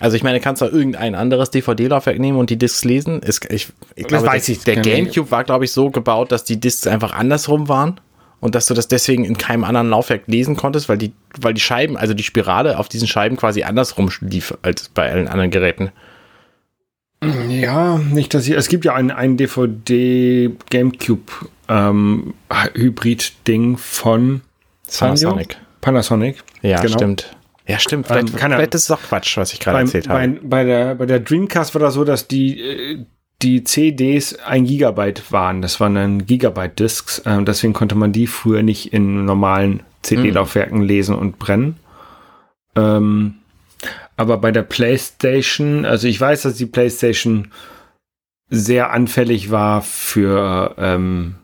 Also 0.00 0.16
ich 0.16 0.22
meine, 0.22 0.38
kannst 0.40 0.62
du 0.62 0.66
irgendein 0.66 1.14
anderes 1.14 1.50
DVD-Laufwerk 1.50 2.18
nehmen 2.18 2.38
und 2.38 2.50
die 2.50 2.56
Discs 2.56 2.84
lesen? 2.84 3.20
Ist, 3.20 3.44
ich 3.50 3.68
ich 3.96 4.04
Das 4.06 4.22
glaube, 4.22 4.26
weiß 4.28 4.46
der, 4.46 4.54
ich 4.54 4.64
der. 4.64 4.76
GameCube 4.76 5.30
war, 5.30 5.44
glaube 5.44 5.64
ich, 5.64 5.72
so 5.72 5.90
gebaut, 5.90 6.30
dass 6.32 6.44
die 6.44 6.58
Discs 6.60 6.86
einfach 6.86 7.12
andersrum 7.12 7.68
waren 7.68 8.00
und 8.40 8.54
dass 8.54 8.66
du 8.66 8.74
das 8.74 8.86
deswegen 8.86 9.24
in 9.24 9.36
keinem 9.36 9.64
anderen 9.64 9.90
Laufwerk 9.90 10.22
lesen 10.26 10.56
konntest, 10.56 10.88
weil 10.88 10.98
die, 10.98 11.12
weil 11.40 11.54
die 11.54 11.60
Scheiben, 11.60 11.96
also 11.96 12.14
die 12.14 12.22
Spirale 12.22 12.78
auf 12.78 12.88
diesen 12.88 13.08
Scheiben 13.08 13.36
quasi 13.36 13.64
andersrum 13.64 14.08
lief 14.20 14.54
als 14.62 14.88
bei 14.88 15.10
allen 15.10 15.26
anderen 15.26 15.50
Geräten. 15.50 15.90
Ja, 17.48 17.98
nicht, 17.98 18.32
dass 18.34 18.46
ich. 18.46 18.54
Es 18.54 18.68
gibt 18.68 18.84
ja 18.84 18.94
ein, 18.94 19.10
ein 19.10 19.36
DVD 19.36 20.50
GameCube 20.70 21.32
ähm, 21.68 22.34
Hybrid-Ding 22.74 23.76
von 23.76 24.42
Sanyo? 24.86 25.30
Panasonic. 25.30 25.56
Panasonic. 25.80 26.36
Ja, 26.62 26.80
Genau. 26.80 26.92
stimmt. 26.96 27.36
Ja, 27.68 27.78
stimmt. 27.78 28.06
Vielleicht, 28.06 28.36
keine- 28.36 28.56
vielleicht 28.56 28.74
ist 28.74 28.84
es 28.84 28.90
auch 28.90 29.00
Quatsch, 29.02 29.36
was 29.36 29.52
ich 29.52 29.60
gerade 29.60 29.78
erzählt 29.80 30.08
habe. 30.08 30.18
bei, 30.26 30.40
bei, 30.42 30.64
der, 30.64 30.94
bei 30.94 31.06
der 31.06 31.20
Dreamcast 31.20 31.74
war 31.74 31.80
das 31.80 31.94
so, 31.94 32.04
dass 32.04 32.26
die, 32.26 32.60
äh, 32.60 33.04
die 33.42 33.62
CDs 33.62 34.34
ein 34.40 34.64
Gigabyte 34.64 35.30
waren. 35.30 35.62
Das 35.62 35.78
waren 35.78 35.94
dann 35.94 36.26
Gigabyte-Discs. 36.26 37.22
Ähm, 37.26 37.44
deswegen 37.44 37.74
konnte 37.74 37.94
man 37.94 38.12
die 38.12 38.26
früher 38.26 38.62
nicht 38.62 38.92
in 38.92 39.24
normalen 39.26 39.80
CD-Laufwerken 40.02 40.80
lesen 40.82 41.14
und 41.14 41.38
brennen. 41.38 41.76
Ähm, 42.74 43.34
aber 44.16 44.38
bei 44.38 44.50
der 44.50 44.62
PlayStation, 44.62 45.84
also 45.84 46.08
ich 46.08 46.20
weiß, 46.20 46.42
dass 46.42 46.54
die 46.54 46.66
PlayStation 46.66 47.52
sehr 48.48 48.90
anfällig 48.92 49.50
war 49.50 49.82
für, 49.82 50.74
ähm, 50.78 51.34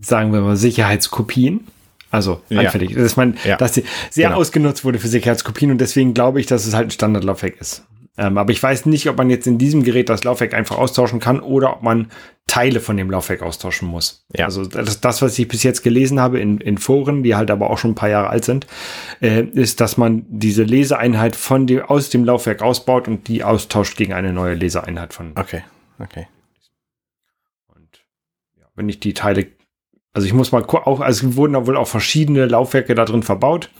sagen 0.00 0.32
wir 0.32 0.42
mal, 0.42 0.56
Sicherheitskopien. 0.56 1.66
Also 2.10 2.42
Ja. 2.48 2.60
anfällig, 2.60 2.94
dass 2.94 3.16
man, 3.16 3.36
Ja. 3.44 3.56
dass 3.56 3.74
sie 3.74 3.84
sehr 4.10 4.28
Genau. 4.28 4.40
ausgenutzt 4.40 4.84
wurde 4.84 4.98
für 4.98 5.08
Sicherheitskopien 5.08 5.70
und 5.70 5.80
deswegen 5.80 6.12
glaube 6.14 6.40
ich, 6.40 6.46
dass 6.46 6.66
es 6.66 6.74
halt 6.74 6.88
ein 6.88 6.90
Standardlaufwerk 6.90 7.60
ist. 7.60 7.84
Ähm, 8.18 8.36
aber 8.36 8.50
ich 8.52 8.62
weiß 8.62 8.86
nicht, 8.86 9.08
ob 9.08 9.16
man 9.16 9.30
jetzt 9.30 9.46
in 9.46 9.56
diesem 9.56 9.82
Gerät 9.84 10.08
das 10.08 10.24
Laufwerk 10.24 10.52
einfach 10.52 10.76
austauschen 10.76 11.20
kann 11.20 11.40
oder 11.40 11.74
ob 11.76 11.82
man 11.82 12.10
Teile 12.48 12.80
von 12.80 12.96
dem 12.96 13.08
Laufwerk 13.10 13.40
austauschen 13.42 13.86
muss. 13.88 14.26
Ja. 14.36 14.46
Also 14.46 14.66
das, 14.66 15.00
das, 15.00 15.22
was 15.22 15.38
ich 15.38 15.46
bis 15.46 15.62
jetzt 15.62 15.82
gelesen 15.82 16.18
habe 16.20 16.40
in, 16.40 16.58
in 16.58 16.76
Foren, 16.78 17.22
die 17.22 17.36
halt 17.36 17.50
aber 17.50 17.70
auch 17.70 17.78
schon 17.78 17.92
ein 17.92 17.94
paar 17.94 18.08
Jahre 18.08 18.28
alt 18.28 18.44
sind, 18.44 18.66
äh, 19.22 19.42
ist, 19.44 19.80
dass 19.80 19.96
man 19.96 20.26
diese 20.28 20.64
Leseeinheit 20.64 21.36
von 21.36 21.68
dem, 21.68 21.82
aus 21.82 22.10
dem 22.10 22.24
Laufwerk 22.24 22.60
ausbaut 22.60 23.06
und 23.06 23.28
die 23.28 23.44
austauscht 23.44 23.96
gegen 23.96 24.12
eine 24.12 24.32
neue 24.32 24.54
Leseeinheit 24.54 25.14
von. 25.14 25.30
Okay, 25.36 25.62
okay. 26.00 26.26
Und 27.68 28.00
ja, 28.58 28.64
wenn 28.74 28.88
ich 28.88 28.98
die 29.00 29.14
Teile, 29.14 29.46
also 30.12 30.26
ich 30.26 30.32
muss 30.32 30.52
mal 30.52 30.64
auch, 30.64 31.00
also 31.00 31.28
es 31.28 31.36
wurden 31.36 31.52
da 31.54 31.66
wohl 31.66 31.76
auch 31.76 31.88
verschiedene 31.88 32.46
Laufwerke 32.46 32.94
da 32.94 33.04
drin 33.04 33.22
verbaut. 33.22 33.70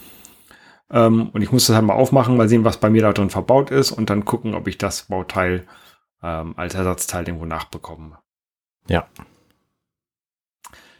Ähm, 0.92 1.30
und 1.32 1.42
ich 1.42 1.52
muss 1.52 1.66
das 1.66 1.76
halt 1.76 1.86
mal 1.86 1.94
aufmachen, 1.94 2.36
mal 2.36 2.48
sehen, 2.48 2.64
was 2.64 2.78
bei 2.78 2.90
mir 2.90 3.02
da 3.02 3.12
drin 3.12 3.30
verbaut 3.30 3.70
ist 3.70 3.92
und 3.92 4.10
dann 4.10 4.24
gucken, 4.24 4.54
ob 4.54 4.66
ich 4.66 4.76
das 4.78 5.02
Bauteil 5.04 5.66
ähm, 6.22 6.54
als 6.56 6.74
Ersatzteil 6.74 7.26
irgendwo 7.26 7.46
nachbekomme. 7.46 8.18
Ja. 8.88 9.06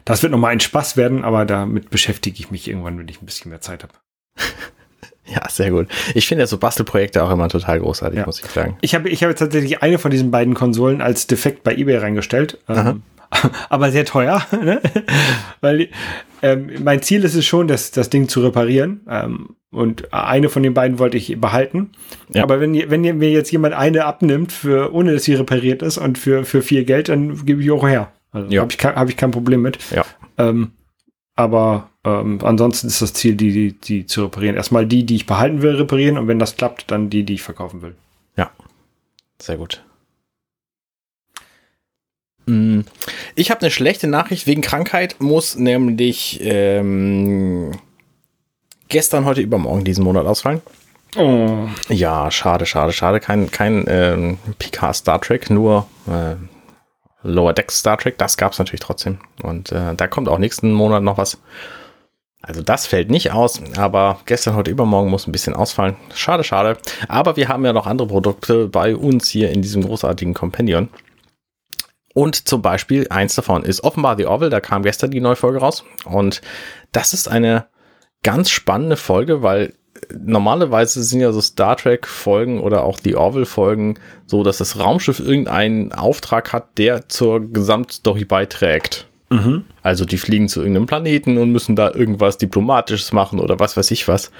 Das 0.05 0.23
wird 0.23 0.31
nochmal 0.31 0.51
ein 0.51 0.59
Spaß 0.59 0.97
werden, 0.97 1.23
aber 1.23 1.45
damit 1.45 1.89
beschäftige 1.89 2.39
ich 2.39 2.51
mich 2.51 2.67
irgendwann, 2.67 2.97
wenn 2.97 3.07
ich 3.07 3.21
ein 3.21 3.25
bisschen 3.25 3.49
mehr 3.49 3.61
Zeit 3.61 3.83
habe. 3.83 3.93
Ja, 5.27 5.47
sehr 5.47 5.69
gut. 5.71 5.87
Ich 6.13 6.27
finde 6.27 6.41
ja 6.41 6.47
so 6.47 6.57
Bastelprojekte 6.57 7.23
auch 7.23 7.29
immer 7.29 7.47
total 7.47 7.79
großartig, 7.79 8.19
Ja. 8.19 8.25
muss 8.25 8.41
ich 8.43 8.47
sagen. 8.47 8.75
Ich 8.81 8.95
habe, 8.95 9.07
ich 9.07 9.23
habe 9.23 9.33
tatsächlich 9.33 9.81
eine 9.81 9.97
von 9.97 10.11
diesen 10.11 10.29
beiden 10.29 10.55
Konsolen 10.55 10.99
als 10.99 11.25
defekt 11.27 11.63
bei 11.63 11.73
eBay 11.75 11.97
reingestellt. 11.97 12.57
Ähm, 12.67 13.03
aber 13.69 13.91
sehr 13.91 14.05
teuer. 14.05 14.41
Ne? 14.61 14.81
Weil 15.61 15.89
ähm, 16.41 16.69
mein 16.83 17.01
Ziel 17.01 17.23
ist 17.23 17.35
es 17.35 17.45
schon, 17.45 17.67
das, 17.67 17.91
das 17.91 18.09
Ding 18.09 18.27
zu 18.27 18.41
reparieren. 18.41 19.01
Ähm, 19.09 19.55
und 19.71 20.13
eine 20.13 20.49
von 20.49 20.63
den 20.63 20.73
beiden 20.73 20.99
wollte 20.99 21.17
ich 21.17 21.39
behalten. 21.39 21.91
Ja. 22.33 22.43
Aber 22.43 22.59
wenn, 22.59 22.73
wenn 22.89 23.01
mir 23.01 23.31
jetzt 23.31 23.51
jemand 23.51 23.73
eine 23.73 24.05
abnimmt, 24.05 24.51
für, 24.51 24.93
ohne 24.93 25.13
dass 25.13 25.23
sie 25.23 25.33
repariert 25.35 25.81
ist 25.81 25.97
und 25.97 26.17
für, 26.17 26.43
für 26.43 26.61
viel 26.61 26.83
Geld, 26.83 27.07
dann 27.09 27.45
gebe 27.45 27.61
ich 27.63 27.71
auch 27.71 27.87
her. 27.87 28.11
Also 28.31 28.51
Ja. 28.51 28.61
habe 28.61 28.71
ich, 28.71 28.77
kein- 28.77 28.95
hab 28.95 29.07
ich 29.09 29.15
kein 29.17 29.31
Problem 29.31 29.61
mit. 29.61 29.77
Ja. 29.91 30.03
Ähm, 30.37 30.71
aber 31.35 31.89
ähm, 32.03 32.39
ansonsten 32.43 32.87
ist 32.87 33.01
das 33.01 33.13
Ziel, 33.13 33.35
die, 33.35 33.51
die, 33.53 33.71
die 33.79 34.05
zu 34.05 34.23
reparieren. 34.25 34.57
Erstmal 34.57 34.85
die, 34.85 35.05
die 35.05 35.15
ich 35.15 35.25
behalten 35.25 35.61
will, 35.61 35.75
reparieren 35.75 36.17
und 36.17 36.27
wenn 36.27 36.39
das 36.39 36.57
klappt, 36.57 36.91
dann 36.91 37.09
die, 37.09 37.23
die 37.23 37.35
ich 37.35 37.41
verkaufen 37.43 37.81
will. 37.81 37.95
Ja, 38.35 38.51
sehr 39.39 39.55
gut. 39.57 39.83
Mm, 42.51 42.81
Ich 43.35 43.49
habe 43.49 43.61
eine 43.61 43.71
schlechte 43.71 44.07
Nachricht 44.07 44.45
wegen 44.47 44.61
Krankheit, 44.61 45.15
muss 45.19 45.55
nämlich 45.55 46.39
ähm, 46.43 47.71
gestern, 48.89 49.25
heute, 49.25 49.41
übermorgen 49.41 49.83
diesen 49.85 50.03
Monat 50.03 50.25
ausfallen. 50.25 50.61
Oh. 51.17 51.67
Ja, 51.89 52.31
schade, 52.31 52.65
schade, 52.65 52.93
schade. 52.93 53.19
Kein, 53.19 53.51
kein 53.51 53.85
ähm, 53.87 54.37
PK 54.59 54.93
Star 54.93 55.19
Trek, 55.21 55.49
nur 55.49 55.87
äh, 56.07 56.35
Lower 57.23 57.53
Decks 57.53 57.79
Star 57.79 57.97
Trek. 57.97 58.17
Das 58.17 58.37
gab's 58.37 58.59
natürlich 58.59 58.81
trotzdem. 58.81 59.19
Und 59.43 59.71
äh, 59.71 59.95
da 59.95 60.07
kommt 60.07 60.29
auch 60.29 60.37
nächsten 60.37 60.71
Monat 60.71 61.03
noch 61.03 61.17
was. 61.17 61.37
Also 62.41 62.63
das 62.63 62.87
fällt 62.87 63.11
nicht 63.11 63.31
aus, 63.33 63.61
aber 63.77 64.19
gestern, 64.25 64.55
heute, 64.55 64.71
übermorgen 64.71 65.11
muss 65.11 65.27
ein 65.27 65.31
bisschen 65.31 65.53
ausfallen. 65.53 65.95
Schade, 66.15 66.43
schade. 66.43 66.77
Aber 67.07 67.35
wir 67.35 67.47
haben 67.47 67.63
ja 67.63 67.71
noch 67.71 67.85
andere 67.85 68.07
Produkte 68.07 68.67
bei 68.67 68.95
uns 68.95 69.29
hier 69.29 69.51
in 69.51 69.61
diesem 69.61 69.83
großartigen 69.83 70.33
Compendion. 70.33 70.89
Und 72.13 72.47
zum 72.47 72.61
Beispiel 72.61 73.07
eins 73.09 73.35
davon 73.35 73.63
ist 73.63 73.83
offenbar 73.83 74.17
The 74.17 74.25
Orville. 74.25 74.49
Da 74.49 74.59
kam 74.59 74.83
gestern 74.83 75.11
die 75.11 75.21
neue 75.21 75.35
Folge 75.35 75.59
raus. 75.59 75.85
Und 76.05 76.41
das 76.91 77.13
ist 77.13 77.27
eine 77.27 77.65
ganz 78.23 78.49
spannende 78.49 78.97
Folge, 78.97 79.41
weil 79.41 79.73
normalerweise 80.17 81.03
sind 81.03 81.21
ja 81.21 81.31
so 81.31 81.41
Star 81.41 81.77
Trek 81.77 82.07
Folgen 82.07 82.59
oder 82.59 82.83
auch 82.83 82.99
die 82.99 83.15
Orville 83.15 83.45
Folgen 83.45 83.95
so, 84.25 84.43
dass 84.43 84.57
das 84.57 84.79
Raumschiff 84.79 85.19
irgendeinen 85.19 85.91
Auftrag 85.91 86.53
hat, 86.53 86.77
der 86.77 87.07
zur 87.09 87.51
Gesamtstory 87.51 88.25
beiträgt. 88.25 89.07
Mhm. 89.29 89.65
Also 89.81 90.05
die 90.05 90.17
fliegen 90.17 90.49
zu 90.49 90.59
irgendeinem 90.59 90.87
Planeten 90.87 91.37
und 91.37 91.51
müssen 91.51 91.75
da 91.75 91.91
irgendwas 91.91 92.37
Diplomatisches 92.37 93.13
machen 93.13 93.39
oder 93.39 93.59
was 93.59 93.77
weiß 93.77 93.91
ich 93.91 94.07
was. 94.07 94.31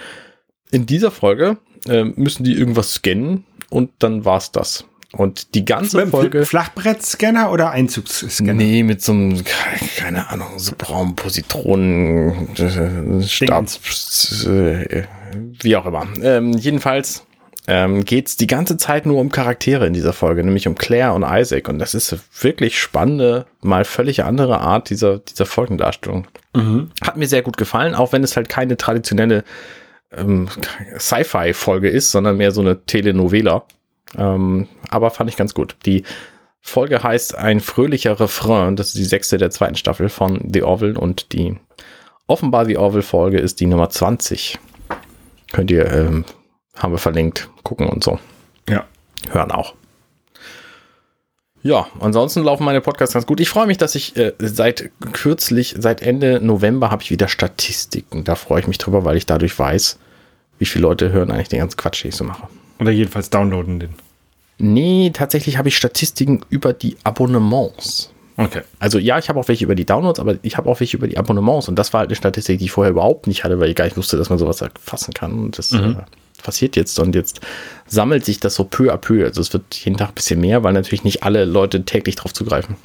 In 0.72 0.86
dieser 0.86 1.11
Folge 1.11 1.57
äh, 1.88 2.03
müssen 2.03 2.43
die 2.43 2.53
irgendwas 2.53 2.93
scannen 2.93 3.45
und 3.69 3.91
dann 3.99 4.26
war's 4.26 4.51
das. 4.51 4.86
Und 5.14 5.55
die 5.55 5.66
ganze 5.66 6.07
Folge. 6.07 6.45
Flachbrettscanner 6.45 7.51
oder 7.51 7.72
Einzugsscanner? 7.72 8.53
Nee, 8.53 8.84
mit 8.84 9.01
so 9.01 9.12
einem, 9.12 9.43
keine 9.97 10.30
Ahnung, 10.30 10.57
so 10.57 10.74
braunen 10.78 11.16
Positronen, 11.16 12.55
äh, 12.55 13.24
Stab, 13.24 13.66
äh, 14.45 15.03
wie 15.62 15.76
auch 15.76 15.86
immer. 15.86 16.07
Ähm, 16.22 16.53
jedenfalls 16.53 17.26
ähm, 17.68 18.05
geht's 18.05 18.38
die 18.38 18.47
ganze 18.47 18.78
Zeit 18.78 19.05
nur 19.05 19.20
um 19.20 19.30
Charaktere 19.30 19.86
in 19.86 19.93
dieser 19.93 20.14
Folge, 20.14 20.43
nämlich 20.43 20.68
um 20.68 20.76
Claire 20.76 21.14
und 21.14 21.24
Isaac. 21.24 21.68
Und 21.68 21.80
das 21.80 21.93
ist 21.93 22.18
wirklich 22.41 22.80
spannende, 22.80 23.45
mal 23.62 23.86
völlig 23.86 24.24
andere 24.24 24.59
Art 24.62 24.89
dieser, 24.89 25.20
dieser 25.20 25.45
Folgendarstellung. 25.45 26.28
Mhm. 26.55 26.91
Hat 27.01 27.18
mir 27.18 27.28
sehr 27.28 27.41
gut 27.41 27.57
gefallen, 27.57 27.95
auch 27.95 28.14
wenn 28.14 28.24
es 28.24 28.36
halt 28.36 28.49
keine 28.49 28.78
traditionelle 28.78 29.43
ähm, 30.12 30.47
Sci-Fi-Folge 30.97 31.89
ist, 31.89 32.12
sondern 32.12 32.38
mehr 32.38 32.51
so 32.51 32.62
eine 32.62 32.86
Telenovela. 32.86 33.64
Ähm, 34.18 34.68
aber 34.89 35.10
fand 35.12 35.30
ich 35.30 35.38
ganz 35.38 35.54
gut. 35.54 35.76
Die 35.86 36.04
Folge 36.60 37.02
heißt 37.02 37.36
Ein 37.36 37.60
fröhlicher 37.60 38.20
Refrain. 38.20 38.76
Das 38.76 38.88
ist 38.88 38.97
die 38.97 39.06
sechste 39.06 39.38
der 39.38 39.52
zweiten 39.52 39.76
Staffel 39.76 40.10
von 40.10 40.49
The 40.52 40.64
Orville 40.64 40.99
und 40.99 41.34
die 41.34 41.58
offenbar 42.28 42.66
The 42.66 42.78
Orville-Folge 42.78 43.39
ist 43.39 43.60
die 43.60 43.66
Nummer 43.66 43.89
20. 43.89 44.60
Könnt 45.52 45.72
ihr, 45.72 45.91
ähm, 45.91 46.26
haben 46.78 46.93
wir 46.93 46.99
verlinkt, 46.99 47.49
gucken 47.64 47.88
und 47.88 48.04
so. 48.04 48.20
Ja. 48.70 48.86
Hören 49.30 49.52
auch. 49.52 49.76
Ja, 51.64 51.88
ansonsten 51.99 52.43
laufen 52.43 52.64
meine 52.64 52.82
Podcasts 52.82 53.14
ganz 53.14 53.28
gut. 53.28 53.39
Ich 53.39 53.49
freue 53.49 53.68
mich, 53.68 53.78
dass 53.78 53.93
ich 53.93 54.18
äh, 54.18 54.34
seit 54.39 54.89
kürzlich, 55.12 55.76
seit 55.78 56.02
Ende 56.02 56.39
November 56.41 56.89
habe 56.89 57.04
ich 57.04 57.12
wieder 57.12 57.28
Statistiken. 57.28 58.24
Da 58.24 58.36
freue 58.36 58.62
ich 58.62 58.68
mich 58.68 58.80
drüber, 58.80 59.06
weil 59.06 59.18
ich 59.18 59.28
dadurch 59.28 59.58
weiß, 59.58 59.99
wie 60.58 60.66
viele 60.66 60.84
Leute 60.84 61.12
hören 61.12 61.30
eigentlich 61.30 61.49
den 61.49 61.60
ganzen 61.60 61.78
Quatsch, 61.78 62.04
den 62.04 62.10
ich 62.10 62.16
so 62.16 62.24
mache. 62.24 62.47
Oder 62.82 62.91
jedenfalls 62.91 63.29
downloaden 63.29 63.79
den. 63.79 63.93
Nee, 64.57 65.11
tatsächlich 65.13 65.57
habe 65.57 65.69
ich 65.69 65.77
Statistiken 65.77 66.41
über 66.49 66.73
die 66.73 66.97
Abonnements. 67.03 68.11
Okay. 68.38 68.61
Also 68.79 68.97
ja, 68.97 69.19
ich 69.19 69.29
habe 69.29 69.39
auch 69.39 69.47
welche 69.47 69.65
über 69.65 69.75
die 69.75 69.86
Downloads, 69.86 70.19
aber 70.19 70.38
ich 70.41 70.57
habe 70.57 70.67
auch 70.67 70.79
welche 70.79 70.97
über 70.97 71.07
die 71.07 71.17
Abonnements. 71.17 71.67
Und 71.69 71.75
das 71.75 71.93
war 71.93 71.99
halt 71.99 72.09
eine 72.09 72.15
Statistik, 72.15 72.57
die 72.57 72.65
ich 72.65 72.71
vorher 72.71 72.91
überhaupt 72.91 73.27
nicht 73.27 73.43
hatte, 73.43 73.59
weil 73.59 73.69
ich 73.69 73.75
gar 73.75 73.86
nicht 73.86 73.97
wusste, 73.97 74.17
dass 74.17 74.29
man 74.29 74.39
sowas 74.39 74.61
erfassen 74.61 75.13
kann. 75.13 75.34
Und 75.34 75.59
das 75.59 75.71
äh, 75.73 75.93
passiert 76.41 76.75
jetzt. 76.75 76.97
Und 76.97 77.13
jetzt 77.13 77.41
sammelt 77.86 78.25
sich 78.25 78.39
das 78.39 78.55
so 78.55 78.63
peu 78.63 78.91
à 78.91 78.97
peu. 78.97 79.23
Also 79.25 79.41
es 79.41 79.53
wird 79.53 79.75
jeden 79.75 79.97
Tag 79.97 80.09
ein 80.09 80.15
bisschen 80.15 80.41
mehr, 80.41 80.63
weil 80.63 80.73
natürlich 80.73 81.03
nicht 81.03 81.21
alle 81.21 81.45
Leute 81.45 81.86
täglich 81.86 82.15
drauf 82.15 82.34
zugreifen. 82.34 82.77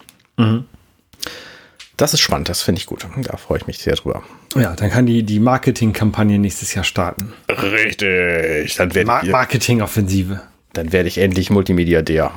Das 1.97 2.13
ist 2.13 2.21
spannend, 2.21 2.49
das 2.49 2.63
finde 2.63 2.81
ich 2.81 2.87
gut. 2.87 3.07
Da 3.23 3.37
freue 3.39 3.59
ich 3.59 3.67
mich 3.67 3.79
sehr 3.79 3.95
drüber. 3.95 4.23
Ja, 4.55 4.75
dann 4.77 4.91
kann 4.91 5.07
die, 5.07 5.23
die 5.23 5.41
Marketingkampagne 5.41 6.39
nächstes 6.39 6.75
Jahr 6.75 6.85
starten. 6.85 7.33
Richtig. 7.49 8.75
Dann 8.77 8.95
werde 8.95 9.07
Ma 9.07 9.23
Marketingoffensive. 9.25 10.41
dann 10.75 10.93
werde 10.93 11.09
ich 11.09 11.19
endlich 11.19 11.51
Multimediadär. 11.51 12.33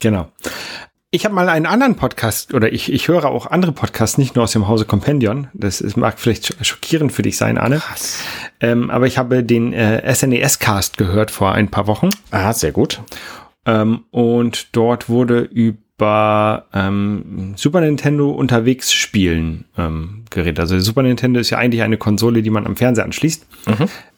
Genau. 0.00 0.30
Ich 1.12 1.24
habe 1.24 1.34
mal 1.34 1.48
einen 1.48 1.66
anderen 1.66 1.96
Podcast 1.96 2.54
oder 2.54 2.72
ich, 2.72 2.92
ich 2.92 3.08
höre 3.08 3.24
auch 3.24 3.46
andere 3.46 3.72
Podcasts, 3.72 4.16
nicht 4.16 4.36
nur 4.36 4.44
aus 4.44 4.52
dem 4.52 4.68
Hause 4.68 4.84
Compendion. 4.84 5.48
Das 5.54 5.80
ist, 5.80 5.96
mag 5.96 6.20
vielleicht 6.20 6.44
sch- 6.52 6.62
schockierend 6.64 7.10
für 7.10 7.22
dich 7.22 7.36
sein, 7.36 7.58
Arne. 7.58 7.82
Ähm, 8.60 8.90
aber 8.90 9.06
ich 9.08 9.18
habe 9.18 9.42
den 9.42 9.72
äh, 9.72 10.14
SNES-Cast 10.14 10.98
gehört 10.98 11.30
vor 11.32 11.52
ein 11.52 11.68
paar 11.68 11.86
Wochen. 11.88 12.10
Ah, 12.30 12.52
sehr 12.52 12.70
gut. 12.70 13.00
Ähm, 13.66 14.04
und 14.10 14.68
dort 14.76 15.08
wurde 15.08 15.40
über 15.40 15.78
ähm, 16.00 17.54
Super 17.56 17.80
Nintendo 17.80 18.30
unterwegs 18.30 18.92
spielen 18.92 19.64
ähm, 19.76 20.24
geredet. 20.30 20.60
Also 20.60 20.78
Super 20.78 21.02
Nintendo 21.02 21.40
ist 21.40 21.50
ja 21.50 21.58
eigentlich 21.58 21.82
eine 21.82 21.98
Konsole, 21.98 22.42
die 22.42 22.50
man 22.50 22.66
am 22.66 22.76
Fernseher 22.76 23.04
anschließt. 23.04 23.46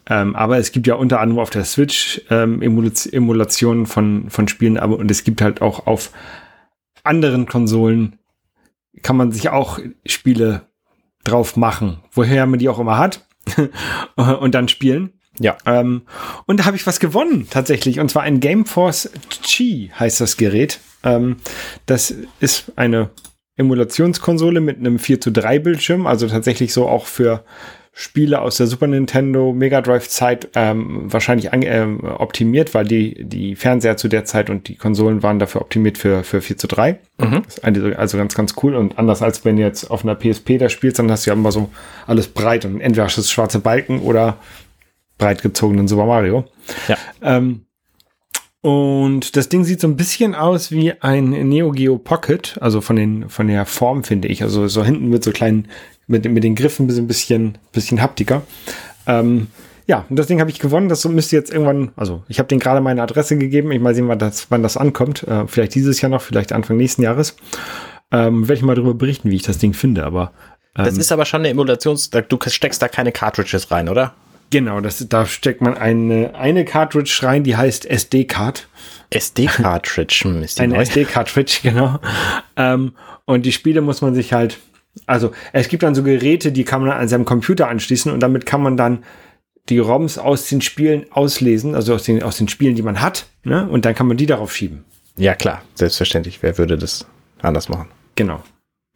Ähm, 0.08 0.36
aber 0.36 0.58
es 0.58 0.72
gibt 0.72 0.86
ja 0.86 0.94
unter 0.94 1.20
anderem 1.20 1.40
auf 1.40 1.50
der 1.50 1.64
Switch 1.64 2.22
ähm, 2.30 2.60
Emula- 2.60 3.12
Emulationen 3.12 3.86
von, 3.86 4.30
von 4.30 4.48
Spielen, 4.48 4.76
aber 4.78 4.96
und 4.98 5.10
es 5.10 5.24
gibt 5.24 5.40
halt 5.40 5.62
auch 5.62 5.86
auf 5.86 6.10
anderen 7.04 7.46
Konsolen 7.46 8.18
kann 9.02 9.16
man 9.16 9.32
sich 9.32 9.48
auch 9.48 9.78
Spiele 10.06 10.62
drauf 11.24 11.56
machen, 11.56 11.98
woher 12.12 12.46
man 12.46 12.58
die 12.58 12.68
auch 12.68 12.78
immer 12.78 12.98
hat 12.98 13.26
und 14.16 14.54
dann 14.54 14.68
spielen. 14.68 15.12
Ja. 15.38 15.56
Ähm, 15.64 16.02
und 16.46 16.60
da 16.60 16.66
habe 16.66 16.76
ich 16.76 16.86
was 16.86 17.00
gewonnen, 17.00 17.46
tatsächlich. 17.48 18.00
Und 18.00 18.10
zwar 18.10 18.22
ein 18.22 18.40
Gameforce 18.40 19.10
Chi 19.42 19.90
heißt 19.98 20.20
das 20.20 20.36
Gerät. 20.36 20.80
Ähm, 21.04 21.36
das 21.86 22.14
ist 22.40 22.72
eine 22.76 23.10
Emulationskonsole 23.56 24.60
mit 24.60 24.78
einem 24.78 24.98
4 24.98 25.20
zu 25.20 25.30
3 25.30 25.58
Bildschirm, 25.58 26.06
also 26.06 26.26
tatsächlich 26.28 26.72
so 26.72 26.88
auch 26.88 27.06
für, 27.06 27.44
Spiele 27.94 28.40
aus 28.40 28.56
der 28.56 28.66
Super 28.66 28.86
Nintendo 28.86 29.52
Mega 29.52 29.82
Drive 29.82 30.08
Zeit 30.08 30.48
ähm, 30.54 31.12
wahrscheinlich 31.12 31.52
an, 31.52 31.60
ähm, 31.62 32.02
optimiert, 32.02 32.72
weil 32.72 32.86
die, 32.86 33.22
die 33.24 33.54
Fernseher 33.54 33.98
zu 33.98 34.08
der 34.08 34.24
Zeit 34.24 34.48
und 34.48 34.68
die 34.68 34.76
Konsolen 34.76 35.22
waren 35.22 35.38
dafür 35.38 35.60
optimiert 35.60 35.98
für, 35.98 36.24
für 36.24 36.40
4 36.40 36.56
zu 36.56 36.68
3. 36.68 36.98
Mhm. 37.18 37.42
Also 37.96 38.16
ganz, 38.16 38.34
ganz 38.34 38.54
cool 38.62 38.76
und 38.76 38.98
anders 38.98 39.20
als 39.20 39.44
wenn 39.44 39.56
du 39.56 39.62
jetzt 39.62 39.90
auf 39.90 40.04
einer 40.04 40.14
PSP 40.14 40.56
da 40.58 40.70
spielst, 40.70 40.98
dann 40.98 41.10
hast 41.10 41.26
du 41.26 41.30
ja 41.30 41.36
immer 41.36 41.52
so 41.52 41.68
alles 42.06 42.28
breit 42.28 42.64
und 42.64 42.80
entweder 42.80 43.04
hast 43.04 43.18
du 43.18 43.22
schwarze 43.22 43.58
Balken 43.58 44.00
oder 44.00 44.38
breit 45.18 45.42
gezogenen 45.42 45.86
Super 45.86 46.06
Mario. 46.06 46.46
Ja. 46.88 46.96
Ähm, 47.20 47.66
und 48.62 49.36
das 49.36 49.48
Ding 49.48 49.64
sieht 49.64 49.80
so 49.80 49.88
ein 49.88 49.96
bisschen 49.96 50.34
aus 50.34 50.70
wie 50.70 50.92
ein 51.00 51.30
Neo 51.30 51.72
Geo 51.72 51.98
Pocket, 51.98 52.56
also 52.60 52.80
von 52.80 52.96
den 52.96 53.28
von 53.28 53.48
der 53.48 53.66
Form 53.66 54.04
finde 54.04 54.28
ich, 54.28 54.42
also 54.42 54.68
so 54.68 54.84
hinten 54.84 55.08
mit 55.08 55.24
so 55.24 55.32
kleinen 55.32 55.68
mit, 56.06 56.24
mit 56.30 56.44
den 56.44 56.54
Griffen 56.54 56.88
ein 56.88 57.06
bisschen 57.06 57.58
bisschen 57.72 58.00
haptiker. 58.00 58.42
Ähm, 59.06 59.48
ja, 59.86 60.04
und 60.08 60.16
das 60.16 60.28
Ding 60.28 60.40
habe 60.40 60.50
ich 60.50 60.60
gewonnen. 60.60 60.88
Das 60.88 61.04
müsste 61.06 61.36
jetzt 61.36 61.52
irgendwann, 61.52 61.90
also 61.96 62.22
ich 62.28 62.38
habe 62.38 62.48
den 62.48 62.60
gerade 62.60 62.80
meine 62.80 63.02
Adresse 63.02 63.36
gegeben. 63.36 63.72
Ich 63.72 63.80
mal 63.80 63.94
sehen, 63.94 64.08
wann 64.08 64.18
das, 64.18 64.50
wann 64.50 64.62
das 64.62 64.76
ankommt. 64.76 65.24
Äh, 65.24 65.46
vielleicht 65.48 65.74
dieses 65.74 66.00
Jahr 66.00 66.10
noch, 66.10 66.22
vielleicht 66.22 66.52
Anfang 66.52 66.76
nächsten 66.76 67.02
Jahres. 67.02 67.36
Ähm, 68.12 68.48
Werde 68.48 68.54
ich 68.54 68.62
mal 68.62 68.76
darüber 68.76 68.94
berichten, 68.94 69.30
wie 69.30 69.36
ich 69.36 69.42
das 69.42 69.58
Ding 69.58 69.74
finde. 69.74 70.04
Aber 70.04 70.32
ähm, 70.76 70.84
das 70.84 70.98
ist 70.98 71.10
aber 71.10 71.24
schon 71.24 71.40
eine 71.40 71.48
Emulations. 71.48 72.10
Du 72.10 72.38
steckst 72.46 72.80
da 72.80 72.88
keine 72.88 73.10
Cartridges 73.10 73.70
rein, 73.70 73.88
oder? 73.88 74.14
Genau, 74.52 74.82
das, 74.82 75.06
da 75.08 75.24
steckt 75.24 75.62
man 75.62 75.78
eine, 75.78 76.34
eine 76.34 76.66
Cartridge 76.66 77.20
rein, 77.22 77.42
die 77.42 77.56
heißt 77.56 77.86
SD-Card. 77.86 78.68
SD-Cartridge 79.08 80.24
hm, 80.24 80.42
ist 80.42 80.58
die 80.58 80.62
Eine 80.62 80.76
SD-Cartridge, 80.76 81.60
genau. 81.62 81.98
Ähm, 82.56 82.92
und 83.24 83.46
die 83.46 83.52
Spiele 83.52 83.80
muss 83.80 84.02
man 84.02 84.14
sich 84.14 84.34
halt, 84.34 84.58
also 85.06 85.32
es 85.54 85.68
gibt 85.68 85.82
dann 85.82 85.94
so 85.94 86.02
Geräte, 86.02 86.52
die 86.52 86.64
kann 86.64 86.82
man 86.82 86.90
an 86.90 87.08
seinem 87.08 87.24
Computer 87.24 87.68
anschließen 87.68 88.12
und 88.12 88.20
damit 88.20 88.44
kann 88.44 88.62
man 88.62 88.76
dann 88.76 89.04
die 89.70 89.78
ROMs 89.78 90.18
aus 90.18 90.46
den 90.48 90.60
Spielen 90.60 91.06
auslesen, 91.10 91.74
also 91.74 91.94
aus 91.94 92.02
den, 92.02 92.22
aus 92.22 92.36
den 92.36 92.48
Spielen, 92.48 92.74
die 92.74 92.82
man 92.82 93.00
hat, 93.00 93.24
ne? 93.44 93.66
und 93.66 93.86
dann 93.86 93.94
kann 93.94 94.06
man 94.06 94.18
die 94.18 94.26
darauf 94.26 94.54
schieben. 94.54 94.84
Ja, 95.16 95.34
klar, 95.34 95.62
selbstverständlich. 95.76 96.42
Wer 96.42 96.58
würde 96.58 96.76
das 96.76 97.06
anders 97.40 97.70
machen? 97.70 97.88
Genau. 98.16 98.42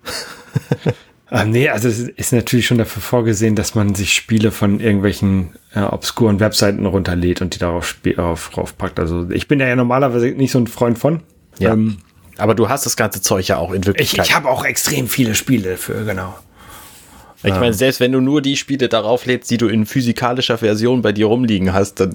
Ähm, 1.30 1.50
nee, 1.50 1.68
also 1.68 1.88
es 1.88 1.98
ist 2.00 2.32
natürlich 2.32 2.66
schon 2.66 2.78
dafür 2.78 3.02
vorgesehen, 3.02 3.56
dass 3.56 3.74
man 3.74 3.94
sich 3.94 4.12
Spiele 4.12 4.52
von 4.52 4.78
irgendwelchen 4.78 5.56
äh, 5.74 5.80
obskuren 5.80 6.38
Webseiten 6.38 6.86
runterlädt 6.86 7.40
und 7.40 7.54
die 7.54 7.58
darauf 7.58 7.96
auf, 8.16 8.50
draufpackt. 8.50 9.00
Also 9.00 9.28
ich 9.30 9.48
bin 9.48 9.58
ja 9.58 9.74
normalerweise 9.74 10.28
nicht 10.28 10.52
so 10.52 10.58
ein 10.58 10.68
Freund 10.68 10.98
von. 10.98 11.22
Ja. 11.58 11.72
Ähm, 11.72 11.98
aber 12.38 12.54
du 12.54 12.68
hast 12.68 12.86
das 12.86 12.96
ganze 12.96 13.22
Zeug 13.22 13.48
ja 13.48 13.56
auch 13.56 13.72
in 13.72 13.84
Wirklichkeit. 13.86 14.26
Ich, 14.26 14.30
ich 14.30 14.36
habe 14.36 14.48
auch 14.48 14.64
extrem 14.64 15.08
viele 15.08 15.34
Spiele 15.34 15.70
dafür, 15.70 16.04
genau. 16.04 16.34
Ich 17.46 17.60
meine, 17.60 17.74
selbst 17.74 18.00
wenn 18.00 18.12
du 18.12 18.20
nur 18.20 18.42
die 18.42 18.56
Spiele 18.56 18.88
darauf 18.88 19.26
lädst, 19.26 19.50
die 19.50 19.56
du 19.56 19.68
in 19.68 19.86
physikalischer 19.86 20.58
Version 20.58 21.02
bei 21.02 21.12
dir 21.12 21.26
rumliegen 21.26 21.72
hast, 21.72 22.00
dann 22.00 22.14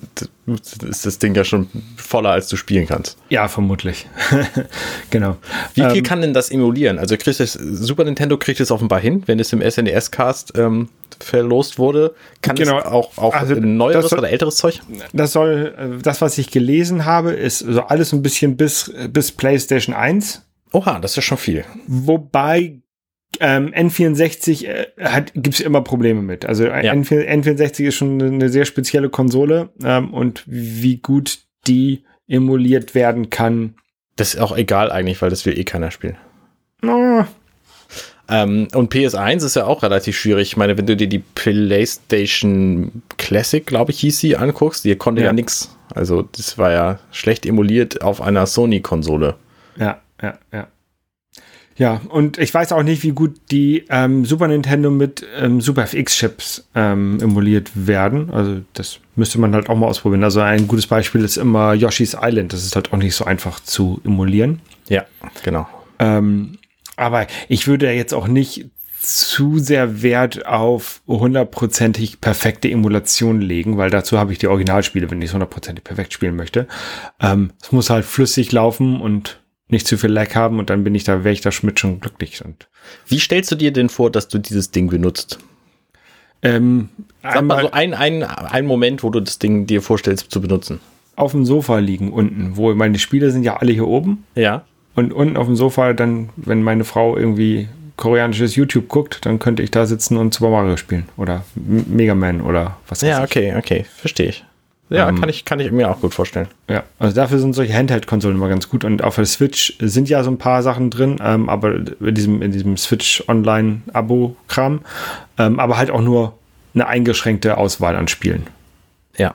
ist 0.89 1.05
das 1.05 1.19
Ding 1.19 1.35
ja 1.35 1.43
schon 1.43 1.69
voller, 1.95 2.31
als 2.31 2.47
du 2.47 2.57
spielen 2.57 2.87
kannst. 2.87 3.17
Ja, 3.29 3.47
vermutlich. 3.47 4.07
genau. 5.09 5.37
Wie 5.73 5.81
viel 5.81 5.97
ähm, 5.97 6.03
kann 6.03 6.21
denn 6.21 6.33
das 6.33 6.49
emulieren? 6.49 6.99
Also 6.99 7.15
kriegt 7.17 7.39
das 7.39 7.53
Super 7.53 8.03
Nintendo 8.03 8.37
kriegt 8.37 8.59
es 8.59 8.71
offenbar 8.71 8.99
hin, 8.99 9.23
wenn 9.25 9.39
es 9.39 9.53
im 9.53 9.61
SNES-Cast 9.61 10.57
ähm, 10.57 10.89
verlost 11.19 11.79
wurde. 11.79 12.13
Kann 12.41 12.55
genau. 12.55 12.79
es 12.79 12.85
auch, 12.85 13.17
auch 13.17 13.33
also 13.33 13.55
neueres 13.55 14.09
soll, 14.09 14.19
oder 14.19 14.29
älteres 14.29 14.57
Zeug? 14.57 14.81
Das 15.13 15.33
soll, 15.33 15.73
äh, 15.77 16.01
das, 16.01 16.21
was 16.21 16.37
ich 16.37 16.51
gelesen 16.51 17.05
habe, 17.05 17.31
ist 17.31 17.59
so 17.59 17.81
alles 17.81 18.11
ein 18.13 18.21
bisschen 18.21 18.57
bis, 18.57 18.91
bis 19.09 19.31
PlayStation 19.31 19.95
1. 19.95 20.41
Oha, 20.73 20.99
das 20.99 21.17
ist 21.17 21.25
schon 21.25 21.37
viel. 21.37 21.65
Wobei 21.87 22.81
ähm, 23.41 23.73
N64 23.73 24.67
äh, 24.67 24.85
hat, 24.99 25.31
gibt's 25.33 25.59
immer 25.59 25.81
Probleme 25.81 26.21
mit. 26.21 26.45
Also 26.45 26.65
ja. 26.65 26.93
N4, 26.93 27.27
N64 27.27 27.87
ist 27.87 27.95
schon 27.95 28.21
eine 28.21 28.49
sehr 28.49 28.65
spezielle 28.65 29.09
Konsole 29.09 29.69
ähm, 29.83 30.13
und 30.13 30.43
wie 30.45 30.97
gut 30.97 31.39
die 31.67 32.03
emuliert 32.27 32.93
werden 32.93 33.31
kann. 33.31 33.73
Das 34.15 34.35
ist 34.35 34.39
auch 34.39 34.55
egal 34.55 34.91
eigentlich, 34.91 35.21
weil 35.21 35.31
das 35.31 35.45
will 35.45 35.57
eh 35.57 35.63
keiner 35.63 35.89
spielen. 35.89 36.17
Oh. 36.83 37.23
Ähm, 38.29 38.67
und 38.75 38.93
PS1 38.93 39.43
ist 39.43 39.55
ja 39.55 39.65
auch 39.65 39.81
relativ 39.81 40.17
schwierig. 40.17 40.49
Ich 40.49 40.57
meine, 40.57 40.77
wenn 40.77 40.85
du 40.85 40.95
dir 40.95 41.07
die 41.07 41.19
PlayStation 41.19 43.01
Classic, 43.17 43.65
glaube 43.65 43.91
ich, 43.91 43.99
hieß 44.01 44.19
sie, 44.19 44.37
anguckst, 44.37 44.85
die 44.85 44.95
konnte 44.95 45.21
ja, 45.21 45.27
ja 45.27 45.33
nichts. 45.33 45.75
Also 45.93 46.21
das 46.21 46.59
war 46.59 46.71
ja 46.71 46.99
schlecht 47.11 47.45
emuliert 47.45 48.03
auf 48.03 48.21
einer 48.21 48.45
Sony-Konsole. 48.45 49.35
Ja, 49.77 49.99
ja, 50.21 50.37
ja. 50.53 50.67
Ja, 51.81 51.99
und 52.09 52.37
ich 52.37 52.53
weiß 52.53 52.73
auch 52.73 52.83
nicht, 52.83 53.01
wie 53.01 53.09
gut 53.09 53.37
die 53.49 53.85
ähm, 53.89 54.23
Super 54.23 54.47
Nintendo 54.47 54.91
mit 54.91 55.25
ähm, 55.39 55.61
Super 55.61 55.81
FX-Chips 55.81 56.69
ähm, 56.75 57.17
emuliert 57.19 57.71
werden. 57.73 58.29
Also 58.29 58.61
das 58.73 58.99
müsste 59.15 59.39
man 59.39 59.55
halt 59.55 59.67
auch 59.67 59.75
mal 59.75 59.87
ausprobieren. 59.87 60.23
Also 60.23 60.41
ein 60.41 60.67
gutes 60.67 60.85
Beispiel 60.85 61.23
ist 61.23 61.37
immer 61.37 61.73
Yoshi's 61.73 62.15
Island. 62.21 62.53
Das 62.53 62.63
ist 62.63 62.75
halt 62.75 62.93
auch 62.93 62.97
nicht 62.97 63.15
so 63.15 63.25
einfach 63.25 63.59
zu 63.61 63.99
emulieren. 64.05 64.61
Ja, 64.89 65.05
genau. 65.41 65.67
Ähm, 65.97 66.59
aber 66.97 67.25
ich 67.47 67.65
würde 67.65 67.91
jetzt 67.91 68.13
auch 68.13 68.27
nicht 68.27 68.67
zu 68.99 69.57
sehr 69.57 70.03
Wert 70.03 70.45
auf 70.45 71.01
hundertprozentig 71.07 72.21
perfekte 72.21 72.69
Emulation 72.69 73.41
legen, 73.41 73.77
weil 73.77 73.89
dazu 73.89 74.19
habe 74.19 74.33
ich 74.33 74.37
die 74.37 74.45
Originalspiele, 74.45 75.09
wenn 75.09 75.19
ich 75.23 75.29
es 75.29 75.33
hundertprozentig 75.33 75.83
perfekt 75.83 76.13
spielen 76.13 76.35
möchte. 76.35 76.67
Ähm, 77.19 77.53
es 77.59 77.71
muss 77.71 77.89
halt 77.89 78.05
flüssig 78.05 78.51
laufen 78.51 79.01
und 79.01 79.40
nicht 79.71 79.87
zu 79.87 79.97
viel 79.97 80.11
Lag 80.11 80.35
haben 80.35 80.59
und 80.59 80.69
dann 80.69 80.83
bin 80.83 80.93
ich 80.95 81.03
da, 81.03 81.23
wäre 81.23 81.33
ich 81.33 81.41
da 81.41 81.51
Schmidt 81.51 81.79
schon 81.79 81.99
glücklich. 81.99 82.43
Und 82.43 82.67
Wie 83.07 83.19
stellst 83.19 83.51
du 83.51 83.55
dir 83.55 83.71
denn 83.71 83.89
vor, 83.89 84.11
dass 84.11 84.27
du 84.27 84.37
dieses 84.37 84.71
Ding 84.71 84.89
benutzt? 84.89 85.39
Ähm, 86.43 86.89
Sag 87.23 87.43
mal 87.43 87.61
so 87.61 87.71
ein, 87.71 87.93
ein, 87.93 88.23
ein 88.23 88.65
Moment, 88.65 89.03
wo 89.03 89.09
du 89.09 89.19
das 89.19 89.39
Ding 89.39 89.67
dir 89.67 89.81
vorstellst 89.81 90.31
zu 90.31 90.41
benutzen. 90.41 90.79
Auf 91.15 91.31
dem 91.31 91.45
Sofa 91.45 91.77
liegen 91.79 92.11
unten, 92.11 92.57
wo 92.57 92.73
meine 92.73 92.97
Spiele 92.97 93.31
sind 93.31 93.43
ja 93.43 93.57
alle 93.57 93.71
hier 93.71 93.87
oben. 93.87 94.25
Ja. 94.35 94.65
Und 94.95 95.13
unten 95.13 95.37
auf 95.37 95.45
dem 95.45 95.55
Sofa, 95.55 95.93
dann, 95.93 96.29
wenn 96.35 96.63
meine 96.63 96.83
Frau 96.83 97.15
irgendwie 97.15 97.67
koreanisches 97.95 98.55
YouTube 98.55 98.87
guckt, 98.87 99.25
dann 99.25 99.37
könnte 99.37 99.61
ich 99.61 99.69
da 99.69 99.85
sitzen 99.85 100.17
und 100.17 100.33
Super 100.33 100.49
Mario 100.49 100.77
spielen 100.77 101.07
oder 101.17 101.45
Mega 101.55 102.15
Man 102.15 102.41
oder 102.41 102.77
was 102.87 103.03
weiß 103.03 103.09
Ja, 103.09 103.23
okay, 103.23 103.53
okay, 103.55 103.85
verstehe 103.95 104.29
ich. 104.29 104.43
Ja, 104.91 105.07
ähm, 105.07 105.19
kann, 105.19 105.29
ich, 105.29 105.45
kann 105.45 105.59
ich 105.59 105.71
mir 105.71 105.89
auch 105.89 106.01
gut 106.01 106.13
vorstellen. 106.13 106.47
Ja, 106.69 106.83
also 106.99 107.15
dafür 107.15 107.39
sind 107.39 107.53
solche 107.53 107.73
Handheld-Konsolen 107.73 108.35
immer 108.35 108.49
ganz 108.49 108.67
gut. 108.67 108.83
Und 108.83 109.03
auf 109.03 109.15
der 109.15 109.25
Switch 109.25 109.73
sind 109.79 110.09
ja 110.09 110.21
so 110.23 110.29
ein 110.29 110.37
paar 110.37 110.61
Sachen 110.63 110.89
drin, 110.89 111.17
ähm, 111.23 111.47
aber 111.47 111.75
in 111.75 112.13
diesem, 112.13 112.41
in 112.41 112.51
diesem 112.51 112.75
Switch 112.75 113.23
Online-Abo-Kram, 113.27 114.81
ähm, 115.37 115.59
aber 115.59 115.77
halt 115.77 115.91
auch 115.91 116.01
nur 116.01 116.37
eine 116.73 116.87
eingeschränkte 116.87 117.57
Auswahl 117.57 117.95
an 117.95 118.09
Spielen. 118.09 118.47
Ja. 119.17 119.33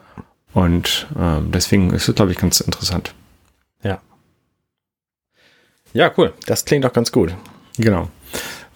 Und 0.52 1.06
ähm, 1.18 1.50
deswegen 1.52 1.90
ist 1.92 2.06
es, 2.06 2.14
glaube 2.14 2.32
ich, 2.32 2.38
ganz 2.38 2.60
interessant. 2.60 3.14
Ja. 3.82 3.98
Ja, 5.94 6.12
cool. 6.18 6.34
Das 6.46 6.66
klingt 6.66 6.84
doch 6.84 6.92
ganz 6.92 7.12
gut. 7.12 7.34
Genau 7.78 8.10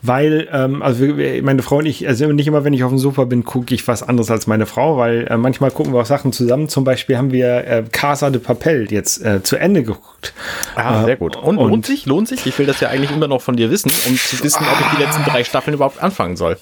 weil, 0.02 0.48
ähm, 0.50 0.82
also 0.82 1.06
meine 1.42 1.62
Frau 1.62 1.78
und 1.78 1.86
ich, 1.86 2.06
also 2.08 2.30
nicht 2.32 2.46
immer, 2.46 2.64
wenn 2.64 2.72
ich 2.72 2.84
auf 2.84 2.90
dem 2.90 2.98
Sofa 2.98 3.24
bin, 3.24 3.44
gucke 3.44 3.74
ich 3.74 3.86
was 3.86 4.02
anderes 4.02 4.30
als 4.30 4.46
meine 4.46 4.66
Frau, 4.66 4.96
weil 4.96 5.26
äh, 5.28 5.36
manchmal 5.36 5.70
gucken 5.70 5.92
wir 5.92 6.00
auch 6.00 6.06
Sachen 6.06 6.32
zusammen. 6.32 6.68
Zum 6.68 6.84
Beispiel 6.84 7.18
haben 7.18 7.32
wir 7.32 7.66
äh, 7.66 7.84
Casa 7.90 8.30
de 8.30 8.40
Papel 8.40 8.90
jetzt 8.90 9.24
äh, 9.24 9.42
zu 9.42 9.56
Ende 9.56 9.82
geguckt. 9.82 10.32
Ah, 10.74 11.04
sehr 11.04 11.16
gut. 11.16 11.36
Und, 11.36 11.58
und 11.58 11.70
lohnt 11.70 11.86
sich, 11.86 12.06
lohnt 12.06 12.28
sich? 12.28 12.46
Ich 12.46 12.58
will 12.58 12.66
das 12.66 12.80
ja 12.80 12.88
eigentlich 12.88 13.10
immer 13.10 13.28
noch 13.28 13.42
von 13.42 13.56
dir 13.56 13.70
wissen, 13.70 13.90
um 14.08 14.16
zu 14.16 14.42
wissen, 14.42 14.64
ob 14.64 14.80
ich 14.80 14.96
die 14.96 15.02
letzten 15.02 15.24
drei 15.24 15.44
Staffeln 15.44 15.74
überhaupt 15.74 16.02
anfangen 16.02 16.36
soll. 16.36 16.56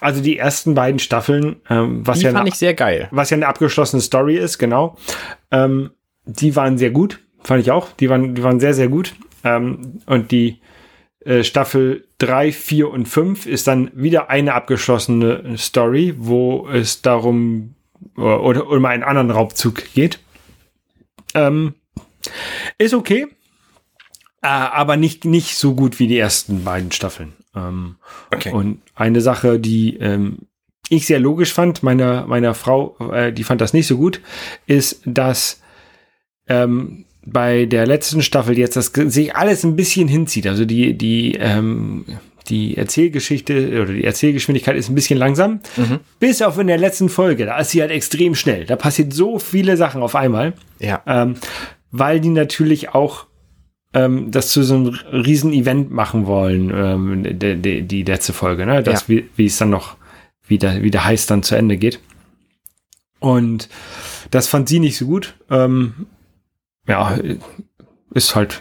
Also 0.00 0.20
die 0.20 0.38
ersten 0.38 0.74
beiden 0.74 0.98
Staffeln, 0.98 1.56
ähm, 1.70 2.06
was 2.06 2.18
die 2.18 2.24
ja 2.24 2.30
fand 2.30 2.40
eine, 2.40 2.48
ich 2.50 2.56
sehr 2.56 2.74
geil, 2.74 3.08
was 3.10 3.30
ja 3.30 3.36
eine 3.36 3.46
abgeschlossene 3.46 4.02
Story 4.02 4.36
ist, 4.36 4.58
genau. 4.58 4.96
Ähm, 5.50 5.90
die 6.26 6.54
waren 6.56 6.78
sehr 6.78 6.90
gut, 6.90 7.20
fand 7.42 7.60
ich 7.60 7.70
auch. 7.70 7.88
Die 7.92 8.10
waren, 8.10 8.34
die 8.34 8.42
waren 8.42 8.60
sehr, 8.60 8.74
sehr 8.74 8.88
gut. 8.88 9.14
Ähm, 9.44 10.00
und 10.06 10.30
die 10.30 10.48
äh, 10.48 10.63
Staffel 11.42 12.06
3, 12.18 12.52
4 12.52 12.90
und 12.90 13.06
5 13.06 13.46
ist 13.46 13.66
dann 13.66 13.90
wieder 13.94 14.30
eine 14.30 14.54
abgeschlossene 14.54 15.56
Story, 15.56 16.14
wo 16.18 16.68
es 16.68 17.02
darum 17.02 17.74
äh, 18.16 18.20
oder 18.20 18.68
um 18.68 18.84
einen 18.84 19.02
anderen 19.02 19.30
Raubzug 19.30 19.92
geht. 19.94 20.18
Ähm, 21.34 21.74
ist 22.78 22.94
okay, 22.94 23.26
äh, 24.42 24.46
aber 24.46 24.96
nicht, 24.96 25.24
nicht 25.24 25.56
so 25.56 25.74
gut 25.74 25.98
wie 25.98 26.06
die 26.06 26.18
ersten 26.18 26.64
beiden 26.64 26.92
Staffeln. 26.92 27.32
Ähm, 27.54 27.96
okay. 28.30 28.52
Und 28.52 28.82
eine 28.94 29.20
Sache, 29.20 29.58
die 29.58 29.96
ähm, 29.96 30.38
ich 30.88 31.06
sehr 31.06 31.20
logisch 31.20 31.52
fand, 31.52 31.82
meiner, 31.82 32.26
meiner 32.26 32.54
Frau, 32.54 32.96
äh, 33.12 33.32
die 33.32 33.44
fand 33.44 33.60
das 33.60 33.72
nicht 33.72 33.86
so 33.86 33.96
gut, 33.96 34.20
ist, 34.66 35.00
dass 35.06 35.62
ähm, 36.46 37.06
bei 37.26 37.64
der 37.66 37.86
letzten 37.86 38.22
Staffel 38.22 38.58
jetzt 38.58 38.76
das 38.76 38.92
sich 38.94 39.34
alles 39.34 39.64
ein 39.64 39.76
bisschen 39.76 40.08
hinzieht. 40.08 40.46
Also 40.46 40.64
die, 40.64 40.94
die, 40.94 41.34
ähm, 41.34 42.04
die 42.48 42.76
Erzählgeschichte 42.76 43.82
oder 43.82 43.92
die 43.92 44.04
Erzählgeschwindigkeit 44.04 44.76
ist 44.76 44.88
ein 44.88 44.94
bisschen 44.94 45.18
langsam. 45.18 45.60
Mhm. 45.76 46.00
Bis 46.20 46.42
auf 46.42 46.58
in 46.58 46.66
der 46.66 46.78
letzten 46.78 47.08
Folge. 47.08 47.46
Da 47.46 47.58
ist 47.58 47.70
sie 47.70 47.80
halt 47.80 47.90
extrem 47.90 48.34
schnell. 48.34 48.66
Da 48.66 48.76
passiert 48.76 49.12
so 49.12 49.38
viele 49.38 49.76
Sachen 49.76 50.02
auf 50.02 50.14
einmal. 50.14 50.52
Ja. 50.78 51.02
Ähm, 51.06 51.36
weil 51.90 52.20
die 52.20 52.30
natürlich 52.30 52.90
auch 52.90 53.26
ähm, 53.94 54.30
das 54.30 54.48
zu 54.48 54.62
so 54.62 54.74
einem 54.74 54.88
riesen 55.12 55.52
Event 55.52 55.90
machen 55.90 56.26
wollen, 56.26 56.72
ähm, 56.74 57.38
die, 57.38 57.56
die, 57.56 57.82
die 57.82 58.02
letzte 58.02 58.32
Folge, 58.32 58.66
ne? 58.66 58.82
Das, 58.82 59.02
ja. 59.02 59.08
wie, 59.08 59.28
wie 59.36 59.46
es 59.46 59.56
dann 59.56 59.70
noch 59.70 59.96
wie 60.46 60.58
der, 60.58 60.82
wie 60.82 60.90
der 60.90 61.04
Heiß 61.04 61.26
dann 61.26 61.42
zu 61.42 61.54
Ende 61.54 61.76
geht. 61.76 62.00
Und 63.18 63.68
das 64.30 64.48
fand 64.48 64.68
sie 64.68 64.80
nicht 64.80 64.98
so 64.98 65.06
gut. 65.06 65.34
Ähm, 65.50 66.06
ja, 66.86 67.18
ist 68.12 68.34
halt, 68.34 68.60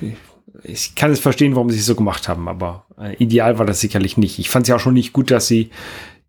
ich 0.64 0.96
kann 0.96 1.12
es 1.12 1.20
verstehen, 1.20 1.56
warum 1.56 1.70
sie 1.70 1.80
es 1.80 1.86
so 1.86 1.96
gemacht 1.96 2.28
haben, 2.28 2.48
aber 2.48 2.86
äh, 3.00 3.16
ideal 3.16 3.60
war 3.60 3.66
das 3.66 3.82
sicherlich 3.82 4.18
nicht. 4.18 4.40
Ich 4.40 4.50
fand 4.50 4.64
es 4.64 4.70
ja 4.70 4.76
auch 4.76 4.80
schon 4.80 4.94
nicht 4.94 5.14
gut, 5.14 5.32
dass 5.32 5.48
sie 5.48 5.70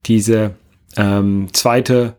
diese 0.06 0.54
ähm, 0.96 1.48
zweite 1.52 2.16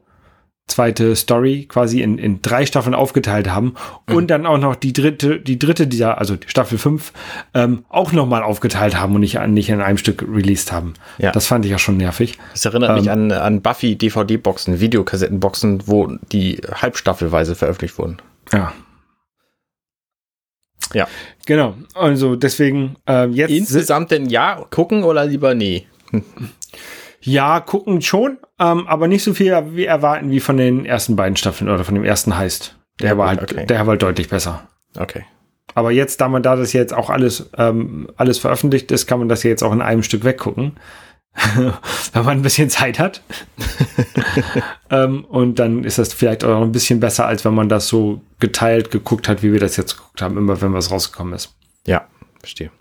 zweite 0.68 1.16
Story 1.16 1.66
quasi 1.70 2.02
in, 2.02 2.18
in 2.18 2.42
drei 2.42 2.66
Staffeln 2.66 2.96
aufgeteilt 2.96 3.50
haben 3.50 3.76
mhm. 4.08 4.16
und 4.16 4.28
dann 4.28 4.46
auch 4.46 4.58
noch 4.58 4.76
die 4.76 4.94
dritte, 4.94 5.40
die 5.40 5.60
dritte 5.60 5.86
dieser, 5.86 6.18
also 6.18 6.36
Staffel 6.48 6.78
5, 6.78 7.14
ähm, 7.54 7.86
auch 7.90 8.12
nochmal 8.12 8.42
aufgeteilt 8.42 9.00
haben 9.00 9.14
und 9.14 9.22
nicht, 9.22 9.40
nicht 9.48 9.70
in 9.70 9.82
einem 9.82 9.98
Stück 9.98 10.24
released 10.24 10.72
haben. 10.72 10.96
Ja. 11.20 11.32
Das 11.32 11.46
fand 11.46 11.66
ich 11.66 11.72
ja 11.72 11.78
schon 11.78 11.98
nervig. 11.98 12.40
Das 12.54 12.66
erinnert 12.66 12.90
ähm, 12.90 12.96
mich 12.96 13.12
an, 13.12 13.32
an 13.32 13.62
Buffy 13.62 13.96
DVD-Boxen, 13.96 14.80
Videokassettenboxen, 14.80 15.84
wo 15.86 16.08
die 16.32 16.60
halbstaffelweise 16.74 17.56
veröffentlicht 17.56 18.00
wurden. 18.00 18.18
Ja. 18.52 18.74
Ja. 20.94 21.08
Genau. 21.46 21.76
Also 21.94 22.36
deswegen 22.36 22.96
äh, 23.08 23.28
jetzt. 23.28 23.52
Insgesamt 23.52 24.12
denn 24.12 24.30
ja 24.30 24.66
gucken 24.70 25.04
oder 25.04 25.26
lieber 25.26 25.54
nee? 25.54 25.88
Ja, 27.26 27.60
gucken 27.60 28.04
schon, 28.04 28.38
ähm, 28.60 28.86
aber 28.88 29.08
nicht 29.08 29.24
so 29.24 29.34
viel 29.34 29.52
wie 29.72 29.86
erwarten 29.86 30.30
wie 30.30 30.40
von 30.40 30.58
den 30.58 30.86
ersten 30.86 31.16
beiden 31.16 31.36
Staffeln 31.36 31.72
oder 31.72 31.84
von 31.84 31.96
dem 31.96 32.04
ersten 32.04 32.38
Heist. 32.38 32.78
Der 33.02 33.10
ja, 33.10 33.18
war 33.18 33.30
halt, 33.30 33.42
okay. 33.42 33.66
der 33.66 33.80
war 33.80 33.88
halt 33.88 34.04
deutlich 34.04 34.30
besser. 34.30 34.68
Okay. 34.96 35.26
Aber 35.74 35.92
jetzt, 35.92 36.22
da 36.22 36.30
man 36.30 36.44
da 36.44 36.56
das 36.56 36.72
jetzt 36.74 36.94
auch 36.94 37.10
alles, 37.10 37.50
ähm, 37.58 38.10
alles 38.16 38.38
veröffentlicht 38.38 38.92
ist, 38.92 39.08
kann 39.08 39.18
man 39.18 39.28
das 39.28 39.42
jetzt 39.42 39.64
auch 39.64 39.74
in 39.74 39.82
einem 39.82 40.04
Stück 40.04 40.24
weggucken. 40.24 40.74
wenn 42.14 42.26
man 42.26 42.38
ein 42.38 42.42
bisschen 42.42 42.70
Zeit 42.70 43.00
hat. 43.00 43.22
ähm, 44.90 45.26
und 45.26 45.60
dann 45.60 45.84
ist 45.84 45.98
das 45.98 46.14
vielleicht 46.14 46.44
auch 46.44 46.62
ein 46.62 46.72
bisschen 46.72 47.00
besser, 47.00 47.26
als 47.26 47.46
wenn 47.46 47.54
man 47.54 47.70
das 47.70 47.88
so 47.88 48.22
geteilt 48.40 48.92
geguckt 48.92 49.28
hat, 49.28 49.44
wie 49.44 49.52
wir 49.52 49.60
das 49.60 49.78
jetzt 49.78 49.98
geguckt 49.98 50.22
haben, 50.22 50.38
immer 50.38 50.62
wenn 50.62 50.74
was 50.74 50.92
rausgekommen 50.92 51.34
ist. 51.34 51.54
Ja, 51.86 52.08
verstehe. 52.40 52.72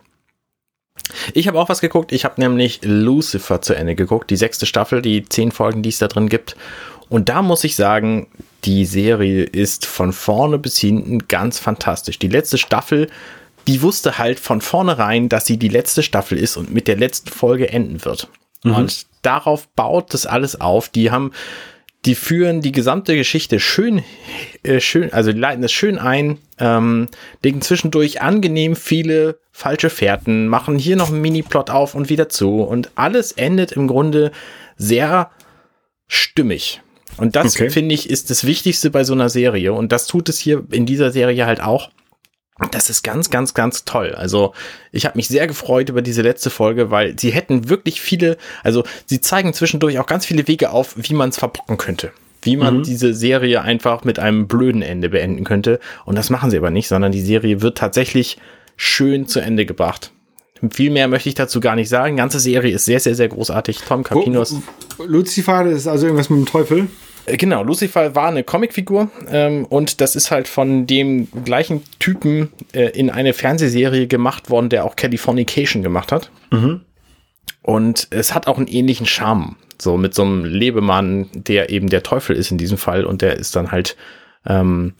Ich 1.32 1.48
habe 1.48 1.58
auch 1.58 1.68
was 1.68 1.80
geguckt. 1.80 2.12
Ich 2.12 2.24
habe 2.24 2.40
nämlich 2.40 2.80
Lucifer 2.82 3.60
zu 3.60 3.74
Ende 3.74 3.94
geguckt, 3.94 4.30
die 4.30 4.36
sechste 4.36 4.66
Staffel, 4.66 5.02
die 5.02 5.24
zehn 5.28 5.50
Folgen, 5.50 5.82
die 5.82 5.88
es 5.90 5.98
da 5.98 6.08
drin 6.08 6.28
gibt. 6.28 6.56
Und 7.08 7.28
da 7.28 7.42
muss 7.42 7.64
ich 7.64 7.76
sagen, 7.76 8.28
die 8.64 8.86
Serie 8.86 9.44
ist 9.44 9.84
von 9.86 10.12
vorne 10.12 10.58
bis 10.58 10.78
hinten 10.78 11.28
ganz 11.28 11.58
fantastisch. 11.58 12.18
Die 12.18 12.28
letzte 12.28 12.56
Staffel, 12.56 13.10
die 13.66 13.82
wusste 13.82 14.18
halt 14.18 14.40
von 14.40 14.60
vornherein, 14.60 15.28
dass 15.28 15.44
sie 15.44 15.58
die 15.58 15.68
letzte 15.68 16.02
Staffel 16.02 16.38
ist 16.38 16.56
und 16.56 16.72
mit 16.72 16.88
der 16.88 16.96
letzten 16.96 17.30
Folge 17.30 17.68
enden 17.68 18.04
wird. 18.04 18.28
Mhm. 18.64 18.74
Und 18.74 19.06
darauf 19.22 19.68
baut 19.68 20.12
das 20.12 20.26
alles 20.26 20.60
auf. 20.60 20.88
Die 20.88 21.10
haben 21.10 21.30
die 22.04 22.14
führen 22.14 22.60
die 22.60 22.72
gesamte 22.72 23.16
Geschichte 23.16 23.60
schön, 23.60 24.02
äh, 24.62 24.80
schön, 24.80 25.12
also 25.12 25.32
die 25.32 25.38
leiten 25.38 25.64
es 25.64 25.72
schön 25.72 25.98
ein, 25.98 26.38
ähm, 26.58 27.08
legen 27.42 27.62
zwischendurch 27.62 28.20
angenehm 28.20 28.76
viele 28.76 29.38
falsche 29.52 29.90
Fährten, 29.90 30.48
machen 30.48 30.78
hier 30.78 30.96
noch 30.96 31.08
einen 31.08 31.22
Mini-Plot 31.22 31.70
auf 31.70 31.94
und 31.94 32.10
wieder 32.10 32.28
zu 32.28 32.60
und 32.60 32.90
alles 32.94 33.32
endet 33.32 33.72
im 33.72 33.86
Grunde 33.86 34.32
sehr 34.76 35.30
stimmig. 36.06 36.82
Und 37.16 37.36
das, 37.36 37.54
okay. 37.54 37.70
finde 37.70 37.94
ich, 37.94 38.10
ist 38.10 38.30
das 38.30 38.44
Wichtigste 38.44 38.90
bei 38.90 39.04
so 39.04 39.12
einer 39.12 39.28
Serie. 39.28 39.72
Und 39.72 39.92
das 39.92 40.08
tut 40.08 40.28
es 40.28 40.38
hier 40.40 40.64
in 40.72 40.84
dieser 40.84 41.12
Serie 41.12 41.46
halt 41.46 41.60
auch. 41.62 41.90
Das 42.70 42.88
ist 42.88 43.02
ganz, 43.02 43.30
ganz, 43.30 43.52
ganz 43.54 43.84
toll. 43.84 44.14
Also 44.14 44.54
ich 44.92 45.06
habe 45.06 45.16
mich 45.18 45.26
sehr 45.26 45.48
gefreut 45.48 45.88
über 45.88 46.02
diese 46.02 46.22
letzte 46.22 46.50
Folge, 46.50 46.90
weil 46.90 47.18
sie 47.18 47.30
hätten 47.30 47.68
wirklich 47.68 48.00
viele, 48.00 48.36
also 48.62 48.84
sie 49.06 49.20
zeigen 49.20 49.52
zwischendurch 49.52 49.98
auch 49.98 50.06
ganz 50.06 50.24
viele 50.24 50.46
Wege 50.46 50.70
auf, 50.70 50.94
wie 50.96 51.14
man 51.14 51.30
es 51.30 51.38
verbocken 51.38 51.78
könnte. 51.78 52.12
Wie 52.42 52.56
man 52.56 52.78
mhm. 52.78 52.82
diese 52.84 53.12
Serie 53.12 53.62
einfach 53.62 54.04
mit 54.04 54.18
einem 54.20 54.46
blöden 54.46 54.82
Ende 54.82 55.08
beenden 55.08 55.44
könnte. 55.44 55.80
Und 56.04 56.16
das 56.16 56.30
machen 56.30 56.50
sie 56.50 56.58
aber 56.58 56.70
nicht, 56.70 56.86
sondern 56.86 57.10
die 57.10 57.22
Serie 57.22 57.60
wird 57.60 57.78
tatsächlich 57.78 58.38
schön 58.76 59.26
zu 59.26 59.40
Ende 59.40 59.66
gebracht. 59.66 60.12
Viel 60.70 60.90
mehr 60.90 61.08
möchte 61.08 61.28
ich 61.28 61.34
dazu 61.34 61.58
gar 61.58 61.74
nicht 61.74 61.88
sagen. 61.88 62.16
Die 62.16 62.20
ganze 62.20 62.38
Serie 62.38 62.74
ist 62.74 62.84
sehr, 62.84 63.00
sehr, 63.00 63.14
sehr 63.14 63.28
großartig. 63.28 63.78
Tom 63.80 64.04
Capinos. 64.04 64.54
Lucifer 65.04 65.66
ist 65.66 65.88
also 65.88 66.06
irgendwas 66.06 66.30
mit 66.30 66.38
dem 66.38 66.46
Teufel. 66.46 66.88
Äh, 67.26 67.36
genau, 67.36 67.62
Lucifer 67.62 68.14
war 68.14 68.28
eine 68.28 68.44
Comicfigur 68.44 69.10
ähm, 69.28 69.64
und 69.66 70.00
das 70.00 70.16
ist 70.16 70.30
halt 70.30 70.48
von 70.48 70.86
dem 70.86 71.28
gleichen 71.44 71.82
Typen 71.98 72.50
äh, 72.72 72.90
in 72.90 73.10
eine 73.10 73.32
Fernsehserie 73.32 74.06
gemacht 74.06 74.50
worden, 74.50 74.68
der 74.68 74.84
auch 74.84 74.96
Californication 74.96 75.82
gemacht 75.82 76.12
hat. 76.12 76.30
Mhm. 76.50 76.82
Und 77.62 78.08
es 78.10 78.34
hat 78.34 78.46
auch 78.46 78.58
einen 78.58 78.68
ähnlichen 78.68 79.06
Charme. 79.06 79.56
So 79.80 79.96
mit 79.96 80.14
so 80.14 80.22
einem 80.22 80.44
Lebemann, 80.44 81.28
der 81.32 81.70
eben 81.70 81.88
der 81.88 82.02
Teufel 82.02 82.36
ist 82.36 82.50
in 82.50 82.58
diesem 82.58 82.78
Fall 82.78 83.04
und 83.04 83.22
der 83.22 83.36
ist 83.36 83.56
dann 83.56 83.72
halt 83.72 83.96
ähm, 84.46 84.94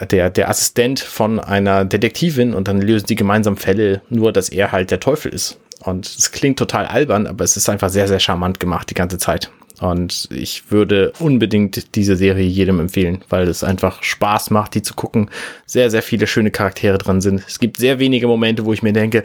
der, 0.00 0.30
der 0.30 0.48
Assistent 0.48 1.00
von 1.00 1.40
einer 1.40 1.84
Detektivin 1.84 2.54
und 2.54 2.68
dann 2.68 2.80
lösen 2.80 3.06
die 3.06 3.16
gemeinsam 3.16 3.56
Fälle, 3.56 4.02
nur 4.08 4.32
dass 4.32 4.48
er 4.48 4.72
halt 4.72 4.90
der 4.90 5.00
Teufel 5.00 5.32
ist. 5.32 5.58
Und 5.82 6.06
es 6.06 6.30
klingt 6.30 6.58
total 6.58 6.86
albern, 6.86 7.26
aber 7.26 7.44
es 7.44 7.56
ist 7.56 7.68
einfach 7.68 7.88
sehr, 7.88 8.06
sehr 8.06 8.20
charmant 8.20 8.60
gemacht 8.60 8.90
die 8.90 8.94
ganze 8.94 9.18
Zeit. 9.18 9.50
Und 9.80 10.28
ich 10.30 10.70
würde 10.70 11.12
unbedingt 11.20 11.96
diese 11.96 12.14
Serie 12.14 12.46
jedem 12.46 12.80
empfehlen, 12.80 13.24
weil 13.30 13.48
es 13.48 13.64
einfach 13.64 14.02
Spaß 14.02 14.50
macht, 14.50 14.74
die 14.74 14.82
zu 14.82 14.92
gucken. 14.94 15.30
Sehr, 15.64 15.90
sehr 15.90 16.02
viele 16.02 16.26
schöne 16.26 16.50
Charaktere 16.50 16.98
drin 16.98 17.22
sind. 17.22 17.42
Es 17.46 17.58
gibt 17.58 17.78
sehr 17.78 17.98
wenige 17.98 18.26
Momente, 18.26 18.66
wo 18.66 18.74
ich 18.74 18.82
mir 18.82 18.92
denke, 18.92 19.22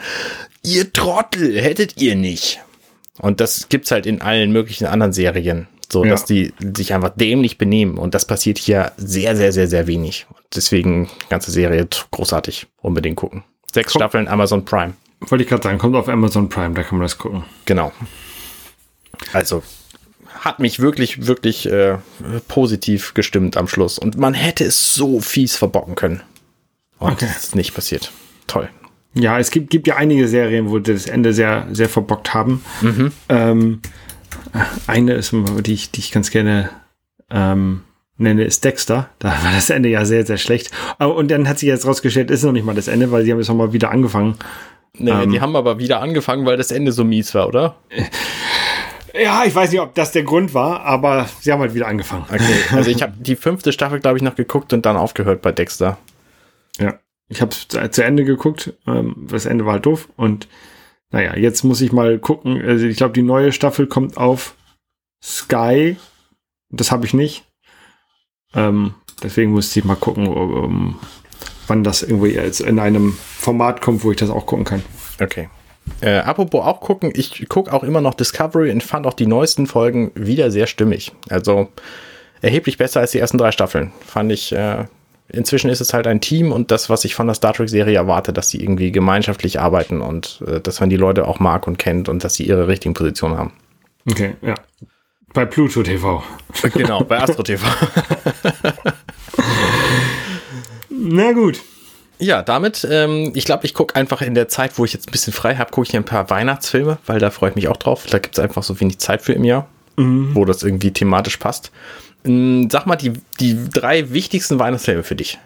ihr 0.64 0.91
Trottel, 0.93 1.60
hättet 1.60 2.01
ihr 2.01 2.16
nicht. 2.16 2.62
Und 3.20 3.41
das 3.41 3.68
gibt's 3.68 3.91
halt 3.91 4.06
in 4.06 4.22
allen 4.22 4.53
möglichen 4.53 4.86
anderen 4.86 5.12
Serien. 5.12 5.68
So, 5.91 6.03
ja. 6.03 6.12
dass 6.12 6.26
die 6.26 6.53
sich 6.76 6.93
einfach 6.93 7.12
dämlich 7.16 7.58
benehmen. 7.58 7.97
Und 7.97 8.16
das 8.16 8.26
passiert 8.26 8.58
hier 8.58 8.93
sehr, 8.95 9.36
sehr, 9.36 9.51
sehr, 9.51 9.68
sehr 9.68 9.88
wenig. 9.88 10.26
Deswegen, 10.56 11.10
ganze 11.30 11.51
Serie 11.51 11.86
großartig. 12.12 12.68
Unbedingt 12.82 13.18
gucken. 13.18 13.43
Sechs 13.74 13.91
Komm. 13.91 13.99
Staffeln 13.99 14.28
Amazon 14.30 14.64
Prime. 14.64 14.93
Wollte 15.20 15.43
ich 15.43 15.49
gerade 15.49 15.64
sagen, 15.64 15.78
kommt 15.80 15.95
auf 15.95 16.08
Amazon 16.08 16.47
Prime, 16.47 16.74
da 16.74 16.84
kann 16.84 16.97
man 16.97 17.06
das 17.06 17.18
gucken. 17.18 17.43
Genau. 17.66 17.91
Also 19.34 19.64
hat 20.40 20.60
mich 20.60 20.80
wirklich, 20.80 21.28
wirklich 21.28 21.70
äh, 21.70 21.98
positiv 22.48 23.14
gestimmt 23.14 23.58
am 23.58 23.68
Schluss. 23.68 24.00
Und 24.00 24.18
man 24.18 24.34
hätte 24.34 24.66
es 24.66 24.94
so 24.94 25.20
fies 25.20 25.56
verbocken 25.56 25.96
können. 25.96 26.22
Und 27.00 27.14
okay. 27.14 27.28
das 27.28 27.46
ist 27.46 27.56
nicht 27.56 27.74
passiert. 27.74 28.12
Toll. 28.48 28.70
Ja, 29.14 29.40
es 29.40 29.50
gibt, 29.50 29.70
gibt 29.70 29.88
ja 29.88 29.96
einige 29.96 30.28
Serien, 30.28 30.70
wo 30.70 30.80
das 30.80 31.06
Ende 31.06 31.34
sehr, 31.34 31.68
sehr 31.72 31.90
verbockt 31.90 32.34
haben. 32.34 32.64
Mhm. 32.82 33.12
Ähm, 33.30 33.82
eine 34.88 35.14
ist, 35.14 35.34
die 35.34 35.74
ich, 35.74 35.92
die 35.92 36.00
ich 36.00 36.12
ganz 36.12 36.32
gerne 36.32 36.70
ähm, 37.30 37.82
nenne, 38.18 38.44
ist 38.44 38.64
Dexter. 38.66 39.10
Da 39.20 39.30
war 39.30 39.52
das 39.54 39.70
Ende 39.70 39.90
ja 39.90 40.06
sehr, 40.06 40.26
sehr 40.26 40.38
schlecht. 40.38 40.72
Und 41.00 41.32
dann 41.32 41.48
hat 41.48 41.60
sich 41.60 41.68
jetzt 41.68 41.86
rausgestellt, 41.86 42.30
ist 42.30 42.44
noch 42.44 42.52
nicht 42.52 42.66
mal 42.66 42.76
das 42.76 42.88
Ende, 42.88 43.12
weil 43.12 43.24
sie 43.24 43.32
haben 43.32 43.40
jetzt 43.40 43.48
nochmal 43.48 43.74
wieder 43.74 43.92
angefangen. 43.92 44.36
Nee, 44.98 45.12
ähm, 45.12 45.32
die 45.32 45.42
haben 45.42 45.56
aber 45.56 45.80
wieder 45.80 46.02
angefangen, 46.02 46.46
weil 46.46 46.58
das 46.58 46.72
Ende 46.72 46.92
so 46.92 47.04
mies 47.04 47.34
war, 47.36 47.48
oder? 47.48 47.76
Ja, 49.18 49.45
ich 49.45 49.55
weiß 49.55 49.72
nicht, 49.72 49.80
ob 49.80 49.95
das 49.95 50.11
der 50.11 50.24
Grund 50.24 50.53
war, 50.53 50.82
aber 50.82 51.30
sie 51.39 51.51
haben 51.51 51.61
halt 51.61 51.74
wieder 51.74 51.88
angefangen. 51.88 52.26
Okay, 52.30 52.55
also 52.72 52.89
ich 52.89 53.01
habe 53.01 53.13
die 53.18 53.36
fünfte 53.36 53.72
Staffel, 53.72 53.99
glaube 53.99 54.18
ich, 54.18 54.24
noch 54.24 54.36
geguckt 54.36 54.74
und 54.74 54.86
dann 54.86 54.97
aufgehört 54.97 55.41
bei 55.41 55.51
Dexter. 55.51 55.97
Ja, 56.78 56.99
ich 57.30 57.41
habe 57.41 57.55
zu 57.55 58.03
Ende 58.03 58.26
geguckt. 58.26 58.74
Ähm, 58.86 59.28
das 59.30 59.45
Ende 59.45 59.66
war 59.66 59.74
halt 59.74 59.86
doof. 59.86 60.09
Und 60.18 60.49
naja, 61.11 61.36
jetzt 61.38 61.63
muss 61.63 61.82
ich 61.82 61.93
mal 61.93 62.20
gucken. 62.20 62.61
Also 62.61 62.86
ich 62.86 62.97
glaube, 62.97 63.13
die 63.13 63.22
neue 63.22 63.53
Staffel 63.53 63.88
kommt 63.88 64.18
auf 64.18 64.55
Sky. 65.24 65.95
Das 66.70 66.91
habe 66.91 67.05
ich 67.05 67.13
nicht. 67.13 67.45
Ähm, 68.53 68.95
deswegen 69.24 69.51
musste 69.51 69.80
ich 69.80 69.86
mal 69.86 69.95
gucken, 69.95 70.28
um, 70.28 70.99
wann 71.68 71.84
das 71.84 72.03
irgendwie 72.03 72.32
jetzt 72.32 72.59
in 72.59 72.80
einem 72.80 73.13
Format 73.13 73.82
kommt, 73.82 74.03
wo 74.03 74.11
ich 74.11 74.18
das 74.18 74.30
auch 74.30 74.45
gucken 74.45 74.66
kann. 74.66 74.84
Okay. 75.22 75.49
Äh, 76.02 76.18
apropos 76.18 76.66
auch 76.66 76.82
gucken, 76.82 77.12
ich 77.16 77.48
gucke 77.48 77.72
auch 77.72 77.84
immer 77.84 78.02
noch 78.02 78.14
Discovery 78.14 78.72
und 78.72 78.84
fand 78.84 79.08
auch 79.08 79.14
die 79.14 79.28
neuesten 79.28 79.68
Folgen 79.68 80.12
wieder 80.16 80.52
sehr 80.52 80.68
stimmig. 80.68 81.14
Also 81.30 81.70
erheblich 82.42 82.78
besser 82.78 83.00
als 83.00 83.12
die 83.12 83.20
ersten 83.20 83.38
drei 83.38 83.52
Staffeln. 83.52 83.92
Fand 84.06 84.32
ich, 84.32 84.52
äh, 84.52 84.86
inzwischen 85.30 85.70
ist 85.70 85.82
es 85.82 85.94
halt 85.94 86.08
ein 86.08 86.22
Team 86.22 86.52
und 86.52 86.72
das, 86.72 86.90
was 86.90 87.06
ich 87.06 87.16
von 87.16 87.28
der 87.28 87.36
Star 87.36 87.54
Trek-Serie 87.54 87.96
erwarte, 87.96 88.34
dass 88.34 88.50
sie 88.50 88.62
irgendwie 88.62 88.92
gemeinschaftlich 88.92 89.60
arbeiten 89.60 90.02
und 90.02 90.44
äh, 90.48 90.60
dass 90.60 90.80
man 90.80 90.90
die 90.90 90.98
Leute 90.98 91.28
auch 91.28 91.40
mag 91.40 91.68
und 91.68 91.78
kennt 91.78 92.10
und 92.10 92.24
dass 92.24 92.36
sie 92.36 92.44
ihre 92.44 92.68
richtigen 92.68 92.94
Positionen 92.94 93.38
haben. 93.38 93.54
Okay, 94.10 94.36
ja. 94.42 94.56
Bei 95.34 95.46
Pluto 95.46 95.84
TV. 95.84 96.24
Genau, 96.74 97.04
bei 97.04 97.20
Astro 97.20 97.44
TV. 97.44 97.66
Na 100.90 101.34
gut. 101.34 101.62
Ja, 102.18 102.41
damit, 102.41 102.88
ähm, 102.89 103.32
ich 103.36 103.45
glaube, 103.45 103.66
ich 103.66 103.74
gucke 103.74 103.95
einfach 103.95 104.22
in 104.22 104.36
der 104.36 104.47
Zeit, 104.47 104.78
wo 104.78 104.86
ich 104.86 104.93
jetzt 104.93 105.09
ein 105.09 105.11
bisschen 105.11 105.34
frei 105.34 105.55
habe, 105.55 105.72
gucke 105.72 105.88
ich 105.88 105.95
ein 105.95 106.05
paar 106.05 106.30
Weihnachtsfilme, 106.30 106.97
weil 107.05 107.20
da 107.20 107.30
freue 107.30 107.49
ich 107.49 107.55
mich 107.55 107.68
auch 107.68 107.78
drauf. 107.78 108.05
Da 108.09 108.20
gibt 108.20 108.38
es 108.38 108.43
einfach 108.43 108.63
so 108.63 108.80
wenig 108.80 108.99
Zeit 108.99 109.22
für 109.22 109.34
im 109.34 109.43
Jahr, 109.43 109.68
mhm. 109.97 110.34
wo 110.34 110.45
das 110.45 110.63
irgendwie 110.63 110.91
thematisch 110.91 111.38
passt. 111.38 111.72
Ähm, 112.24 112.70
sag 112.70 112.86
mal, 112.86 112.95
die, 112.95 113.13
die 113.39 113.70
drei 113.70 114.11
wichtigsten 114.11 114.59
Weihnachtsfilme 114.59 115.03
für 115.03 115.16
dich. 115.16 115.39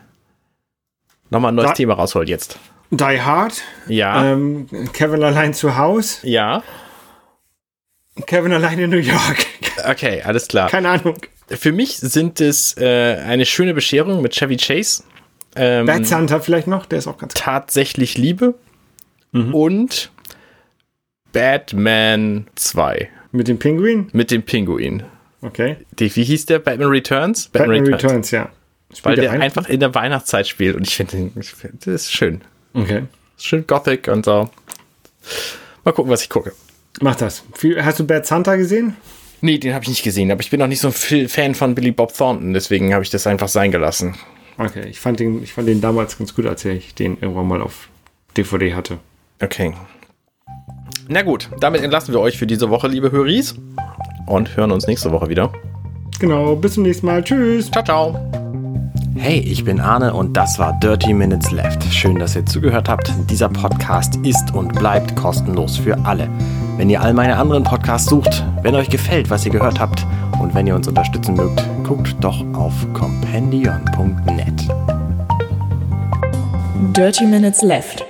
Nochmal 1.30 1.52
ein 1.52 1.56
neues 1.56 1.70
da 1.70 1.74
Thema 1.74 1.96
rausholt 1.96 2.30
jetzt. 2.30 2.60
Die 2.92 3.22
Hard. 3.22 3.62
Ja. 3.88 4.34
Ähm, 4.34 4.68
Kevin 4.94 5.24
allein 5.24 5.54
zu 5.54 5.78
Hause. 5.78 6.28
Ja. 6.28 6.64
Kevin 8.26 8.52
allein 8.54 8.80
in 8.80 8.90
New 8.90 8.98
York. 8.98 9.46
Okay, 9.86 10.22
alles 10.24 10.50
klar. 10.50 10.70
Keine 10.70 10.90
Ahnung. 10.90 11.16
Für 11.48 11.72
mich 11.72 11.96
sind 11.96 12.42
es 12.42 12.76
äh, 12.76 13.16
eine 13.16 13.46
schöne 13.46 13.74
Bescherung 13.74 14.22
mit 14.22 14.34
Chevy 14.34 14.58
Chase. 14.58 15.04
Ähm, 15.56 15.86
Bad 15.86 16.06
Santa 16.06 16.40
vielleicht 16.40 16.68
noch, 16.68 16.86
der 16.86 17.00
ist 17.00 17.08
auch 17.08 17.18
ganz 17.18 17.34
tatsächlich 17.34 18.18
Liebe 18.18 18.54
und 19.34 20.12
Batman 21.32 22.48
2 22.56 23.10
Mit 23.32 23.48
dem 23.48 23.60
Pinguin? 23.60 24.08
mit 24.12 24.32
dem 24.32 24.44
Pinguin. 24.44 25.04
Okay. 25.42 25.78
Die, 25.98 26.14
wie 26.16 26.24
hieß 26.24 26.48
der? 26.48 26.60
Batman 26.60 26.90
Returns? 26.90 27.48
Batman 27.48 27.86
Returns, 27.86 28.32
ja. 28.32 28.50
Spielt 28.92 29.06
Weil 29.06 29.16
der 29.16 29.26
Weihnachten? 29.32 29.42
einfach 29.44 29.70
in 29.70 29.80
der 29.80 29.94
Weihnachtszeit 29.96 30.48
spielt 30.48 30.76
und 30.76 30.88
ich 30.88 30.96
finde, 30.96 31.32
find, 31.42 31.86
das 31.86 32.04
ist 32.04 32.12
schön. 32.12 32.42
Okay. 32.74 33.04
Ist 33.38 33.46
schön 33.46 33.66
Gothic 33.68 34.08
und 34.08 34.26
so. 34.26 34.50
Mal 35.86 35.92
gucken, 35.92 36.12
was 36.12 36.24
ich 36.24 36.30
gucke. 36.30 36.54
Mach 37.02 37.16
das. 37.16 37.44
Hast 37.82 38.00
du 38.00 38.06
Bad 38.08 38.26
Santa 38.26 38.56
gesehen? 38.56 38.96
Nee, 39.42 39.58
den 39.60 39.74
habe 39.74 39.84
ich 39.84 39.90
nicht 39.90 40.04
gesehen, 40.04 40.32
aber 40.32 40.42
ich 40.42 40.50
bin 40.50 40.62
auch 40.62 40.68
nicht 40.68 40.82
so 40.82 40.90
ein 40.90 41.30
Fan 41.30 41.56
von 41.56 41.76
Billy 41.76 41.92
Bob 41.92 42.14
Thornton, 42.18 42.54
deswegen 42.54 42.94
habe 42.94 43.04
ich 43.04 43.10
das 43.10 43.26
einfach 43.28 43.48
sein 43.48 43.72
gelassen. 43.72 44.16
Okay, 44.60 44.90
ich 44.90 45.00
fand 45.00 45.22
den, 45.22 45.42
ich 45.42 45.54
fand 45.54 45.70
den 45.70 45.80
damals 45.80 46.18
ganz 46.18 46.36
gut, 46.36 46.46
als 46.46 46.66
ich 46.66 46.94
den 46.94 47.18
irgendwann 47.22 47.48
mal 47.48 47.62
auf 47.62 47.88
DVD 48.36 48.76
hatte. 48.76 48.98
Okay. 49.42 49.74
Na 51.08 51.22
gut, 51.22 51.50
damit 51.62 51.82
entlassen 51.82 52.14
wir 52.14 52.20
euch 52.20 52.38
für 52.38 52.46
diese 52.46 52.70
Woche, 52.70 52.90
liebe 52.90 53.10
Höris. 53.10 53.56
Und 54.28 54.58
hören 54.58 54.72
uns 54.72 54.86
nächste 54.86 55.12
Woche 55.12 55.30
wieder. 55.30 55.54
Genau, 56.20 56.58
bis 56.58 56.74
zum 56.74 56.84
nächsten 56.84 57.06
Mal. 57.06 57.24
Tschüss. 57.24 57.72
Ciao, 57.72 57.86
ciao. 57.86 58.20
Hey, 59.16 59.40
ich 59.40 59.64
bin 59.64 59.80
Arne 59.80 60.14
und 60.14 60.36
das 60.36 60.60
war 60.60 60.78
Dirty 60.82 61.14
Minutes 61.14 61.52
Left. 61.52 61.82
Schön, 61.94 62.20
dass 62.20 62.36
ihr 62.36 62.46
zugehört 62.46 62.90
habt. 62.90 63.14
Dieser 63.30 63.48
Podcast 63.48 64.18
ist 64.24 64.54
und 64.54 64.74
bleibt 64.76 65.16
kostenlos 65.16 65.78
für 65.78 65.98
alle. 66.06 66.30
Wenn 66.76 66.90
ihr 66.90 67.02
all 67.02 67.14
meine 67.14 67.38
anderen 67.38 67.64
Podcasts 67.64 68.10
sucht, 68.10 68.44
wenn 68.62 68.76
euch 68.76 68.90
gefällt, 68.90 69.30
was 69.30 69.46
ihr 69.46 69.52
gehört 69.52 69.80
habt 69.80 70.06
und 70.40 70.54
wenn 70.56 70.68
ihr 70.68 70.76
uns 70.76 70.88
unterstützen 70.88 71.36
mögt, 71.36 71.62
guckt 71.84 72.16
doch 72.22 72.44
auf 72.54 72.74
compendion.net. 72.94 74.68
Dirty 76.96 77.26
Minutes 77.26 77.62
Left. 77.62 78.06